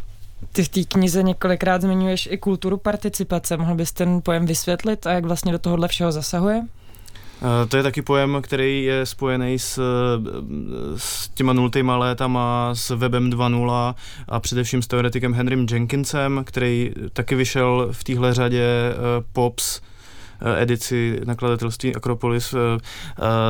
Ty 0.51 0.63
v 0.63 0.69
té 0.69 0.83
knize 0.83 1.23
několikrát 1.23 1.81
zmiňuješ 1.81 2.29
i 2.31 2.37
kulturu 2.37 2.77
participace. 2.77 3.57
Mohl 3.57 3.75
bys 3.75 3.91
ten 3.91 4.21
pojem 4.21 4.45
vysvětlit 4.45 5.07
a 5.07 5.11
jak 5.11 5.25
vlastně 5.25 5.51
do 5.51 5.59
tohohle 5.59 5.87
všeho 5.87 6.11
zasahuje? 6.11 6.61
Eh, 7.43 7.65
to 7.67 7.77
je 7.77 7.83
taky 7.83 8.01
pojem, 8.01 8.37
který 8.41 8.83
je 8.83 9.05
spojený 9.05 9.59
s, 9.59 9.79
s 10.97 11.29
těma 11.29 11.53
nultýma 11.53 11.97
létama, 11.97 12.69
s 12.73 12.89
webem 12.89 13.29
2.0 13.29 13.95
a 14.27 14.39
především 14.39 14.81
s 14.81 14.87
teoretikem 14.87 15.33
Henrym 15.33 15.67
Jenkinsem, 15.71 16.43
který 16.45 16.91
taky 17.13 17.35
vyšel 17.35 17.87
v 17.91 18.03
téhle 18.03 18.33
řadě 18.33 18.93
uh, 18.93 19.25
POPS, 19.33 19.81
eh, 19.81 19.92
edici 20.57 21.19
nakladatelství 21.25 21.95
Akropolis, 21.95 22.55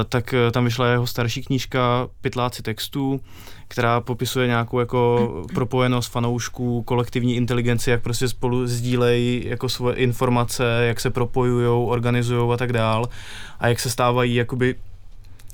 tak 0.09 0.33
tam 0.51 0.65
vyšla 0.65 0.87
jeho 0.87 1.07
starší 1.07 1.43
knížka 1.43 2.07
Pytláci 2.21 2.63
textů, 2.63 3.21
která 3.67 4.01
popisuje 4.01 4.47
nějakou 4.47 4.79
jako 4.79 5.29
propojenost 5.53 6.11
fanoušků, 6.11 6.83
kolektivní 6.83 7.35
inteligenci, 7.35 7.91
jak 7.91 8.01
prostě 8.01 8.27
spolu 8.27 8.67
sdílejí 8.67 9.43
jako 9.45 9.69
svoje 9.69 9.95
informace, 9.95 10.63
jak 10.87 10.99
se 10.99 11.09
propojují, 11.09 11.89
organizují 11.89 12.53
a 12.53 12.57
tak 12.57 12.73
dál 12.73 13.09
a 13.59 13.67
jak 13.67 13.79
se 13.79 13.89
stávají 13.89 14.35
jakoby 14.35 14.75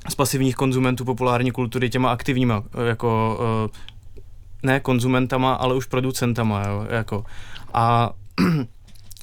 z 0.08 0.14
pasivních 0.14 0.56
konzumentů 0.56 1.04
populární 1.04 1.50
kultury 1.50 1.90
těma 1.90 2.10
aktivníma, 2.10 2.62
jako 2.86 3.40
eh, 3.42 3.78
ne 4.62 4.80
konzumentama, 4.80 5.54
ale 5.54 5.74
už 5.74 5.86
producentama, 5.86 6.62
jo, 6.68 6.86
jako. 6.90 7.24
A 7.74 8.10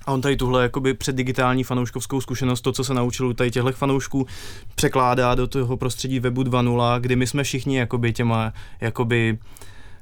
A 0.08 0.12
on 0.12 0.22
tady 0.22 0.38
tuhle 0.38 0.64
jakoby 0.64 0.93
předdigitální 0.93 1.64
fanouškovskou 1.64 2.22
zkušenost, 2.22 2.62
to, 2.62 2.72
co 2.72 2.84
se 2.84 2.93
naučil 2.93 3.28
u 3.28 3.34
tady 3.34 3.51
těchto 3.51 3.72
fanoušků, 3.72 4.28
překládá 4.76 5.36
do 5.36 5.47
toho 5.47 5.78
prostředí 5.78 6.20
webu 6.20 6.43
2.0, 6.43 6.99
kdy 6.99 7.16
my 7.16 7.28
jsme 7.28 7.43
všichni 7.43 7.78
jakoby 7.78 8.14
těma 8.14 8.53
jakoby 8.82 9.38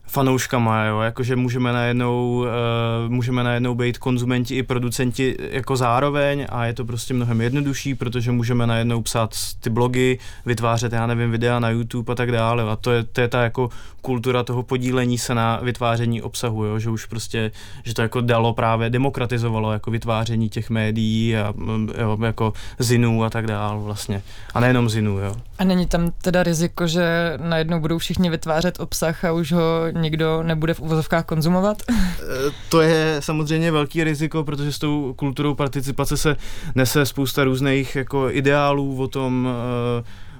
fanouškama, 0.07 0.85
jo, 0.85 0.99
jakože 1.01 1.35
můžeme 1.35 1.73
najednou, 1.73 2.37
uh, 2.37 3.11
můžeme 3.11 3.43
najednou 3.43 3.75
být 3.75 3.97
konzumenti 3.97 4.55
i 4.55 4.63
producenti 4.63 5.37
jako 5.51 5.77
zároveň 5.77 6.45
a 6.49 6.65
je 6.65 6.73
to 6.73 6.85
prostě 6.85 7.13
mnohem 7.13 7.41
jednodušší, 7.41 7.95
protože 7.95 8.31
můžeme 8.31 8.67
najednou 8.67 9.01
psát 9.01 9.35
ty 9.59 9.69
blogy, 9.69 10.19
vytvářet, 10.45 10.93
já 10.93 11.07
nevím, 11.07 11.31
videa 11.31 11.59
na 11.59 11.69
YouTube 11.69 12.11
a 12.11 12.15
tak 12.15 12.31
dále 12.31 12.63
a 12.63 12.75
to 12.75 12.91
je, 12.91 13.03
to 13.03 13.21
je 13.21 13.27
ta 13.27 13.43
jako 13.43 13.69
kultura 14.05 14.43
toho 14.43 14.63
podílení 14.63 15.17
se 15.17 15.35
na 15.35 15.59
vytváření 15.63 16.21
obsahu, 16.21 16.65
jo, 16.65 16.79
že 16.79 16.89
už 16.89 17.05
prostě, 17.05 17.51
že 17.83 17.93
to 17.93 18.01
jako 18.01 18.21
dalo 18.21 18.53
právě, 18.53 18.89
demokratizovalo 18.89 19.73
jako 19.73 19.91
vytváření 19.91 20.49
těch 20.49 20.69
médií 20.69 21.37
a 21.37 21.53
mm, 21.55 21.89
jo, 21.97 22.17
jako 22.25 22.53
zinů 22.79 23.23
a 23.23 23.29
tak 23.29 23.47
dále 23.47 23.79
vlastně. 23.83 24.21
A 24.53 24.59
nejenom 24.59 24.89
zinů, 24.89 25.17
jo. 25.17 25.35
A 25.59 25.63
není 25.63 25.85
tam 25.85 26.11
teda 26.21 26.43
riziko, 26.43 26.87
že 26.87 27.33
najednou 27.41 27.79
budou 27.79 27.97
všichni 27.97 28.29
vytvářet 28.29 28.79
obsah 28.79 29.25
a 29.25 29.31
už 29.31 29.51
ho 29.51 29.61
nikdo 29.95 30.43
nebude 30.43 30.73
v 30.73 30.79
uvozovkách 30.79 31.25
konzumovat? 31.25 31.77
Eh, 32.25 32.51
to 32.69 32.81
je 32.81 33.17
samozřejmě 33.19 33.71
velký 33.71 34.03
riziko, 34.03 34.43
protože 34.43 34.71
s 34.71 34.79
tou 34.79 35.13
kulturou 35.13 35.55
participace 35.55 36.17
se 36.17 36.35
nese 36.75 37.05
spousta 37.05 37.43
různých 37.43 37.95
jako 37.95 38.29
ideálů 38.31 39.01
o 39.01 39.07
tom, 39.07 39.47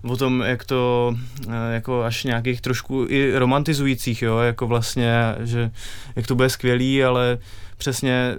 uh, 0.04 0.12
o 0.12 0.18
tom, 0.18 0.42
jak 0.42 0.64
to, 0.64 1.16
eh, 1.48 1.74
jako 1.74 2.04
až 2.04 2.24
nějakých 2.24 2.62
trošku 2.62 3.06
i 3.10 3.38
romantizujících, 3.38 4.22
jo, 4.22 4.38
jako 4.38 4.68
vlastně, 4.68 5.36
že 5.40 5.72
jak 6.16 6.28
to 6.28 6.36
bude 6.36 6.50
skvělý, 6.50 7.04
ale 7.04 7.38
přesně 7.78 8.36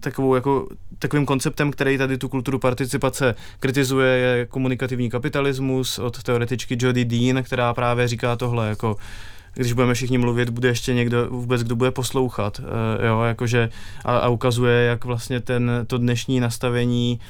takovou 0.00 0.34
jako, 0.34 0.68
takovým 0.98 1.26
konceptem, 1.26 1.70
který 1.70 1.98
tady 1.98 2.18
tu 2.18 2.28
kulturu 2.28 2.58
participace 2.58 3.34
kritizuje, 3.60 4.16
je 4.16 4.46
komunikativní 4.46 5.10
kapitalismus 5.10 5.98
od 5.98 6.22
teoretičky 6.22 6.76
Jody 6.80 7.04
Dean, 7.04 7.42
která 7.42 7.74
právě 7.74 8.08
říká 8.08 8.36
tohle, 8.36 8.68
jako 8.68 8.96
když 9.54 9.72
budeme 9.72 9.94
všichni 9.94 10.18
mluvit, 10.18 10.50
bude 10.50 10.68
ještě 10.68 10.94
někdo 10.94 11.26
vůbec, 11.30 11.62
kdo 11.62 11.76
bude 11.76 11.90
poslouchat, 11.90 12.58
uh, 12.58 13.04
jo, 13.06 13.20
jakože 13.22 13.68
a, 14.04 14.18
a 14.18 14.28
ukazuje, 14.28 14.84
jak 14.84 15.04
vlastně 15.04 15.40
ten, 15.40 15.70
to 15.86 15.98
dnešní 15.98 16.40
nastavení 16.40 17.20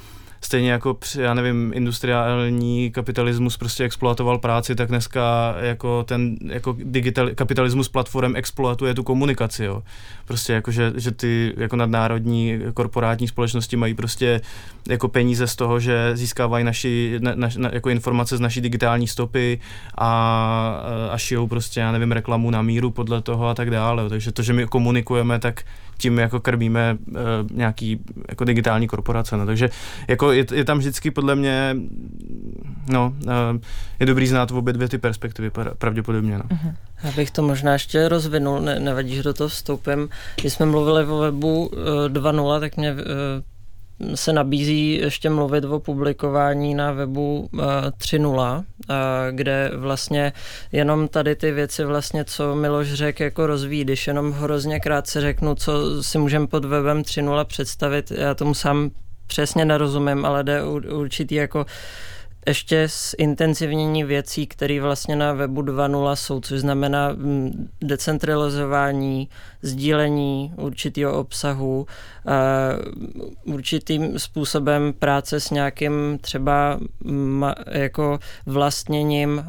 stejně 0.41 0.73
jako 0.73 0.95
při, 0.95 1.21
já 1.21 1.35
nevím, 1.35 1.73
industriální 1.75 2.91
kapitalismus 2.91 3.57
prostě 3.57 3.85
exploatoval 3.85 4.39
práci, 4.39 4.75
tak 4.75 4.89
dneska 4.89 5.55
jako 5.61 6.05
ten 6.05 6.37
jako 6.47 6.77
digital, 6.79 7.31
kapitalismus 7.35 7.89
platform 7.89 8.37
exploatuje 8.37 8.95
tu 8.95 9.03
komunikaci, 9.03 9.65
jo. 9.65 9.83
Prostě 10.25 10.53
jako, 10.53 10.71
že, 10.71 10.93
že 10.97 11.11
ty 11.11 11.55
jako 11.57 11.77
nadnárodní 11.77 12.59
korporátní 12.75 13.29
společnosti 13.29 13.77
mají 13.77 13.95
prostě 13.95 14.41
jako 14.89 15.09
peníze 15.09 15.47
z 15.47 15.57
toho, 15.57 15.81
že 15.81 16.17
získávají 16.17 16.65
naši, 16.65 17.19
na, 17.19 17.35
na, 17.57 17.71
jako 17.73 17.91
informace 17.91 18.37
z 18.37 18.41
naší 18.41 18.61
digitální 18.61 19.09
stopy 19.09 19.61
a, 19.99 21.09
a 21.11 21.19
šijou 21.19 21.47
prostě, 21.47 21.81
já 21.81 21.93
nevím, 21.93 22.13
reklamu 22.13 22.51
na 22.51 22.63
míru 22.63 22.91
podle 22.91 23.23
toho 23.23 23.49
a 23.49 23.55
tak 23.55 23.71
dále. 23.71 24.09
Takže 24.09 24.33
to, 24.33 24.43
že 24.43 24.53
my 24.53 24.67
komunikujeme, 24.67 25.39
tak 25.39 25.63
tím 26.01 26.19
jako 26.19 26.41
krmíme 26.41 26.99
uh, 27.09 27.17
nějaký 27.53 28.01
jako 28.29 28.45
digitální 28.45 28.89
korporace. 28.89 29.37
No. 29.37 29.47
Takže 29.47 29.71
jako 30.09 30.33
je, 30.33 30.47
je 30.53 30.65
tam 30.65 30.79
vždycky 30.79 31.11
podle 31.11 31.37
mě 31.37 31.77
no, 32.93 33.15
uh, 33.27 33.33
je 34.01 34.07
dobrý 34.07 34.27
znát 34.27 34.51
v 34.51 34.57
obě 34.57 34.73
dvě 34.73 34.89
ty 34.89 34.99
perspektivy 34.99 35.51
pravděpodobně. 35.79 36.39
No. 36.39 36.45
Uh-huh. 36.45 36.75
Já 37.05 37.13
bych 37.13 37.31
to 37.31 37.43
možná 37.43 37.73
ještě 37.73 38.09
rozvinul, 38.09 38.61
ne, 38.61 38.81
nevadí, 38.81 39.15
že 39.15 39.23
do 39.23 39.35
toho 39.35 39.49
vstoupím. 39.49 40.09
Když 40.41 40.53
jsme 40.53 40.67
mluvili 40.67 41.05
o 41.05 41.19
webu 41.19 41.67
uh, 41.67 41.73
eh, 42.07 42.09
2.0, 42.09 42.61
tak 42.61 42.77
mě 42.77 42.93
uh, 42.93 42.99
se 44.15 44.33
nabízí 44.33 44.95
ještě 44.95 45.31
mluvit 45.31 45.65
o 45.65 45.81
publikování 45.81 46.75
na 46.75 46.93
webu 46.93 47.49
3.0, 47.53 48.65
kde 49.31 49.71
vlastně 49.75 50.33
jenom 50.73 51.09
tady 51.09 51.37
ty 51.37 51.53
věci 51.53 51.85
vlastně, 51.85 52.25
co 52.25 52.55
Miloš 52.55 52.93
řekl, 52.93 53.23
jako 53.23 53.47
rozvíjí. 53.47 53.85
Když 53.85 54.07
jenom 54.07 54.33
hrozně 54.33 54.81
krátce 54.81 55.21
řeknu, 55.21 55.55
co 55.55 56.03
si 56.03 56.19
můžeme 56.19 56.47
pod 56.47 56.65
webem 56.65 57.03
3.0 57.03 57.45
představit, 57.45 58.11
já 58.11 58.35
tomu 58.35 58.55
sám 58.55 58.91
přesně 59.27 59.65
nerozumím, 59.65 60.25
ale 60.25 60.45
jde 60.45 60.63
určitý 60.93 61.35
jako 61.35 61.67
ještě 62.47 62.89
zintenzivnění 63.19 64.05
věcí, 64.05 64.47
které 64.47 64.81
vlastně 64.81 65.17
na 65.17 65.33
webu 65.33 65.63
2.0 65.63 66.15
jsou, 66.15 66.41
což 66.41 66.61
znamená 66.61 67.13
mm, 67.13 67.69
decentralizování, 67.81 69.29
sdílení 69.63 70.53
určitého 70.57 71.19
obsahu, 71.19 71.87
určitým 73.45 74.19
způsobem 74.19 74.93
práce 74.99 75.41
s 75.41 75.51
nějakým 75.51 76.19
třeba 76.21 76.79
jako 77.71 78.19
vlastněním 78.47 79.45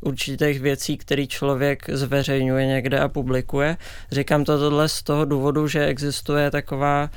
určitých 0.00 0.60
věcí, 0.60 0.96
který 0.96 1.28
člověk 1.28 1.90
zveřejňuje 1.92 2.66
někde 2.66 3.00
a 3.00 3.08
publikuje. 3.08 3.76
Říkám 4.12 4.44
to 4.44 4.58
tohle 4.58 4.88
z 4.88 5.02
toho 5.02 5.24
důvodu, 5.24 5.68
že 5.68 5.86
existuje 5.86 6.50
taková 6.50 7.10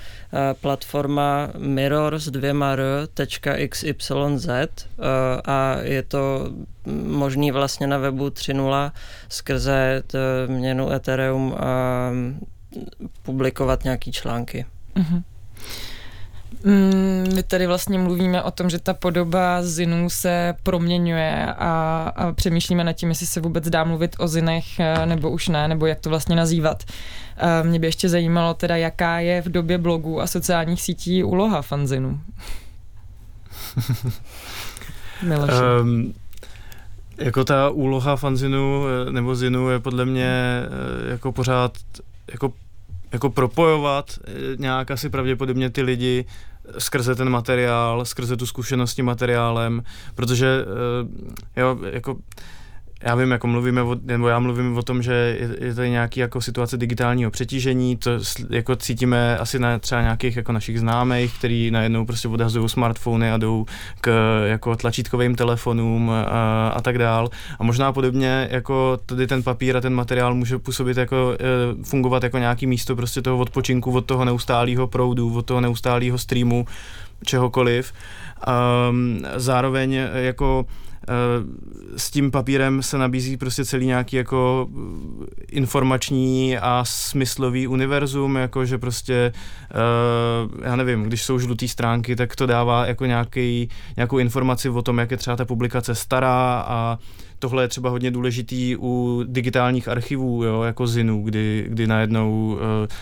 platforma 0.61 1.49
Mirror 1.57 2.19
s 2.19 2.29
dvěma 2.29 2.71
r.xyz 2.71 4.21
a 5.45 5.77
je 5.81 6.03
to 6.03 6.49
možný 7.07 7.51
vlastně 7.51 7.87
na 7.87 7.97
webu 7.97 8.27
3.0 8.27 8.91
skrze 9.29 10.03
měnu 10.47 10.91
Ethereum 10.91 11.55
a 11.59 12.09
publikovat 13.23 13.83
nějaký 13.83 14.11
články. 14.11 14.65
Mm-hmm. 14.95 15.23
My 17.35 17.43
tady 17.43 17.67
vlastně 17.67 17.99
mluvíme 17.99 18.43
o 18.43 18.51
tom, 18.51 18.69
že 18.69 18.79
ta 18.79 18.93
podoba 18.93 19.63
zinů 19.63 20.09
se 20.09 20.55
proměňuje 20.63 21.45
a, 21.45 22.11
a 22.15 22.31
přemýšlíme 22.31 22.83
nad 22.83 22.93
tím, 22.93 23.09
jestli 23.09 23.25
se 23.25 23.41
vůbec 23.41 23.69
dá 23.69 23.83
mluvit 23.83 24.15
o 24.19 24.27
zinech 24.27 24.79
eh, 24.79 25.05
nebo 25.05 25.29
už 25.29 25.47
ne, 25.47 25.67
nebo 25.67 25.85
jak 25.85 25.99
to 25.99 26.09
vlastně 26.09 26.35
nazývat. 26.35 26.83
Eh, 27.37 27.63
mě 27.63 27.79
by 27.79 27.87
ještě 27.87 28.09
zajímalo 28.09 28.53
teda, 28.53 28.75
jaká 28.75 29.19
je 29.19 29.41
v 29.41 29.49
době 29.49 29.77
blogů 29.77 30.21
a 30.21 30.27
sociálních 30.27 30.81
sítí 30.81 31.23
úloha 31.23 31.61
fanzinu. 31.61 32.19
um, 35.81 36.13
jako 37.17 37.43
ta 37.43 37.69
úloha 37.69 38.15
fanzinu 38.15 38.85
eh, 38.87 39.11
nebo 39.11 39.35
zinu 39.35 39.69
je 39.69 39.79
podle 39.79 40.05
mě 40.05 40.63
jako 41.09 41.31
pořád 41.31 41.77
jako 42.31 42.53
jako 43.11 43.29
propojovat 43.29 44.19
eh, 44.23 44.31
nějak 44.57 44.91
asi 44.91 45.09
pravděpodobně 45.09 45.69
ty 45.69 45.81
lidi 45.81 46.25
skrze 46.77 47.15
ten 47.15 47.29
materiál, 47.29 48.05
skrze 48.05 48.37
tu 48.37 48.45
zkušenost 48.45 48.91
s 48.91 48.95
tím 48.95 49.05
materiálem, 49.05 49.83
protože 50.15 50.65
eh, 51.55 51.61
jo, 51.61 51.79
jako 51.91 52.17
já 53.03 53.15
vím, 53.15 53.31
jako 53.31 53.47
mluvíme, 53.47 53.81
o, 53.81 53.95
nebo 54.03 54.27
já 54.27 54.39
mluvím 54.39 54.77
o 54.77 54.83
tom, 54.83 55.01
že 55.03 55.13
je, 55.13 55.67
je 55.67 55.75
tady 55.75 55.89
nějaký 55.89 56.19
jako 56.19 56.41
situace 56.41 56.77
digitálního 56.77 57.31
přetížení, 57.31 57.97
to 57.97 58.11
jako 58.49 58.75
cítíme 58.75 59.37
asi 59.37 59.59
na 59.59 59.79
třeba 59.79 60.01
nějakých 60.01 60.35
jako 60.35 60.51
našich 60.51 60.79
známých, 60.79 61.37
který 61.37 61.71
najednou 61.71 62.05
prostě 62.05 62.27
odhazují 62.27 62.69
smartfony 62.69 63.31
a 63.31 63.37
jdou 63.37 63.65
k 64.01 64.11
jako 64.45 64.75
tlačítkovým 64.75 65.35
telefonům 65.35 66.09
a, 66.09 66.69
a 66.69 66.81
tak 66.81 66.97
dál. 66.97 67.29
A 67.59 67.63
možná 67.63 67.93
podobně 67.93 68.47
jako 68.51 68.99
tady 69.05 69.27
ten 69.27 69.43
papír 69.43 69.77
a 69.77 69.81
ten 69.81 69.93
materiál 69.93 70.35
může 70.35 70.57
působit 70.57 70.97
jako, 70.97 71.37
e, 71.39 71.83
fungovat 71.83 72.23
jako 72.23 72.37
nějaký 72.37 72.67
místo 72.67 72.95
prostě 72.95 73.21
toho 73.21 73.37
odpočinku 73.37 73.91
od 73.91 74.05
toho 74.05 74.25
neustálého 74.25 74.87
proudu, 74.87 75.35
od 75.35 75.45
toho 75.45 75.61
neustálého 75.61 76.17
streamu, 76.17 76.65
čehokoliv. 77.25 77.93
Um, 78.89 79.19
zároveň 79.35 79.93
jako 80.13 80.65
Eh, 80.65 80.86
s 81.97 82.11
tím 82.11 82.31
papírem 82.31 82.83
se 82.83 82.97
nabízí 82.97 83.37
prostě 83.37 83.65
celý 83.65 83.85
nějaký 83.85 84.15
jako 84.15 84.67
informační 85.51 86.57
a 86.57 86.83
smyslový 86.85 87.67
univerzum, 87.67 88.35
jako 88.35 88.65
že 88.65 88.77
prostě, 88.77 89.33
eh, 89.71 90.67
já 90.67 90.75
nevím, 90.75 91.03
když 91.03 91.23
jsou 91.23 91.39
žlutý 91.39 91.67
stránky, 91.67 92.15
tak 92.15 92.35
to 92.35 92.45
dává 92.45 92.85
jako 92.85 93.05
nějaký, 93.05 93.69
nějakou 93.95 94.17
informaci 94.17 94.69
o 94.69 94.81
tom, 94.81 94.97
jak 94.97 95.11
je 95.11 95.17
třeba 95.17 95.35
ta 95.35 95.45
publikace 95.45 95.95
stará 95.95 96.65
a 96.67 96.97
tohle 97.39 97.63
je 97.63 97.67
třeba 97.67 97.89
hodně 97.89 98.11
důležitý 98.11 98.75
u 98.79 99.23
digitálních 99.27 99.87
archivů, 99.87 100.43
jo, 100.43 100.61
jako 100.61 100.87
ZINu, 100.87 101.23
kdy, 101.23 101.65
kdy 101.67 101.87
najednou 101.87 102.53
uh, 102.53 102.59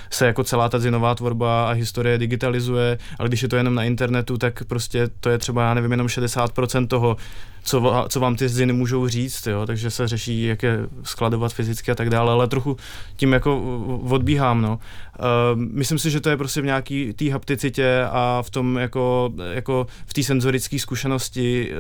se 0.10 0.28
jako 0.28 0.44
celá 0.44 0.70
ta 0.70 0.80
zinová 0.80 1.16
tvorba 1.16 1.70
a 1.70 1.72
historie 1.72 2.18
digitalizuje, 2.18 2.98
ale 3.20 3.30
když 3.30 3.42
je 3.42 3.48
to 3.48 3.56
jenom 3.56 3.76
na 3.76 3.84
internetu, 3.84 4.38
tak 4.38 4.64
prostě 4.64 5.10
to 5.20 5.30
je 5.30 5.38
třeba, 5.38 5.64
já 5.64 5.74
nevím, 5.74 5.92
jenom 5.92 6.08
60% 6.08 6.88
toho, 6.88 7.18
co, 7.66 8.06
co 8.10 8.20
vám 8.20 8.36
ty 8.36 8.50
ziny 8.50 8.74
můžou 8.74 9.08
říct, 9.08 9.48
jo, 9.48 9.66
takže 9.66 9.92
se 9.92 10.08
řeší, 10.08 10.44
jak 10.44 10.64
je 10.64 10.80
skladovat 11.04 11.54
fyzicky 11.54 11.92
a 11.92 11.96
tak 11.96 12.10
dále, 12.10 12.32
ale 12.32 12.48
trochu 12.48 12.78
tím 13.16 13.34
jako 13.34 13.62
odbíhám, 14.10 14.62
no. 14.62 14.80
Uh, 15.20 15.62
myslím 15.62 16.00
si, 16.00 16.12
že 16.12 16.22
to 16.22 16.30
je 16.30 16.38
prostě 16.38 16.62
v 16.62 16.66
nějaký 16.66 17.14
té 17.14 17.32
hapticitě 17.32 18.06
a 18.12 18.42
v 18.42 18.50
tom 18.50 18.78
jako, 18.78 19.34
jako 19.52 19.88
v 20.06 20.14
té 20.14 20.24
senzorické 20.24 20.80
zkušenosti 20.80 21.72
uh, 21.72 21.80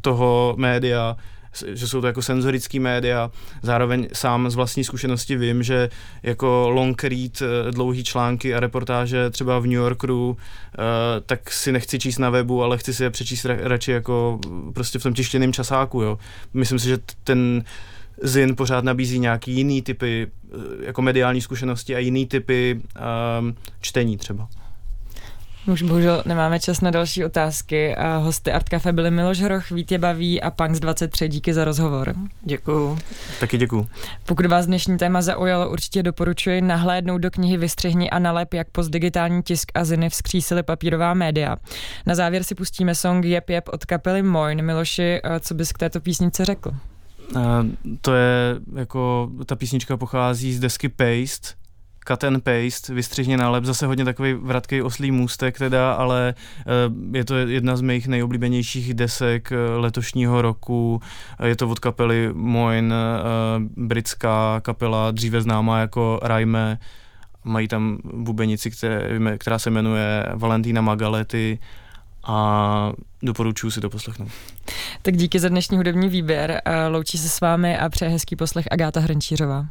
toho 0.00 0.54
média, 0.58 1.16
že 1.72 1.88
jsou 1.88 2.00
to 2.00 2.06
jako 2.06 2.22
senzorický 2.22 2.80
média. 2.80 3.30
Zároveň 3.62 4.08
sám 4.12 4.50
z 4.50 4.54
vlastní 4.54 4.84
zkušenosti 4.84 5.36
vím, 5.36 5.62
že 5.62 5.88
jako 6.22 6.70
long 6.70 7.04
read, 7.04 7.42
eh, 7.42 7.72
dlouhý 7.72 8.04
články 8.04 8.54
a 8.54 8.60
reportáže 8.60 9.30
třeba 9.30 9.58
v 9.58 9.62
New 9.62 9.72
Yorku, 9.72 10.36
eh, 10.36 10.76
tak 11.26 11.52
si 11.52 11.72
nechci 11.72 11.98
číst 11.98 12.18
na 12.18 12.30
webu, 12.30 12.62
ale 12.62 12.78
chci 12.78 12.94
si 12.94 13.02
je 13.02 13.10
přečíst 13.10 13.44
radši 13.44 13.92
jako 13.92 14.38
prostě 14.74 14.98
v 14.98 15.02
tom 15.02 15.14
tištěném 15.14 15.52
časáku, 15.52 16.02
jo. 16.02 16.18
Myslím 16.54 16.78
si, 16.78 16.88
že 16.88 16.98
ten 17.24 17.64
Zin 18.22 18.56
pořád 18.56 18.84
nabízí 18.84 19.18
nějaký 19.18 19.52
jiný 19.52 19.82
typy 19.82 20.26
jako 20.82 21.02
mediální 21.02 21.40
zkušenosti 21.40 21.96
a 21.96 21.98
jiný 21.98 22.26
typy 22.26 22.80
um, 23.40 23.54
čtení 23.80 24.16
třeba. 24.16 24.48
Už 25.66 25.82
bohužel 25.82 26.22
nemáme 26.26 26.60
čas 26.60 26.80
na 26.80 26.90
další 26.90 27.24
otázky. 27.24 27.96
A 27.96 28.16
hosty 28.16 28.52
Art 28.52 28.68
Cafe 28.68 28.92
byli 28.92 29.10
Miloš 29.10 29.40
Hroch, 29.40 29.70
Vítě 29.70 29.98
Baví 29.98 30.42
a 30.42 30.50
Punks 30.50 30.80
23. 30.80 31.28
Díky 31.28 31.54
za 31.54 31.64
rozhovor. 31.64 32.14
Děkuju. 32.42 32.98
Taky 33.40 33.58
děkuju. 33.58 33.88
Pokud 34.26 34.46
vás 34.46 34.66
dnešní 34.66 34.98
téma 34.98 35.22
zaujalo, 35.22 35.70
určitě 35.70 36.02
doporučuji 36.02 36.60
nahlédnout 36.60 37.18
do 37.18 37.30
knihy 37.30 37.56
Vystřihni 37.56 38.10
a 38.10 38.18
nalep, 38.18 38.54
jak 38.54 38.70
postdigitální 38.70 39.42
tisk 39.42 39.72
a 39.74 39.84
ziny 39.84 40.08
vzkřísily 40.08 40.62
papírová 40.62 41.14
média. 41.14 41.56
Na 42.06 42.14
závěr 42.14 42.44
si 42.44 42.54
pustíme 42.54 42.94
song 42.94 43.24
Jep 43.24 43.50
Jep 43.50 43.68
od 43.68 43.84
kapely 43.84 44.22
Moin. 44.22 44.62
Miloši, 44.62 45.20
co 45.40 45.54
bys 45.54 45.72
k 45.72 45.78
této 45.78 46.00
písnice 46.00 46.44
řekl? 46.44 46.70
Uh, 47.36 47.42
to 48.00 48.14
je 48.14 48.56
jako, 48.76 49.30
ta 49.46 49.56
písnička 49.56 49.96
pochází 49.96 50.54
z 50.54 50.60
desky 50.60 50.88
Paste, 50.88 51.59
cut 52.08 52.24
and 52.24 52.44
paste, 52.44 52.94
vystřihně 52.94 53.36
nálep, 53.36 53.64
zase 53.64 53.86
hodně 53.86 54.04
takový 54.04 54.32
vratký 54.32 54.82
oslý 54.82 55.10
můstek 55.10 55.58
teda, 55.58 55.92
ale 55.92 56.34
uh, 56.34 57.16
je 57.16 57.24
to 57.24 57.36
jedna 57.36 57.76
z 57.76 57.80
mých 57.80 58.08
nejoblíbenějších 58.08 58.94
desek 58.94 59.52
uh, 59.52 59.80
letošního 59.82 60.42
roku. 60.42 61.00
Uh, 61.40 61.46
je 61.46 61.56
to 61.56 61.68
od 61.68 61.78
kapely 61.78 62.30
Moin, 62.32 62.94
britská 63.76 64.60
kapela, 64.60 65.10
dříve 65.10 65.42
známá 65.42 65.80
jako 65.80 66.20
Rajme. 66.22 66.78
Mají 67.44 67.68
tam 67.68 67.98
bubenici, 68.14 68.70
které, 68.70 69.20
která 69.38 69.58
se 69.58 69.70
jmenuje 69.70 70.26
Valentína 70.34 70.80
Magalety 70.80 71.58
a 72.24 72.92
doporučuji 73.22 73.70
si 73.70 73.80
to 73.80 73.90
poslechnout. 73.90 74.28
Tak 75.02 75.16
díky 75.16 75.40
za 75.40 75.48
dnešní 75.48 75.76
hudební 75.76 76.08
výběr. 76.08 76.62
Loučí 76.88 77.18
se 77.18 77.28
s 77.28 77.40
vámi 77.40 77.78
a 77.78 77.88
přeje 77.88 78.10
hezký 78.10 78.36
poslech 78.36 78.66
Agáta 78.70 79.00
Hrančířová. 79.00 79.66